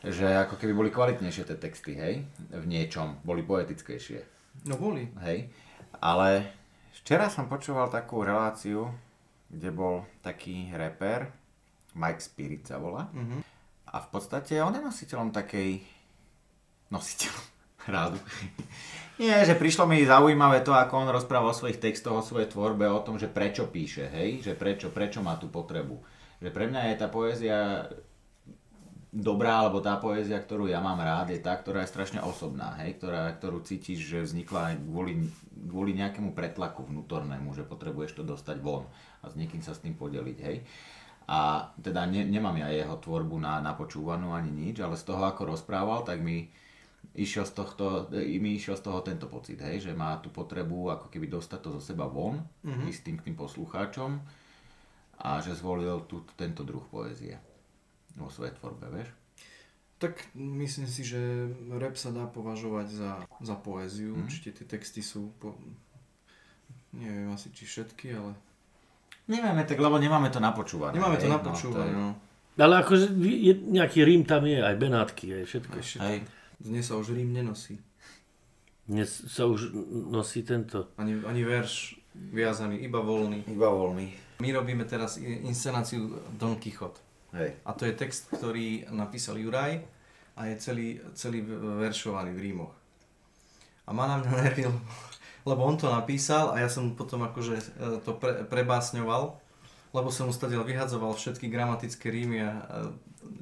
Že 0.02 0.50
ako 0.50 0.58
keby 0.58 0.74
boli 0.74 0.90
kvalitnejšie 0.90 1.54
tie 1.54 1.54
texty, 1.54 1.94
hej, 1.94 2.26
v 2.50 2.66
niečom, 2.66 3.14
boli 3.22 3.46
poetickejšie. 3.46 4.26
No 4.66 4.74
boli. 4.74 5.06
Hej. 5.22 5.54
Ale 6.02 6.50
včera 7.04 7.28
som 7.28 7.46
počúval 7.46 7.92
takú 7.92 8.24
reláciu, 8.24 8.88
kde 9.52 9.70
bol 9.70 10.08
taký 10.24 10.72
reper, 10.72 11.28
Mike 11.94 12.24
Spirit 12.24 12.66
sa 12.66 12.80
volá. 12.80 13.12
A 13.92 14.02
v 14.02 14.08
podstate 14.10 14.58
on 14.58 14.74
je 14.74 14.82
nositeľom 14.82 15.30
takej... 15.30 15.84
Nositeľom. 16.90 17.44
Rádu. 17.94 18.18
Nie, 19.20 19.44
že 19.44 19.54
prišlo 19.54 19.84
mi 19.84 20.02
zaujímavé 20.02 20.64
to, 20.64 20.72
ako 20.74 21.04
on 21.04 21.12
rozprával 21.12 21.52
o 21.52 21.58
svojich 21.58 21.78
textoch, 21.78 22.18
o 22.18 22.24
svojej 22.24 22.50
tvorbe, 22.50 22.88
o 22.88 23.04
tom, 23.04 23.20
že 23.20 23.30
prečo 23.30 23.68
píše, 23.68 24.10
hej? 24.10 24.42
Že 24.42 24.52
prečo, 24.56 24.86
prečo 24.90 25.20
má 25.20 25.36
tú 25.36 25.52
potrebu. 25.52 26.00
Že 26.40 26.50
pre 26.50 26.66
mňa 26.66 26.80
je 26.90 26.94
tá 26.98 27.06
poézia 27.12 27.86
dobrá, 29.14 29.62
alebo 29.62 29.78
tá 29.78 29.94
poézia, 30.02 30.42
ktorú 30.42 30.66
ja 30.66 30.82
mám 30.82 30.98
rád, 30.98 31.30
je 31.30 31.38
tá, 31.38 31.54
ktorá 31.54 31.86
je 31.86 31.92
strašne 31.94 32.18
osobná, 32.18 32.74
hej? 32.82 32.98
Ktorá, 32.98 33.30
ktorú 33.38 33.62
cítiš, 33.62 34.02
že 34.02 34.26
vznikla 34.26 34.74
aj 34.74 34.76
kvôli, 34.82 35.14
kvôli 35.70 35.94
nejakému 35.94 36.34
pretlaku 36.34 36.82
vnútornému, 36.82 37.54
že 37.54 37.62
potrebuješ 37.62 38.18
to 38.18 38.22
dostať 38.26 38.58
von 38.58 38.90
a 39.22 39.30
s 39.30 39.38
niekým 39.38 39.62
sa 39.62 39.70
s 39.70 39.86
tým 39.86 39.94
podeliť, 39.94 40.38
hej? 40.42 40.66
A 41.30 41.70
teda 41.78 42.04
ne, 42.10 42.26
nemám 42.26 42.58
ja 42.58 42.68
jeho 42.74 42.98
tvorbu 42.98 43.38
na, 43.38 43.62
na 43.62 43.72
počúvanú 43.78 44.34
ani 44.34 44.50
nič, 44.50 44.82
ale 44.82 44.98
z 44.98 45.06
toho, 45.06 45.22
ako 45.24 45.56
rozprával, 45.56 46.02
tak 46.02 46.18
mi, 46.18 46.50
išiel 47.14 47.46
z, 47.46 47.54
tohto, 47.54 48.10
mi 48.18 48.58
išiel 48.58 48.74
z 48.74 48.82
toho 48.82 48.98
tento 49.06 49.30
pocit, 49.30 49.62
hej, 49.62 49.88
že 49.88 49.92
má 49.94 50.18
tú 50.18 50.34
potrebu 50.34 50.90
ako 50.90 51.06
keby 51.08 51.30
dostať 51.30 51.58
to 51.62 51.68
zo 51.78 51.94
seba 51.94 52.10
von, 52.10 52.42
mm-hmm. 52.66 52.90
ísť 52.90 53.00
tým 53.06 53.16
k 53.22 53.24
tým 53.30 53.36
poslucháčom 53.38 54.10
a 55.22 55.38
že 55.38 55.54
zvolil 55.54 56.02
tu, 56.10 56.26
tento 56.34 56.66
druh 56.66 56.82
poézie 56.90 57.53
vo 58.18 58.30
svojej 58.30 58.54
tvorbe, 58.58 58.86
vieš? 58.90 59.10
Tak 60.02 60.20
myslím 60.36 60.90
si, 60.90 61.06
že 61.06 61.48
rap 61.78 61.94
sa 61.96 62.10
dá 62.10 62.26
považovať 62.26 62.86
za, 62.90 63.12
za 63.40 63.56
poéziu. 63.56 64.12
Mm. 64.12 64.26
Určite 64.26 64.50
tie 64.52 64.66
texty 64.66 65.00
sú, 65.00 65.32
po, 65.38 65.54
neviem 66.92 67.30
asi 67.30 67.48
či 67.54 67.64
všetky, 67.64 68.12
ale... 68.14 68.34
Nevieme, 69.24 69.64
tak 69.64 69.80
lebo 69.80 69.96
nemáme 69.96 70.28
to 70.28 70.36
napočúvané. 70.36 71.00
Nemáme 71.00 71.16
to 71.16 71.24
hej, 71.24 71.32
napočúvané, 71.32 71.96
no. 71.96 72.12
Ale 72.60 72.84
akože 72.84 73.16
je, 73.24 73.54
nejaký 73.56 74.04
rím 74.04 74.28
tam 74.28 74.44
je, 74.44 74.60
aj 74.60 74.76
Benátky, 74.76 75.42
aj 75.42 75.44
všetko. 75.48 75.76
Aj. 75.80 75.86
Hej. 76.12 76.18
Dnes 76.60 76.84
sa 76.86 76.94
už 77.00 77.12
Rím 77.12 77.34
nenosí. 77.34 77.80
Dnes 78.84 79.08
sa 79.10 79.48
už 79.48 79.72
nosí 80.12 80.44
tento. 80.44 80.92
Ani, 81.00 81.16
ani 81.24 81.42
verš 81.42 81.96
viazaný, 82.14 82.84
iba 82.84 83.00
voľný. 83.00 83.48
Iba 83.48 83.68
voľný. 83.72 84.12
My 84.38 84.48
robíme 84.54 84.84
teraz 84.84 85.18
inscenáciu 85.20 86.08
Don 86.36 86.56
Quixote. 86.60 87.03
Hej. 87.34 87.50
A 87.66 87.70
to 87.74 87.82
je 87.84 87.98
text, 87.98 88.30
ktorý 88.30 88.86
napísal 88.94 89.36
Juraj 89.36 89.82
a 90.38 90.40
je 90.50 90.54
celý, 90.58 90.88
celý 91.18 91.42
veršovaný 91.82 92.30
v 92.34 92.42
rímoch. 92.50 92.74
A 93.84 93.92
má 93.92 94.06
na 94.06 94.22
mňa 94.22 94.30
nervy, 94.30 94.70
lebo, 95.50 95.60
on 95.66 95.76
to 95.76 95.90
napísal 95.90 96.54
a 96.54 96.62
ja 96.62 96.70
som 96.70 96.94
potom 96.94 97.26
akože 97.26 97.56
e, 97.58 97.64
to 98.06 98.16
pre, 98.16 98.46
prebásňoval, 98.46 99.36
lebo 99.94 100.08
som 100.08 100.30
mu 100.30 100.32
stadiaľ 100.32 100.64
vyhadzoval 100.64 101.14
všetky 101.14 101.50
gramatické 101.50 102.08
rímy 102.08 102.38
a, 102.42 102.50
a 102.50 102.76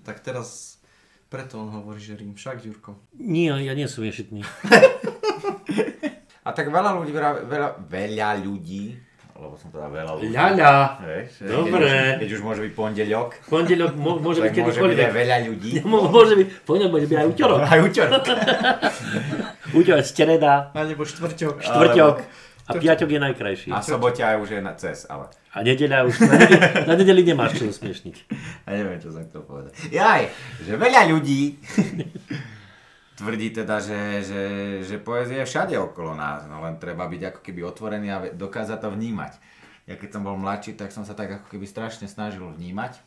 tak 0.03 0.25
teraz 0.25 0.81
preto 1.33 1.57
on 1.57 1.73
hovorí, 1.73 1.97
že 1.97 2.13
rím. 2.13 2.37
Však, 2.37 2.61
Ďurko. 2.61 3.17
Nie, 3.17 3.57
ja 3.57 3.73
nie 3.73 3.89
som 3.89 4.05
ješitný. 4.05 4.45
A 6.47 6.51
tak 6.51 6.69
veľa 6.69 6.99
ľudí, 6.99 7.13
veľa, 7.15 7.33
veľa, 7.47 7.69
veľa 7.87 8.31
ľudí, 8.43 8.99
lebo 9.43 9.55
som 9.55 9.69
teda 9.69 9.91
veľa 9.91 10.13
ľudí. 10.15 10.31
Ľaľa. 10.31 10.73
Vieš, 11.03 11.31
Dobre. 11.43 11.83
Keď 11.83 12.07
už, 12.07 12.21
keď 12.21 12.31
už 12.31 12.41
môže 12.41 12.61
byť 12.63 12.73
pondelok, 12.73 13.29
Pondelok 13.45 13.93
mo- 14.07 14.19
môže 14.19 14.39
byť 14.39 14.49
tak 14.49 14.63
môže 14.63 14.79
byť 14.79 14.87
aj 14.87 14.95
kedykoľvek. 14.95 15.19
veľa 15.19 15.37
ľudí. 15.45 15.71
Mo- 15.83 16.07
Môže 16.09 16.35
byť, 16.35 16.47
pondelok 16.63 16.93
môže 16.93 17.07
byť 17.07 17.19
aj 17.19 17.27
útorok. 17.29 17.59
Aj 17.69 17.79
útorok. 17.81 18.23
Útorok, 19.79 20.05
streda, 20.05 20.55
Alebo 20.71 21.03
štvrťok. 21.03 21.55
štvrťok 21.59 22.17
a 22.63 22.73
piaťok 22.73 23.09
je 23.09 23.21
najkrajší. 23.21 23.69
A 23.69 23.81
sobotia 23.81 24.37
už 24.37 24.49
je 24.51 24.61
na 24.61 24.73
cez, 24.73 25.03
ale. 25.05 25.27
A 25.51 25.61
nedeľa 25.61 26.07
už, 26.07 26.15
na 26.23 26.35
nedeli, 26.39 26.57
na 26.87 26.95
nedeli 26.95 27.23
nemáš 27.25 27.51
čo 27.55 27.67
usmiešniť. 27.67 28.17
A 28.65 28.73
neviem, 28.73 28.97
čo 28.97 29.11
som 29.11 29.21
chcel 29.23 29.43
povedať. 29.43 29.73
Jaj, 29.89 30.23
že 30.63 30.73
veľa 30.75 31.11
ľudí 31.11 31.61
tvrdí 33.17 33.53
teda, 33.53 33.79
že, 33.79 34.01
že, 34.25 34.43
že 34.87 34.97
poézia 34.99 35.45
je 35.45 35.51
všade 35.51 35.75
okolo 35.77 36.17
nás, 36.17 36.49
no 36.49 36.65
len 36.65 36.81
treba 36.81 37.05
byť 37.09 37.23
ako 37.35 37.41
keby 37.45 37.61
otvorený 37.67 38.09
a 38.09 38.19
dokázať 38.33 38.79
to 38.83 38.89
vnímať. 38.93 39.33
Ja 39.85 39.99
keď 39.99 40.11
som 40.15 40.23
bol 40.23 40.39
mladší, 40.39 40.79
tak 40.79 40.95
som 40.95 41.03
sa 41.03 41.13
tak 41.13 41.43
ako 41.43 41.47
keby 41.51 41.67
strašne 41.67 42.07
snažil 42.07 42.47
vnímať. 42.47 43.03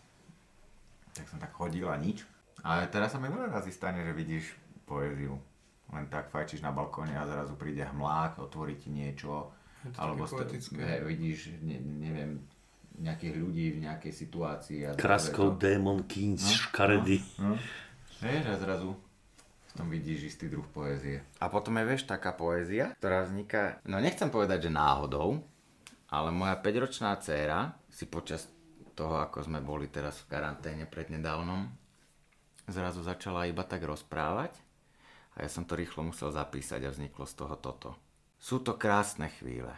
Tak 1.16 1.26
som 1.32 1.40
tak 1.40 1.56
chodil 1.56 1.88
a 1.88 1.96
nič. 1.96 2.28
Ale 2.66 2.92
teraz 2.92 3.16
sa 3.16 3.22
mi 3.22 3.32
veľa 3.32 3.48
razy 3.48 3.72
stane, 3.72 4.04
že 4.04 4.12
vidíš 4.12 4.52
poéziu. 4.84 5.40
Len 5.94 6.10
tak 6.12 6.34
fajčíš 6.34 6.66
na 6.66 6.76
balkóne 6.76 7.16
a 7.16 7.24
zrazu 7.24 7.56
príde 7.56 7.86
hmlák, 7.88 8.42
otvorí 8.42 8.76
ti 8.76 8.92
niečo. 8.92 9.54
Alebo 9.96 10.26
poetické. 10.26 10.82
he, 10.82 10.98
vidíš, 11.06 11.62
ne, 11.62 11.78
neviem, 11.78 12.42
nejakých 12.98 13.36
ľudí 13.38 13.66
v 13.78 13.80
nejakej 13.86 14.14
situácii. 14.18 14.80
A 14.82 14.90
je 14.98 15.30
to- 15.30 15.56
démon, 15.62 16.02
kýň, 16.04 16.42
škaredy. 16.42 17.22
No. 17.38 17.54
Vieš, 18.18 18.44
a 18.50 18.56
zrazu 18.58 18.98
tom 19.76 19.92
vidíš 19.92 20.36
istý 20.36 20.48
druh 20.48 20.66
poézie. 20.72 21.20
A 21.44 21.52
potom 21.52 21.76
je, 21.76 21.86
vieš, 21.86 22.08
taká 22.08 22.32
poézia, 22.32 22.96
ktorá 22.98 23.28
vzniká, 23.28 23.84
no 23.84 24.00
nechcem 24.00 24.32
povedať, 24.32 24.68
že 24.68 24.72
náhodou, 24.72 25.44
ale 26.08 26.32
moja 26.32 26.56
5-ročná 26.56 27.20
dcéra 27.20 27.76
si 27.92 28.08
počas 28.08 28.48
toho, 28.96 29.20
ako 29.20 29.44
sme 29.44 29.60
boli 29.60 29.92
teraz 29.92 30.24
v 30.24 30.32
karanténe 30.32 30.88
prednedávnom, 30.88 31.68
zrazu 32.72 33.04
začala 33.04 33.46
iba 33.46 33.68
tak 33.68 33.84
rozprávať 33.84 34.56
a 35.36 35.44
ja 35.44 35.50
som 35.52 35.68
to 35.68 35.76
rýchlo 35.76 36.08
musel 36.08 36.32
zapísať 36.32 36.88
a 36.88 36.94
vzniklo 36.96 37.28
z 37.28 37.36
toho 37.36 37.56
toto. 37.60 38.00
Sú 38.40 38.64
to 38.64 38.80
krásne 38.80 39.28
chvíle. 39.36 39.76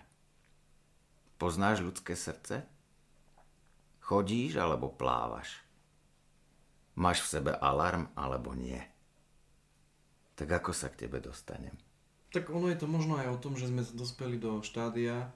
Poznáš 1.41 1.81
ľudské 1.81 2.13
srdce? 2.13 2.65
Chodíš 4.05 4.61
alebo 4.61 4.93
plávaš? 4.93 5.65
Máš 6.97 7.25
v 7.25 7.31
sebe 7.37 7.51
alarm 7.57 8.09
alebo 8.13 8.53
nie? 8.53 8.81
Tak 10.37 10.49
ako 10.53 10.71
sa 10.71 10.87
k 10.87 11.03
tebe 11.03 11.17
dostanem? 11.17 11.73
Tak 12.29 12.47
ono 12.47 12.67
je 12.67 12.77
to 12.77 12.85
možno 12.85 13.17
aj 13.17 13.27
o 13.27 13.37
tom, 13.37 13.53
že 13.53 13.65
sme 13.65 13.81
dospeli 13.81 14.37
do 14.37 14.61
štádia, 14.61 15.33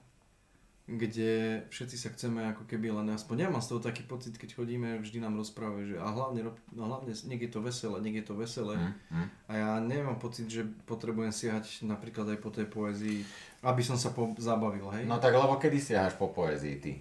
kde 0.84 1.30
všetci 1.68 1.96
sa 1.96 2.08
chceme 2.08 2.42
ako 2.44 2.66
keby 2.66 2.90
len 2.92 3.08
aspoň 3.08 3.36
ja 3.38 3.48
mám 3.48 3.58
z 3.58 3.70
toho 3.70 3.80
taký 3.80 4.02
pocit, 4.02 4.34
keď 4.34 4.50
chodíme, 4.52 4.98
vždy 4.98 5.18
nám 5.18 5.34
rozprávajú, 5.36 5.84
že 5.88 5.96
a 5.96 6.06
hlavne, 6.06 6.42
rob- 6.44 6.62
no 6.70 6.84
hlavne 6.84 7.14
nech 7.14 7.38
je 7.40 7.48
to 7.48 7.60
veselé, 7.60 7.98
nech 7.98 8.16
je 8.16 8.24
to 8.24 8.34
veselé. 8.34 8.74
Hm, 8.76 8.94
hm. 9.08 9.26
A 9.46 9.52
ja 9.52 9.68
nemám 9.78 10.18
pocit, 10.18 10.46
že 10.46 10.62
potrebujem 10.84 11.30
siahať 11.30 11.82
napríklad 11.82 12.26
aj 12.28 12.38
po 12.38 12.50
tej 12.50 12.66
poézii, 12.66 13.22
aby 13.62 13.80
som 13.80 13.94
sa 13.94 14.10
po- 14.10 14.34
zabavil, 14.36 14.86
hej? 14.92 15.02
No 15.04 15.16
tak 15.16 15.32
lebo 15.32 15.54
kedy 15.56 15.78
siahaš 15.80 16.14
po 16.14 16.28
poézii 16.28 16.76
ty? 16.76 16.92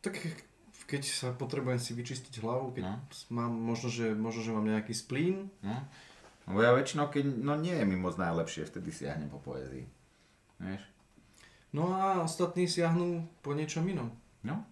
Tak 0.00 0.14
keď 0.86 1.02
sa 1.02 1.28
potrebujem 1.32 1.78
si 1.78 1.90
vyčistiť 1.90 2.38
hlavu, 2.38 2.70
keď 2.70 2.84
No. 2.86 2.96
mám 3.30 3.50
možno 3.52 3.86
že, 3.88 4.14
možno, 4.14 4.40
že 4.40 4.50
mám 4.50 4.62
nejaký 4.64 4.90
splín, 4.92 5.50
No? 5.60 5.82
Lebo 6.46 6.62
ja 6.62 6.70
väčšinou, 6.72 7.10
keď 7.10 7.24
no 7.42 7.58
nie 7.58 7.74
je 7.74 7.84
mi 7.84 7.98
moc 7.98 8.14
najlepšie, 8.14 8.66
vtedy 8.66 8.90
siahnem 8.90 9.26
po 9.26 9.42
poézii. 9.42 9.86
Vieš? 10.62 10.82
no 11.76 11.92
a 11.92 12.24
ostatní 12.24 12.64
siahnú 12.64 13.20
po 13.44 13.52
niečom 13.52 13.84
inom. 13.84 14.08
No, 14.40 14.64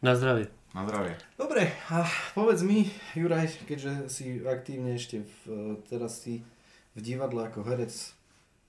Na 0.00 0.14
zdravie. 0.16 0.48
na 0.72 0.86
zdravie. 0.88 1.18
Dobre, 1.36 1.68
a 1.90 2.06
povedz 2.32 2.62
mi, 2.64 2.88
Juraj, 3.12 3.66
keďže 3.68 4.08
si 4.08 4.40
aktívne 4.40 4.96
ešte 4.96 5.26
v, 5.26 5.34
e, 5.44 5.62
teraz 5.90 6.22
si 6.24 6.40
v 6.96 6.98
divadle 7.04 7.44
ako 7.50 7.66
herec, 7.68 7.92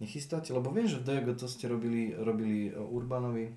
nechystáte? 0.02 0.52
Lebo 0.52 0.74
viem, 0.76 0.90
že 0.92 1.00
v 1.00 1.08
DG 1.08 1.40
to 1.40 1.48
ste 1.48 1.70
robili, 1.72 2.12
robili 2.18 2.68
e, 2.68 2.76
Urbanovi, 2.76 3.48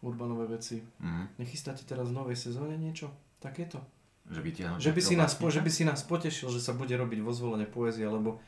Urbanové 0.00 0.46
veci. 0.56 0.80
Mhm. 1.02 1.36
Nechystáte 1.36 1.84
teraz 1.84 2.08
v 2.08 2.16
novej 2.16 2.38
sezóne 2.38 2.78
niečo? 2.80 3.10
Takéto? 3.42 3.82
Že 4.26 4.40
Že 4.82 4.92
by, 4.92 5.00
si 5.02 5.14
nás, 5.14 5.32
po- 5.38 5.50
že 5.50 5.62
by 5.62 5.70
si 5.70 5.82
nás 5.86 6.02
potešil, 6.02 6.50
že 6.50 6.58
sa 6.58 6.74
bude 6.74 6.90
robiť 6.90 7.22
vo 7.22 7.30
zvolenie 7.30 7.66
poézia, 7.70 8.10
lebo 8.10 8.42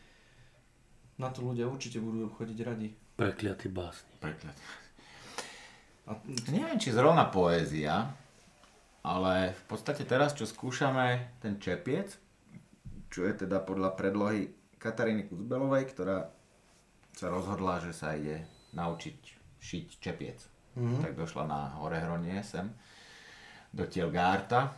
na 1.18 1.30
to 1.30 1.42
ľudia 1.46 1.70
určite 1.70 2.02
budú 2.02 2.26
chodiť 2.34 2.58
radi. 2.66 2.90
Prekliatý 3.18 3.70
básnik. 3.70 4.18
Prekľad. 4.18 4.56
A 6.08 6.10
Neviem, 6.50 6.78
či 6.82 6.90
zrovna 6.90 7.30
poézia, 7.30 8.10
ale 9.06 9.54
v 9.54 9.64
podstate 9.70 10.02
teraz, 10.02 10.34
čo 10.34 10.48
skúšame 10.48 11.38
ten 11.38 11.62
čepiec, 11.62 12.16
čo 13.12 13.26
je 13.26 13.46
teda 13.46 13.62
podľa 13.62 13.94
predlohy 13.94 14.50
Kataríny 14.78 15.26
Kuzbelovej, 15.30 15.84
ktorá 15.94 16.30
sa 17.14 17.26
rozhodla, 17.30 17.82
že 17.82 17.90
sa 17.90 18.14
ide 18.14 18.46
naučiť 18.74 19.18
šiť 19.58 19.86
čepiec. 19.98 20.38
Mm-hmm. 20.78 21.02
Tak 21.02 21.12
došla 21.18 21.44
na 21.50 21.60
Horehronie 21.82 22.38
sem 22.46 22.70
do 23.74 23.84
Tielgárta 23.90 24.70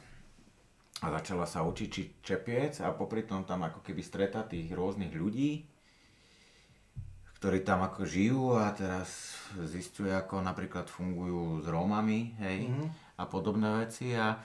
a 1.01 1.07
začala 1.09 1.49
sa 1.49 1.65
učiť 1.65 1.89
šiť 1.89 2.09
čepiec 2.21 2.85
a 2.85 2.93
popri 2.93 3.25
tom 3.25 3.49
tam 3.49 3.65
ako 3.65 3.81
keby 3.81 4.05
stretá 4.05 4.45
tých 4.45 4.69
rôznych 4.73 5.17
ľudí, 5.17 5.65
ktorí 7.41 7.65
tam 7.65 7.81
ako 7.81 8.05
žijú 8.05 8.61
a 8.61 8.69
teraz 8.77 9.41
zistuje, 9.65 10.13
ako 10.13 10.45
napríklad 10.45 10.93
fungujú 10.93 11.65
s 11.65 11.67
Rómami, 11.73 12.37
hej, 12.37 12.69
mm-hmm. 12.69 13.17
a 13.17 13.25
podobné 13.25 13.69
veci 13.81 14.13
a 14.13 14.37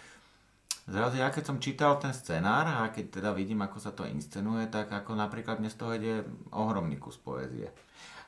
zrazu 0.87 1.19
ja 1.19 1.27
keď 1.27 1.43
som 1.43 1.59
čítal 1.59 1.99
ten 1.99 2.15
scenár 2.15 2.63
a 2.63 2.87
keď 2.87 3.19
teda 3.19 3.35
vidím, 3.35 3.59
ako 3.67 3.77
sa 3.83 3.91
to 3.91 4.07
inscenuje, 4.07 4.71
tak 4.71 4.87
ako 4.95 5.11
napríklad 5.11 5.59
mne 5.59 5.67
z 5.67 5.77
toho 5.77 5.91
ide 5.91 6.23
ohromný 6.55 6.95
kus 6.95 7.19
poézie. 7.19 7.67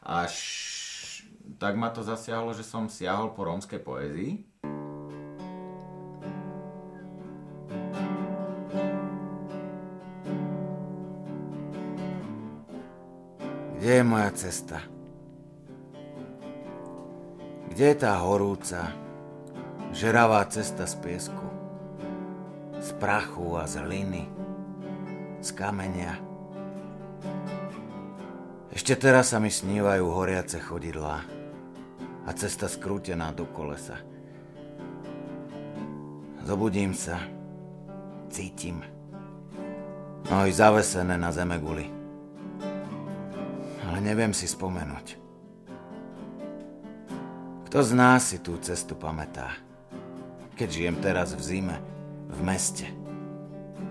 Až 0.04 0.36
tak 1.56 1.80
ma 1.80 1.88
to 1.96 2.04
zasiahlo, 2.04 2.52
že 2.52 2.68
som 2.68 2.92
siahol 2.92 3.32
po 3.32 3.48
rómskej 3.48 3.80
poézii. 3.80 4.57
Kde 13.88 14.04
je 14.04 14.04
moja 14.04 14.32
cesta? 14.36 14.84
Kde 17.72 17.86
je 17.88 17.96
tá 17.96 18.20
horúca, 18.20 18.92
žeravá 19.96 20.44
cesta 20.52 20.84
z 20.84 21.00
piesku? 21.00 21.48
Z 22.84 23.00
prachu 23.00 23.56
a 23.56 23.64
z 23.64 23.80
hliny? 23.88 24.28
Z 25.40 25.56
kamenia? 25.56 26.20
Ešte 28.76 29.00
teraz 29.00 29.32
sa 29.32 29.40
mi 29.40 29.48
snívajú 29.48 30.04
horiace 30.04 30.60
chodidlá 30.60 31.24
a 32.28 32.30
cesta 32.36 32.68
skrútená 32.68 33.32
do 33.32 33.48
kolesa. 33.56 34.04
Zobudím 36.44 36.92
sa, 36.92 37.24
cítim. 38.28 38.84
Nohy 40.28 40.52
zavesené 40.52 41.16
na 41.16 41.32
zeme 41.32 41.56
guli. 41.56 41.97
Ale 43.98 44.14
neviem 44.14 44.30
si 44.30 44.46
spomenúť. 44.46 45.18
Kto 47.66 47.82
z 47.82 47.92
nás 47.98 48.30
si 48.30 48.38
tú 48.38 48.54
cestu 48.62 48.94
pamätá? 48.94 49.58
Keď 50.54 50.70
žijem 50.70 51.02
teraz 51.02 51.34
v 51.34 51.42
zime, 51.42 51.82
v 52.30 52.40
meste, 52.46 52.86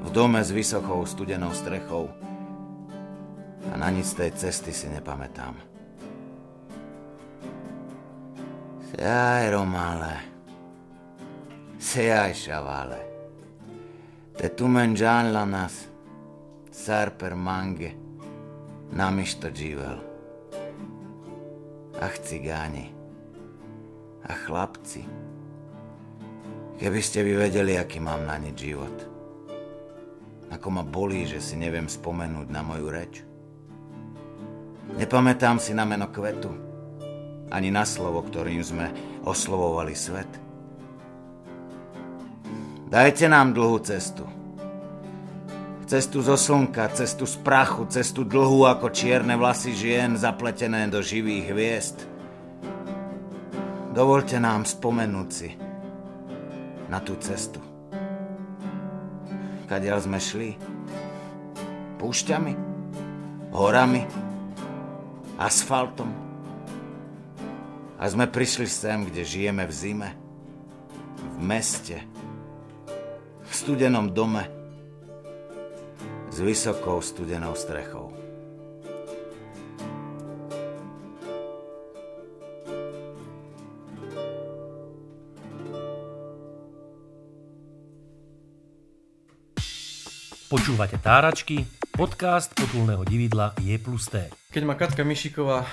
v 0.06 0.08
dome 0.14 0.38
s 0.38 0.54
vysokou 0.54 1.02
studenou 1.02 1.50
strechou 1.50 2.06
a 3.66 3.74
na 3.74 3.90
nic 3.90 4.06
tej 4.06 4.30
cesty 4.38 4.70
si 4.70 4.86
nepamätám. 4.86 5.58
Sejaj, 8.94 9.58
Romále, 9.58 10.22
Sejaj, 11.82 12.30
šavále. 12.30 13.02
Te 14.38 14.54
tu 14.54 14.70
menžan 14.70 15.34
la 15.34 15.42
nas, 15.42 15.90
sar 16.70 17.18
per 17.18 17.34
mange, 17.34 18.05
namiš 18.92 19.42
to 19.42 19.48
živel. 19.50 19.98
Ach, 21.96 22.16
cigáni, 22.20 22.92
ach, 24.20 24.44
chlapci, 24.44 25.08
keby 26.76 27.00
ste 27.00 27.24
vy 27.24 27.40
vedeli, 27.40 27.80
aký 27.80 27.98
mám 27.98 28.28
na 28.28 28.36
nič 28.36 28.68
život. 28.68 28.96
Ako 30.52 30.68
ma 30.70 30.84
bolí, 30.84 31.26
že 31.26 31.40
si 31.42 31.56
neviem 31.58 31.88
spomenúť 31.88 32.48
na 32.52 32.60
moju 32.62 32.86
reč. 32.92 33.24
Nepamätám 34.94 35.58
si 35.58 35.74
na 35.74 35.82
meno 35.82 36.06
kvetu, 36.12 36.52
ani 37.50 37.74
na 37.74 37.82
slovo, 37.82 38.22
ktorým 38.22 38.62
sme 38.62 38.86
oslovovali 39.26 39.94
svet. 39.96 40.30
Dajte 42.86 43.26
nám 43.26 43.50
dlhú 43.50 43.82
cestu. 43.82 44.22
Cestu 45.86 46.18
zo 46.18 46.34
slnka, 46.34 46.90
cestu 46.98 47.30
z 47.30 47.38
prachu, 47.46 47.86
cestu 47.86 48.26
dlhú 48.26 48.66
ako 48.66 48.90
čierne 48.90 49.38
vlasy 49.38 49.70
žien 49.70 50.18
zapletené 50.18 50.90
do 50.90 50.98
živých 50.98 51.54
hviezd. 51.54 51.96
Dovolte 53.94 54.42
nám 54.42 54.66
spomenúť 54.66 55.28
si 55.30 55.54
na 56.90 56.98
tú 56.98 57.14
cestu. 57.22 57.62
Kadiaľ 59.70 59.98
sme 60.02 60.18
šli? 60.18 60.50
Púšťami? 62.02 62.52
Horami? 63.54 64.02
Asfaltom? 65.38 66.10
A 67.96 68.04
sme 68.10 68.26
prišli 68.26 68.66
sem, 68.66 69.06
kde 69.06 69.22
žijeme 69.22 69.62
v 69.62 69.72
zime? 69.72 70.10
V 71.38 71.38
meste? 71.46 72.16
v 73.46 73.52
studenom 73.54 74.10
dome 74.10 74.55
s 76.36 76.44
vysokou 76.44 77.00
studenou 77.00 77.56
strechou. 77.56 78.12
Počúvate 90.52 91.00
Táračky, 91.00 91.64
podcast 91.96 92.52
potulného 92.52 93.00
dividla 93.08 93.56
Je 93.64 93.80
plus 93.80 94.12
T. 94.12 94.28
Keď 94.52 94.62
ma 94.68 94.76
Katka 94.76 95.08
Mišiková 95.08 95.64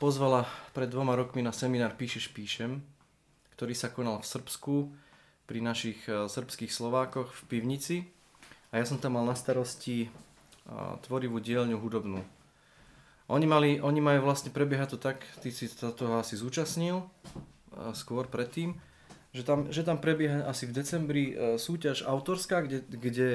pozvala 0.00 0.48
pred 0.72 0.88
dvoma 0.88 1.20
rokmi 1.20 1.44
na 1.44 1.52
seminár 1.52 2.00
Píšeš, 2.00 2.32
píšem, 2.32 2.80
ktorý 3.60 3.76
sa 3.76 3.92
konal 3.92 4.24
v 4.24 4.28
Srbsku, 4.32 4.74
pri 5.44 5.60
našich 5.60 6.00
e, 6.08 6.28
srbských 6.28 6.72
Slovákoch 6.72 7.32
v 7.32 7.42
pivnici 7.48 7.96
a 8.68 8.74
ja 8.76 8.84
som 8.84 9.00
tam 9.00 9.16
mal 9.16 9.24
na 9.24 9.32
starosti 9.32 10.06
e, 10.06 10.08
tvorivú 11.08 11.40
dielňu 11.40 11.80
hudobnú. 11.80 12.20
Oni, 13.28 13.44
mali, 13.44 13.80
oni 13.80 14.00
majú 14.00 14.24
vlastne 14.24 14.52
prebiehať 14.52 14.96
to 14.96 14.98
tak, 15.00 15.24
ty 15.44 15.52
si 15.52 15.68
sa 15.68 15.92
toho 15.92 16.20
asi 16.20 16.36
zúčastnil 16.36 17.00
e, 17.00 17.06
skôr 17.96 18.28
predtým, 18.28 18.76
že 19.32 19.44
tam, 19.44 19.68
že 19.68 19.84
tam 19.84 20.00
prebieha 20.00 20.48
asi 20.48 20.64
v 20.64 20.72
decembri 20.72 21.24
súťaž 21.60 22.08
autorská, 22.08 22.64
kde, 22.64 22.80
kde 22.88 23.28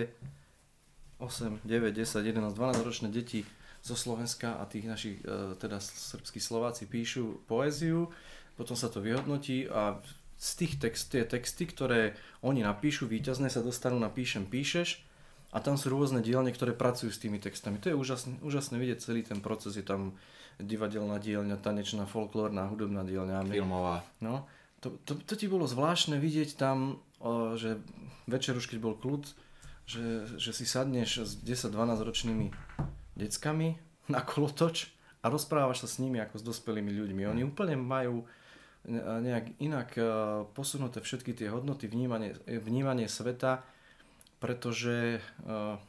8, 1.22 1.62
9, 1.62 1.94
10, 1.94 2.02
11, 2.02 2.50
12 2.50 2.82
ročné 2.82 3.08
deti 3.14 3.46
zo 3.86 3.94
Slovenska 3.94 4.58
a 4.58 4.66
tých 4.66 4.90
našich 4.90 5.22
teda 5.62 5.78
srbskí 5.78 6.42
Slováci 6.42 6.90
píšu 6.90 7.46
poéziu, 7.46 8.10
potom 8.58 8.74
sa 8.74 8.90
to 8.90 9.06
vyhodnotí 9.06 9.70
a 9.70 10.02
z 10.34 10.50
tých 10.66 10.74
text, 10.82 11.14
tie 11.14 11.24
texty, 11.24 11.70
ktoré 11.70 12.18
oni 12.42 12.66
napíšu, 12.66 13.06
víťazné 13.06 13.54
sa 13.54 13.62
dostanú 13.62 14.02
na 14.02 14.10
píšem, 14.10 14.50
píšeš 14.50 15.13
a 15.54 15.58
tam 15.62 15.78
sú 15.78 15.94
rôzne 15.94 16.26
dielne, 16.26 16.50
ktoré 16.50 16.74
pracujú 16.74 17.14
s 17.14 17.22
tými 17.22 17.38
textami. 17.38 17.78
To 17.86 17.94
je 17.94 17.96
úžasné, 17.96 18.42
úžasné 18.42 18.82
vidieť 18.82 19.00
celý 19.06 19.22
ten 19.22 19.38
proces, 19.38 19.78
je 19.78 19.86
tam 19.86 20.18
divadelná 20.58 21.22
dielňa, 21.22 21.62
tanečná, 21.62 22.10
folklórna, 22.10 22.74
hudobná 22.74 23.06
dielňa. 23.06 23.46
Filmová. 23.46 24.02
No, 24.18 24.50
to, 24.82 24.98
to, 25.06 25.14
to 25.22 25.34
ti 25.38 25.46
bolo 25.46 25.70
zvláštne 25.70 26.18
vidieť 26.18 26.58
tam, 26.58 26.98
že 27.54 27.78
večer 28.26 28.58
už 28.58 28.66
keď 28.66 28.80
bol 28.82 28.98
kľud, 28.98 29.30
že, 29.86 30.26
že 30.42 30.52
si 30.52 30.66
sadneš 30.66 31.24
s 31.24 31.32
10-12 31.40 32.02
ročnými 32.02 32.48
deckami 33.14 33.78
na 34.10 34.26
kolotoč 34.26 34.90
a 35.24 35.30
rozprávaš 35.30 35.86
sa 35.86 35.88
s 35.88 36.02
nimi 36.02 36.18
ako 36.20 36.42
s 36.42 36.44
dospelými 36.44 36.92
ľuďmi. 36.92 37.24
Oni 37.30 37.42
úplne 37.46 37.78
majú 37.80 38.26
nejak 38.84 39.64
inak 39.64 39.96
e, 39.96 40.04
posunuté 40.52 41.00
všetky 41.00 41.32
tie 41.32 41.48
hodnoty, 41.48 41.88
vnímanie, 41.88 42.36
vnímanie 42.44 43.08
sveta, 43.08 43.64
pretože 44.44 45.24
uh, 45.48 45.80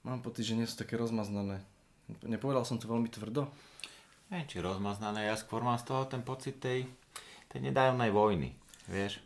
mám 0.00 0.24
pocit, 0.24 0.48
že 0.48 0.56
nie 0.56 0.64
sú 0.64 0.80
také 0.80 0.96
rozmaznané. 0.96 1.60
Nepovedal 2.24 2.64
som 2.64 2.80
to 2.80 2.88
veľmi 2.88 3.12
tvrdo? 3.12 3.52
Nie, 4.32 4.48
či 4.48 4.64
rozmaznané, 4.64 5.28
ja 5.28 5.36
skôr 5.36 5.60
mám 5.60 5.76
z 5.76 5.92
toho 5.92 6.08
ten 6.08 6.24
pocit 6.24 6.56
tej, 6.56 6.88
tej 7.52 7.60
nedávnej 7.60 8.08
vojny. 8.08 8.56
Vieš? 8.88 9.20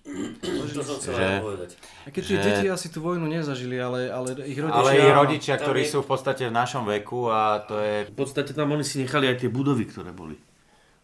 To 0.75 0.83
som 0.83 0.99
chcel 0.99 1.15
že, 1.15 1.29
povedať. 1.41 1.71
A 2.05 2.09
keď 2.11 2.23
tie 2.27 2.37
že... 2.37 2.45
deti 2.45 2.67
asi 2.69 2.91
tú 2.91 3.01
vojnu 3.01 3.25
nezažili, 3.25 3.79
ale, 3.79 4.11
ale 4.11 4.35
ich 4.45 4.59
rodičia... 4.59 4.83
Ale 4.83 4.91
ich 4.99 5.13
rodičia, 5.15 5.55
ktorí 5.57 5.87
sú 5.87 6.03
v 6.03 6.09
podstate 6.11 6.51
v 6.51 6.57
našom 6.59 6.85
veku 6.85 7.31
a 7.33 7.65
to 7.65 7.81
je... 7.81 8.05
V 8.11 8.17
podstate 8.19 8.51
tam 8.53 8.75
oni 8.75 8.85
si 8.85 9.01
nechali 9.01 9.31
aj 9.31 9.47
tie 9.47 9.49
budovy, 9.49 9.89
ktoré 9.89 10.11
boli 10.13 10.37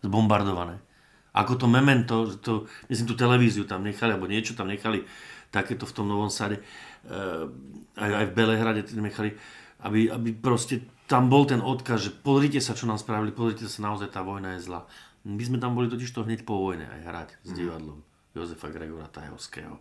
zbombardované. 0.02 0.82
Ako 1.30 1.56
to 1.56 1.70
memento, 1.70 2.26
to, 2.42 2.66
myslím 2.90 3.06
tú 3.06 3.16
televíziu 3.16 3.62
tam 3.64 3.86
nechali, 3.86 4.18
alebo 4.18 4.26
niečo 4.26 4.58
tam 4.58 4.66
nechali, 4.66 5.06
takéto 5.50 5.86
v 5.86 5.94
tom 5.94 6.06
Novom 6.06 6.30
Sade, 6.30 6.62
uh, 6.62 7.50
aj, 7.98 8.10
aj 8.10 8.26
v 8.30 8.36
Belehrade 8.38 8.82
nechali, 8.94 9.34
aby, 9.82 10.10
aby 10.10 10.30
proste 10.34 10.86
tam 11.10 11.26
bol 11.26 11.46
ten 11.46 11.58
odkaz, 11.58 12.06
že 12.06 12.14
pozrite 12.14 12.62
sa, 12.62 12.78
čo 12.78 12.86
nám 12.86 13.02
spravili, 13.02 13.34
pozrite 13.34 13.66
sa, 13.66 13.82
naozaj 13.90 14.14
tá 14.14 14.22
vojna 14.22 14.56
je 14.56 14.70
zlá. 14.70 14.86
My 15.26 15.42
sme 15.42 15.58
tam 15.60 15.76
boli 15.76 15.90
totiž 15.90 16.10
to 16.14 16.24
hneď 16.24 16.48
po 16.48 16.56
vojne 16.56 16.86
aj 16.86 17.00
hrať 17.04 17.28
s 17.44 17.50
mhm. 17.52 17.56
divadlom 17.58 17.98
Jozefa 18.32 18.68
Gregora 18.70 19.10
Tajovského. 19.10 19.76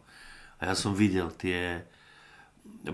A 0.59 0.61
ja 0.67 0.76
som 0.76 0.91
videl 0.91 1.32
tie 1.38 1.86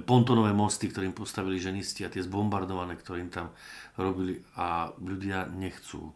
pontonové 0.06 0.54
mosty, 0.54 0.88
ktorým 0.88 1.12
postavili 1.12 1.58
ženisti 1.58 2.06
a 2.06 2.12
tie 2.12 2.22
zbombardované, 2.22 2.96
ktorým 2.96 3.34
tam 3.34 3.52
robili 3.98 4.40
a 4.56 4.94
ľudia 5.02 5.50
nechcú 5.50 6.14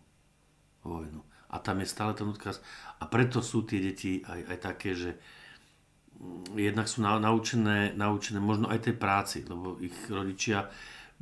vojnu 0.86 1.30
a 1.50 1.56
tam 1.58 1.82
je 1.82 1.88
stále 1.90 2.14
ten 2.14 2.30
odkaz. 2.30 2.62
A 3.02 3.10
preto 3.10 3.42
sú 3.42 3.66
tie 3.66 3.82
deti 3.82 4.22
aj, 4.22 4.40
aj 4.54 4.58
také, 4.62 4.94
že 4.94 5.18
jednak 6.56 6.88
sú 6.92 7.00
naučené, 7.02 7.96
naučené 7.96 8.40
možno 8.44 8.68
aj 8.68 8.90
tej 8.90 8.96
práci, 9.00 9.38
lebo 9.48 9.80
ich 9.80 9.96
rodičia 10.12 10.68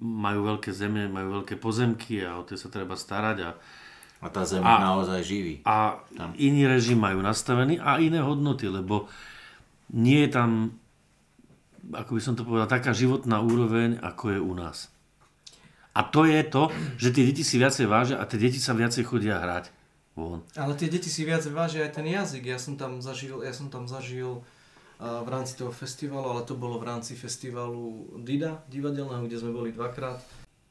majú 0.01 0.45
veľké 0.53 0.69
zeme, 0.73 1.09
majú 1.09 1.41
veľké 1.41 1.57
pozemky 1.57 2.21
a 2.21 2.37
o 2.37 2.45
tie 2.45 2.57
sa 2.57 2.69
treba 2.69 2.97
starať. 2.97 3.37
A, 3.45 3.49
a 4.21 4.27
tá 4.33 4.41
zem 4.45 4.61
a, 4.65 4.81
naozaj 4.81 5.21
živí. 5.21 5.61
A 5.65 6.01
tam. 6.17 6.33
iný 6.37 6.65
režim 6.65 6.97
majú 6.97 7.21
nastavený 7.21 7.77
a 7.81 8.01
iné 8.01 8.21
hodnoty, 8.21 8.69
lebo 8.69 9.09
nie 9.93 10.25
je 10.25 10.29
tam, 10.33 10.49
ako 11.93 12.11
by 12.17 12.21
som 12.21 12.33
to 12.33 12.45
povedal, 12.45 12.69
taká 12.69 12.93
životná 12.93 13.41
úroveň, 13.41 14.01
ako 14.01 14.23
je 14.33 14.39
u 14.41 14.53
nás. 14.53 14.89
A 15.97 16.05
to 16.05 16.29
je 16.29 16.45
to, 16.45 16.69
že 17.01 17.09
tie 17.09 17.25
deti 17.25 17.41
si 17.41 17.57
viacej 17.57 17.89
vážia 17.89 18.21
a 18.21 18.29
tie 18.29 18.37
deti 18.37 18.61
sa 18.61 18.77
viacej 18.77 19.01
chodia 19.01 19.41
hrať 19.41 19.73
von. 20.13 20.45
Ale 20.53 20.77
tie 20.77 20.93
deti 20.93 21.09
si 21.09 21.25
viac 21.25 21.41
vážia 21.49 21.89
aj 21.89 21.93
ten 21.97 22.05
jazyk. 22.05 22.53
Ja 22.53 22.61
som 22.61 22.77
tam 22.77 23.01
zažil, 23.01 23.41
ja 23.41 23.49
som 23.49 23.73
tam 23.73 23.89
zažil 23.89 24.41
uh, 24.41 24.56
v 24.97 25.29
rámci 25.29 25.53
toho 25.53 25.69
festivalu, 25.69 26.25
ale 26.33 26.41
to 26.41 26.57
bolo 26.57 26.81
v 26.81 26.89
rámci 26.89 27.13
festivalu 27.13 28.17
Dida 28.25 28.65
divadelného, 28.65 29.29
kde 29.29 29.37
sme 29.37 29.51
boli 29.53 29.69
dvakrát. 29.69 30.21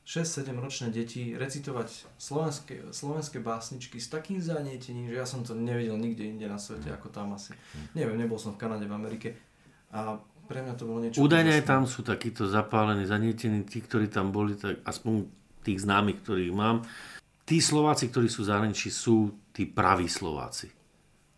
6-7 0.06 0.54
ročné 0.62 0.94
deti 0.94 1.34
recitovať 1.34 2.14
slovenské, 2.14 2.94
slovenské 2.94 3.42
básničky 3.42 3.98
s 3.98 4.06
takým 4.06 4.38
zanietením, 4.38 5.10
že 5.10 5.18
ja 5.18 5.26
som 5.26 5.42
to 5.42 5.50
nevidel 5.50 5.98
nikde 5.98 6.22
inde 6.22 6.46
na 6.46 6.62
svete 6.62 6.94
ako 6.94 7.10
tam 7.10 7.34
asi. 7.34 7.58
Neviem, 7.98 8.14
nebol 8.14 8.38
som 8.38 8.54
v 8.54 8.62
Kanade, 8.62 8.86
v 8.86 8.94
Amerike. 8.94 9.34
A 9.90 10.14
pre 10.46 10.62
mňa 10.62 10.74
to 10.78 10.86
bolo 10.86 11.02
niečo... 11.02 11.18
Údajne 11.18 11.58
aj 11.58 11.66
tam 11.66 11.90
sú 11.90 12.06
takíto 12.06 12.46
zapálení, 12.46 13.02
zanietení, 13.02 13.66
tí, 13.66 13.82
ktorí 13.82 14.06
tam 14.06 14.30
boli, 14.30 14.54
tak 14.54 14.78
aspoň 14.86 15.26
tých 15.66 15.82
známych, 15.82 16.22
ktorých 16.22 16.54
mám. 16.54 16.86
Tí 17.42 17.58
Slováci, 17.58 18.06
ktorí 18.06 18.30
sú 18.30 18.46
zahraničí, 18.46 18.94
sú 18.94 19.34
tí 19.50 19.66
praví 19.66 20.06
Slováci. 20.06 20.75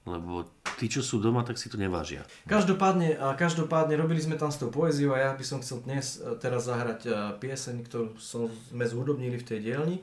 Lebo 0.09 0.49
tí, 0.79 0.87
čo 0.87 1.03
sú 1.05 1.19
doma, 1.19 1.43
tak 1.43 1.59
si 1.61 1.67
to 1.67 1.77
nevážia. 1.77 2.23
Každopádne, 2.47 3.19
a 3.19 3.35
každopádne 3.35 3.99
robili 3.99 4.23
sme 4.23 4.39
tam 4.39 4.49
s 4.49 4.63
tou 4.63 4.71
poéziou 4.71 5.13
a 5.13 5.19
ja 5.19 5.31
by 5.35 5.45
som 5.45 5.59
chcel 5.59 5.83
dnes 5.85 6.23
e, 6.23 6.39
teraz 6.39 6.71
zahrať 6.71 7.01
e, 7.05 7.11
pieseň, 7.43 7.77
ktorú 7.85 8.17
som, 8.17 8.47
sme 8.71 8.87
zhudobnili 8.87 9.37
v 9.37 9.45
tej 9.45 9.59
dielni 9.61 9.97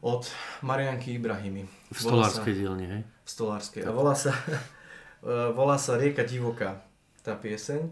od 0.00 0.22
Marianky 0.62 1.18
Ibrahimy. 1.18 1.66
V 1.90 1.98
stolárskej 1.98 2.54
sa- 2.54 2.60
dielni, 2.62 2.86
hej? 2.86 3.02
V 3.26 3.28
stolárskej. 3.28 3.82
A 3.84 3.90
volá 3.90 4.14
sa, 4.14 4.32
e, 5.26 5.52
volá 5.52 5.76
sa 5.76 5.98
Rieka 5.98 6.22
divoká, 6.22 6.80
tá 7.26 7.34
pieseň. 7.34 7.90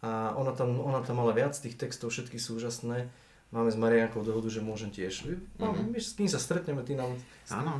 A 0.00 0.32
ona 0.32 0.56
tam, 0.56 0.80
ona 0.80 1.04
tam 1.04 1.20
mala 1.20 1.36
viac 1.36 1.52
tých 1.52 1.76
textov, 1.76 2.08
všetky 2.08 2.40
sú 2.40 2.56
úžasné. 2.56 3.12
Máme 3.50 3.66
s 3.66 3.74
Mariankou 3.74 4.22
dohodu, 4.22 4.46
že 4.46 4.62
môžem 4.62 4.94
tiež. 4.94 5.26
No, 5.58 5.74
mm-hmm. 5.74 5.98
s 5.98 6.14
kým 6.14 6.30
sa 6.30 6.38
stretneme, 6.38 6.86
ty 6.86 6.94
nám, 6.94 7.18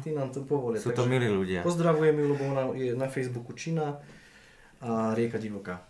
ty 0.02 0.10
nám 0.10 0.34
to 0.34 0.42
povolia. 0.42 0.82
Sú 0.82 0.90
to 0.90 1.06
milí 1.06 1.30
ľudia. 1.30 1.62
Pozdravujem 1.62 2.10
ju, 2.18 2.26
lebo 2.26 2.42
ona 2.50 2.74
je 2.74 2.90
na 2.98 3.06
Facebooku 3.06 3.54
Čina 3.54 4.02
a 4.82 5.14
Rieka 5.14 5.38
divoká. 5.38 5.86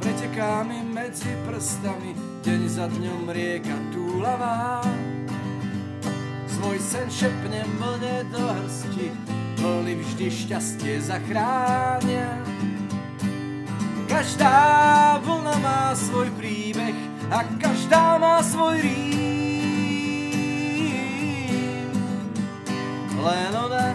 Preteká 0.00 0.64
mi 0.64 0.80
medzi 0.80 1.28
prstami, 1.44 2.16
deň 2.40 2.62
za 2.72 2.88
dňom 2.88 3.28
rieka 3.28 3.76
túlavá. 3.92 4.80
Svoj 6.48 6.80
sen 6.80 7.08
šepnem 7.12 7.68
vlne 7.76 8.24
do 8.32 8.40
hrsti, 8.40 9.12
vlny 9.60 9.94
vždy 10.00 10.26
šťastie 10.32 11.00
zachránia. 11.04 12.32
Každá 14.08 15.20
vlna 15.22 15.54
má 15.60 15.94
svoj 15.94 16.32
príbeh 16.34 16.96
a 17.30 17.44
každá 17.60 18.18
má 18.18 18.42
svoj 18.42 18.80
rým. 18.80 19.20
Len 23.20 23.52
ona 23.52 23.92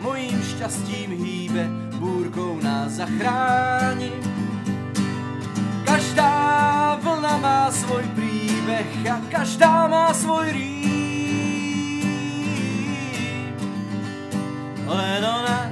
mojím 0.00 0.40
šťastím 0.42 1.12
hýbe, 1.12 1.68
búrkou 2.00 2.56
nás 2.64 2.98
zachráni. 2.98 4.10
Každá 5.84 6.32
vlna 7.04 7.34
má 7.38 7.68
svoj 7.70 8.02
príbeh 8.16 8.88
a 9.06 9.20
každá 9.28 9.86
má 9.86 10.10
svoj 10.16 10.50
rým. 10.56 11.05
Len 14.86 15.22
ona 15.22 15.70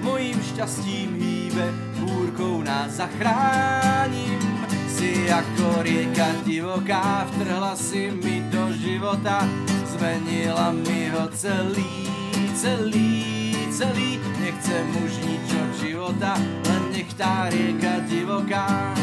mojím 0.00 0.40
šťastím 0.40 1.20
hýbe, 1.20 1.66
búrkou 2.00 2.64
nás 2.64 2.96
zachránim. 2.96 4.40
Si 4.88 5.28
ako 5.28 5.84
rieka 5.84 6.40
divoká, 6.48 7.28
vtrhla 7.36 7.76
si 7.76 8.08
mi 8.08 8.40
do 8.48 8.72
života, 8.80 9.44
zmenila 9.92 10.72
mi 10.72 11.12
ho 11.12 11.28
celý, 11.36 12.08
celý, 12.56 13.52
celý. 13.68 14.16
Nechcem 14.40 14.88
už 15.04 15.12
nič 15.20 15.46
od 15.52 15.70
života, 15.76 16.32
len 16.40 16.82
nech 16.96 17.12
tá 17.12 17.52
rieka 17.52 18.00
divoká 18.08 18.96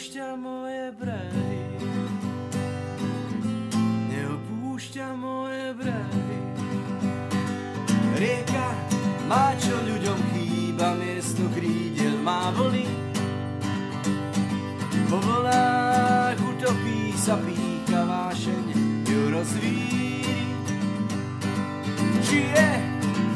neopúšťa 0.00 0.28
moje 0.34 0.84
brehy. 0.96 1.60
Neopúšťa 4.08 5.06
moje 5.14 5.39
má 9.30 9.54
čo 9.62 9.78
ľuďom 9.86 10.18
chýba, 10.34 10.98
miesto 10.98 11.46
krídel 11.54 12.18
má 12.18 12.50
vlny. 12.50 12.90
Po 15.06 15.22
vlnách 15.22 16.34
utopí 16.42 17.14
sa 17.14 17.38
pícha 17.38 18.02
vášeň, 18.10 18.66
ju 19.06 19.20
rozvíri. 19.30 20.50
Či 22.26 22.38
je 22.42 22.70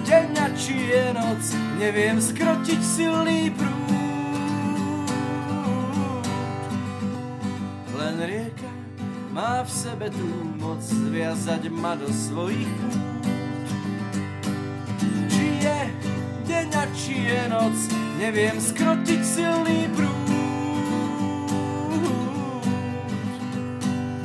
deň 0.03 0.31
a 0.35 0.47
či 0.59 0.75
je 0.91 1.05
noc, 1.15 1.43
neviem 1.79 2.19
skrotiť 2.19 2.81
silný 2.83 3.55
prúd. 3.55 3.87
Len 7.95 8.17
rieka 8.19 8.71
má 9.31 9.63
v 9.63 9.71
sebe 9.71 10.11
tú 10.11 10.27
moc 10.59 10.83
zviazať 10.83 11.71
ma 11.71 11.95
do 11.95 12.11
svojich 12.11 12.67
pút. 12.83 13.24
Je 17.25 17.43
noc, 17.49 17.77
neviem 18.21 18.57
skrotiť 18.61 19.23
silný 19.25 19.89
prúd. 19.97 20.29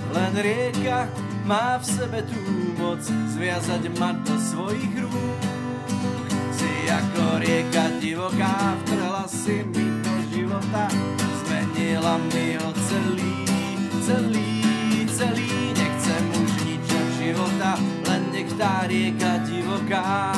Len 0.09 0.33
rieka 0.35 1.07
má 1.47 1.79
v 1.79 1.85
sebe 1.85 2.19
tú 2.27 2.41
moc 2.75 2.99
zviazať 3.03 3.87
ma 3.97 4.11
do 4.21 4.35
svojich 4.35 4.93
rúk. 4.99 5.41
Si 6.53 6.71
ako 6.91 7.39
rieka 7.39 7.97
divoká, 8.03 8.75
vtrhla 8.83 9.25
si 9.31 9.63
mi 9.63 9.87
do 10.03 10.15
života, 10.35 10.91
zmenila 11.45 12.19
mi 12.35 12.59
ho 12.59 12.69
celý, 12.89 13.35
celý, 14.03 14.51
celý. 15.07 15.51
Nechcem 15.77 16.23
už 16.35 16.51
nič 16.67 16.85
od 16.89 17.07
života, 17.15 17.71
len 18.11 18.21
nech 18.35 18.51
tá 18.59 18.83
rieka 18.89 19.39
divoká 19.47 20.35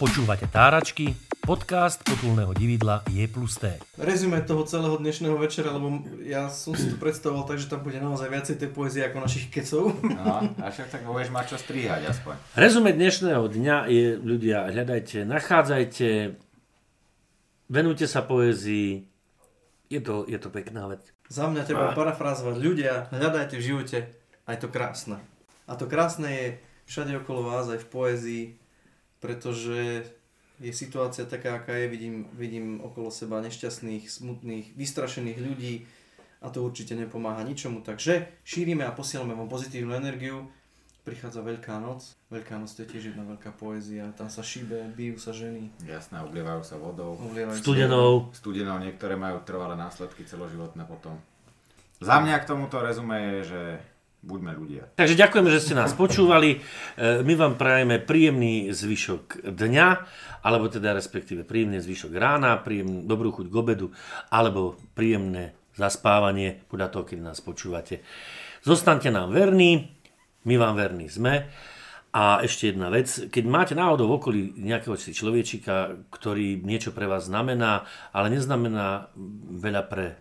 Počúvate 0.00 0.48
Táračky, 0.48 1.12
podcast 1.44 2.00
potulného 2.00 2.56
dividla 2.56 3.04
Je 3.12 3.20
plus 3.28 3.60
T. 3.60 3.68
Rezume 4.00 4.40
toho 4.40 4.64
celého 4.64 4.96
dnešného 4.96 5.36
večera, 5.36 5.76
lebo 5.76 6.00
ja 6.24 6.48
som 6.48 6.72
si 6.72 6.88
to 6.88 6.96
predstavoval 6.96 7.44
tak, 7.44 7.60
že 7.60 7.68
tam 7.68 7.84
bude 7.84 8.00
naozaj 8.00 8.32
viacej 8.32 8.56
tej 8.56 8.72
poezie 8.72 9.04
ako 9.04 9.20
našich 9.20 9.52
kecov. 9.52 9.92
No, 10.00 10.40
a 10.56 10.72
však 10.72 10.88
tak 10.88 11.04
budeš 11.04 11.28
mať 11.28 11.52
čo 11.52 11.56
strihať 11.60 12.16
aspoň. 12.16 12.32
Rezume 12.56 12.96
dnešného 12.96 13.44
dňa 13.44 13.76
je, 13.92 14.04
ľudia, 14.16 14.72
hľadajte, 14.72 15.28
nachádzajte, 15.28 16.08
venujte 17.68 18.08
sa 18.08 18.24
poézii, 18.24 19.04
je 19.92 20.00
to, 20.00 20.24
je 20.24 20.40
to 20.40 20.48
pekná 20.48 20.88
vec. 20.88 21.04
Za 21.28 21.44
mňa 21.44 21.68
treba 21.68 21.92
parafrázovať. 21.92 22.56
Ľudia, 22.56 23.12
hľadajte 23.12 23.60
v 23.60 23.66
živote 23.68 23.98
aj 24.48 24.64
to 24.64 24.72
krásne. 24.72 25.20
A 25.68 25.76
to 25.76 25.84
krásne 25.84 26.32
je 26.32 26.46
všade 26.88 27.20
okolo 27.20 27.52
vás, 27.52 27.68
aj 27.68 27.84
v 27.84 27.90
poézii, 27.92 28.44
pretože 29.20 30.10
je 30.58 30.72
situácia 30.72 31.24
taká, 31.24 31.56
aká 31.56 31.72
je. 31.74 31.86
Vidím, 31.86 32.28
vidím 32.32 32.80
okolo 32.80 33.08
seba 33.08 33.40
nešťastných, 33.40 34.04
smutných, 34.04 34.72
vystrašených 34.74 35.38
ľudí 35.38 35.74
a 36.40 36.48
to 36.48 36.60
určite 36.60 36.92
nepomáha 36.92 37.40
ničomu. 37.42 37.80
Takže 37.80 38.28
šírime 38.42 38.82
a 38.82 38.90
posielame 38.90 39.32
vám 39.32 39.48
pozitívnu 39.48 39.94
energiu. 39.94 40.48
Prichádza 41.00 41.40
Veľká 41.40 41.80
noc. 41.80 42.04
Veľká 42.28 42.60
noc 42.60 42.68
to 42.70 42.84
je 42.84 42.92
tiež 42.92 43.04
jedna 43.10 43.24
veľká 43.24 43.56
poézia. 43.56 44.12
Tam 44.12 44.28
sa 44.28 44.44
šíbe, 44.44 44.92
bijú 44.92 45.16
sa 45.16 45.32
ženy, 45.32 45.72
Jasné, 45.82 46.20
oblievajú 46.20 46.60
sa 46.60 46.76
vodou. 46.76 47.16
oblievajú 47.18 47.56
sa- 47.56 47.64
Studenou. 47.64 48.28
Studenou 48.30 48.76
niektoré 48.76 49.16
majú 49.16 49.40
trvalé 49.40 49.74
následky 49.74 50.24
celoživotné 50.24 50.84
potom. 50.84 51.16
Za 52.00 52.20
mňa 52.20 52.36
k 52.38 52.48
tomuto 52.48 52.80
rezume 52.80 53.16
je, 53.16 53.36
že 53.48 53.62
buďme 54.20 54.52
ľudia. 54.52 54.82
Takže 54.96 55.16
ďakujeme, 55.16 55.48
že 55.48 55.64
ste 55.64 55.74
nás 55.76 55.96
počúvali. 55.96 56.60
E, 56.96 57.24
My 57.24 57.34
vám 57.36 57.54
prajeme 57.56 57.96
príjemný 58.00 58.68
zvyšok 58.72 59.48
dňa, 59.48 59.88
alebo 60.44 60.68
teda 60.68 60.92
respektíve 60.92 61.48
príjemný 61.48 61.80
zvyšok 61.80 62.12
rána, 62.16 62.60
príjemnú 62.60 63.08
dobrú 63.08 63.32
chuť 63.32 63.46
k 63.48 63.54
obedu, 63.56 63.88
alebo 64.28 64.76
príjemné 64.92 65.56
zaspávanie 65.72 66.60
podľa 66.68 66.88
toho, 66.92 67.04
keď 67.08 67.18
nás 67.32 67.40
počúvate. 67.40 68.04
Zostaňte 68.60 69.08
nám 69.08 69.32
verní, 69.32 69.88
my 70.44 70.54
vám 70.60 70.76
verní 70.76 71.08
sme. 71.08 71.48
A 72.10 72.42
ešte 72.42 72.74
jedna 72.74 72.90
vec, 72.90 73.06
keď 73.30 73.44
máte 73.46 73.74
náhodou 73.78 74.10
v 74.10 74.16
okolí 74.18 74.40
nejakého 74.58 74.98
človečika, 74.98 75.94
ktorý 76.10 76.58
niečo 76.58 76.90
pre 76.90 77.06
vás 77.06 77.30
znamená, 77.30 77.86
ale 78.10 78.34
neznamená 78.34 79.14
veľa 79.54 79.82
pre 79.86 80.18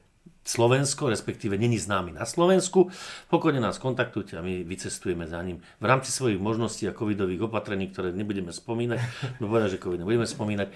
Slovensko, 0.49 1.13
respektíve 1.13 1.61
není 1.61 1.77
známy 1.77 2.17
na 2.17 2.25
Slovensku, 2.25 2.89
pokojne 3.29 3.61
nás 3.61 3.77
kontaktujte 3.77 4.33
a 4.33 4.41
my 4.41 4.65
vycestujeme 4.65 5.29
za 5.29 5.37
ním 5.45 5.61
v 5.77 5.85
rámci 5.85 6.09
svojich 6.09 6.41
možností 6.41 6.89
a 6.89 6.97
covidových 6.97 7.45
opatrení, 7.45 7.93
ktoré 7.93 8.09
nebudeme 8.09 8.49
spomínať, 8.49 8.97
no 9.37 9.45
povedať, 9.45 9.77
že 9.77 9.83
covid 9.85 10.01
nebudeme 10.01 10.25
spomínať, 10.25 10.73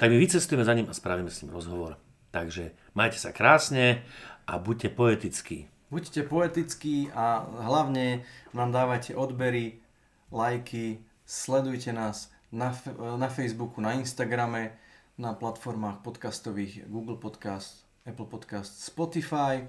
tak 0.00 0.08
my 0.08 0.16
vycestujeme 0.16 0.64
za 0.64 0.72
ním 0.72 0.88
a 0.88 0.96
spravíme 0.96 1.28
s 1.28 1.44
ním 1.44 1.52
rozhovor. 1.52 2.00
Takže 2.32 2.72
majte 2.96 3.20
sa 3.20 3.36
krásne 3.36 4.00
a 4.48 4.56
buďte 4.56 4.96
poetickí. 4.96 5.68
Buďte 5.92 6.24
poetickí 6.24 7.12
a 7.12 7.44
hlavne 7.60 8.24
nám 8.56 8.72
dávajte 8.72 9.12
odbery, 9.12 9.84
lajky, 10.32 11.04
sledujte 11.28 11.92
nás 11.92 12.32
na, 12.48 12.72
na 13.20 13.28
Facebooku, 13.28 13.84
na 13.84 14.00
Instagrame, 14.00 14.80
na 15.20 15.36
platformách 15.36 16.00
podcastových 16.00 16.88
Google 16.88 17.20
Podcast, 17.20 17.83
Apple 18.04 18.28
Podcast, 18.28 18.84
Spotify. 18.84 19.64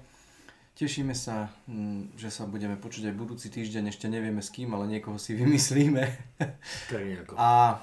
Tešíme 0.76 1.16
sa, 1.16 1.48
mm, 1.64 2.20
že 2.20 2.28
sa 2.28 2.44
budeme 2.44 2.76
počuť 2.76 3.08
aj 3.08 3.14
budúci 3.16 3.48
týždeň, 3.48 3.88
ešte 3.88 4.12
nevieme 4.12 4.44
s 4.44 4.52
kým, 4.52 4.76
ale 4.76 4.84
niekoho 4.92 5.16
si 5.16 5.32
vymyslíme. 5.40 6.04
Tak 6.92 7.00
nejako. 7.00 7.32
A 7.40 7.80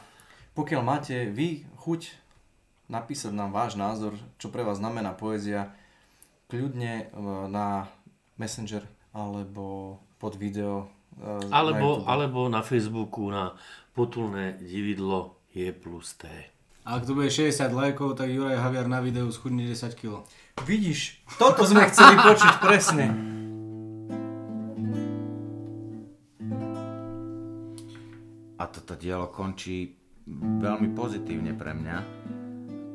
pokiaľ 0.54 0.82
máte 0.86 1.26
vy 1.26 1.66
chuť 1.82 2.14
napísať 2.86 3.34
nám 3.34 3.50
váš 3.50 3.74
názor, 3.74 4.14
čo 4.38 4.54
pre 4.54 4.62
vás 4.62 4.78
znamená 4.78 5.18
poézia, 5.18 5.74
kľudne 6.46 7.10
e, 7.10 7.16
na 7.50 7.90
Messenger 8.38 8.86
alebo 9.10 9.98
pod 10.22 10.38
video. 10.38 10.86
e, 11.18 11.50
na 11.50 11.66
Alebo, 11.66 11.98
YouTube. 11.98 12.06
alebo 12.06 12.40
na 12.46 12.62
Facebooku 12.62 13.26
na 13.34 13.58
potulné 13.98 14.62
dividlo 14.62 15.34
je 15.50 15.74
plus 15.74 16.14
T. 16.14 16.30
A 16.86 17.02
ak 17.02 17.10
tu 17.10 17.18
bude 17.18 17.32
60 17.32 17.74
lajkov, 17.74 18.14
tak 18.14 18.30
Juraj 18.30 18.60
Haviar 18.60 18.86
na 18.86 19.02
videu 19.02 19.26
schudne 19.34 19.66
10 19.66 19.98
kg. 19.98 20.22
Vidíš, 20.62 21.26
toto 21.42 21.66
sme 21.66 21.90
chceli 21.90 22.14
počuť 22.22 22.54
presne. 22.62 23.06
A 28.62 28.64
toto 28.70 28.94
dielo 28.94 29.34
končí 29.34 29.98
veľmi 30.30 30.94
pozitívne 30.94 31.58
pre 31.58 31.74
mňa 31.74 31.98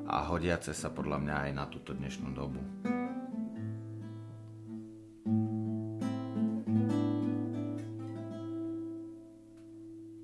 a 0.08 0.16
hodiace 0.30 0.70
sa 0.72 0.88
podľa 0.94 1.18
mňa 1.18 1.34
aj 1.34 1.50
na 1.52 1.64
túto 1.66 1.92
dnešnú 1.98 2.30
dobu. 2.32 2.62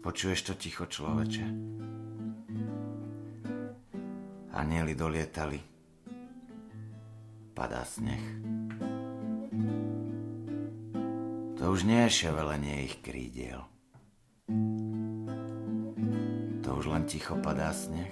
Počuješ 0.00 0.40
to 0.46 0.54
ticho, 0.54 0.86
človeče? 0.86 1.44
Anieli 4.54 4.94
dolietali. 4.94 5.73
Padá 7.54 7.86
sneh. 7.86 8.22
To 11.54 11.70
už 11.70 11.86
nie 11.86 12.02
je 12.04 12.26
ševelenie 12.26 12.90
ich 12.90 12.98
krídiel. 12.98 13.62
To 16.66 16.70
už 16.74 16.86
len 16.90 17.06
ticho 17.06 17.38
padá 17.38 17.70
sneh. 17.70 18.10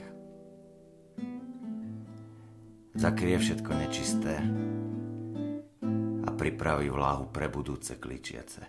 Zakrie 2.95 3.35
všetko 3.35 3.71
nečisté 3.83 4.39
a 6.23 6.31
pripraví 6.31 6.87
vláhu 6.87 7.27
pre 7.35 7.51
budúce 7.51 7.99
kličiace. 7.99 8.63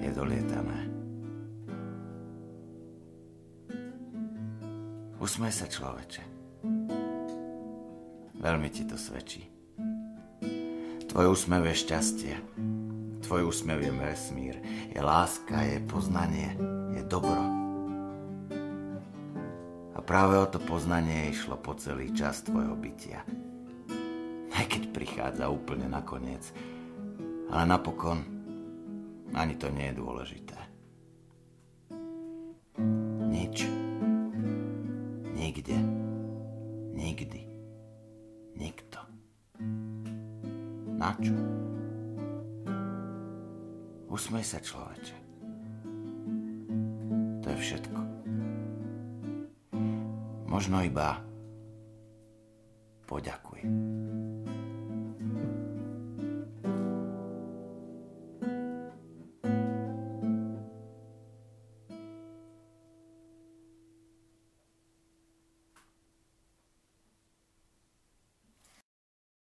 Je 0.00 0.10
dolietané. 0.10 0.78
Usmej 5.20 5.52
sa, 5.52 5.68
človeče. 5.68 6.43
Veľmi 8.44 8.68
ti 8.68 8.84
to 8.84 9.00
svedčí. 9.00 9.48
Tvoj 11.08 11.32
úsmev 11.32 11.64
je 11.72 11.80
šťastie. 11.80 12.34
Tvoj 13.24 13.48
úsmev 13.48 13.80
je 13.80 13.88
vesmír. 13.88 14.60
Je 14.92 15.00
láska, 15.00 15.64
je 15.64 15.80
poznanie, 15.88 16.52
je 16.92 17.00
dobro. 17.08 17.40
A 19.96 19.98
práve 20.04 20.36
o 20.36 20.44
to 20.44 20.60
poznanie 20.60 21.32
išlo 21.32 21.56
po 21.56 21.72
celý 21.80 22.12
čas 22.12 22.44
tvojho 22.44 22.76
bytia. 22.76 23.24
Aj 24.52 24.64
keď 24.68 24.92
prichádza 24.92 25.48
úplne 25.48 25.88
nakoniec. 25.88 26.44
Ale 27.48 27.64
napokon 27.64 28.20
ani 29.32 29.56
to 29.56 29.72
nie 29.72 29.88
je 29.88 29.98
dôležité. 30.04 30.73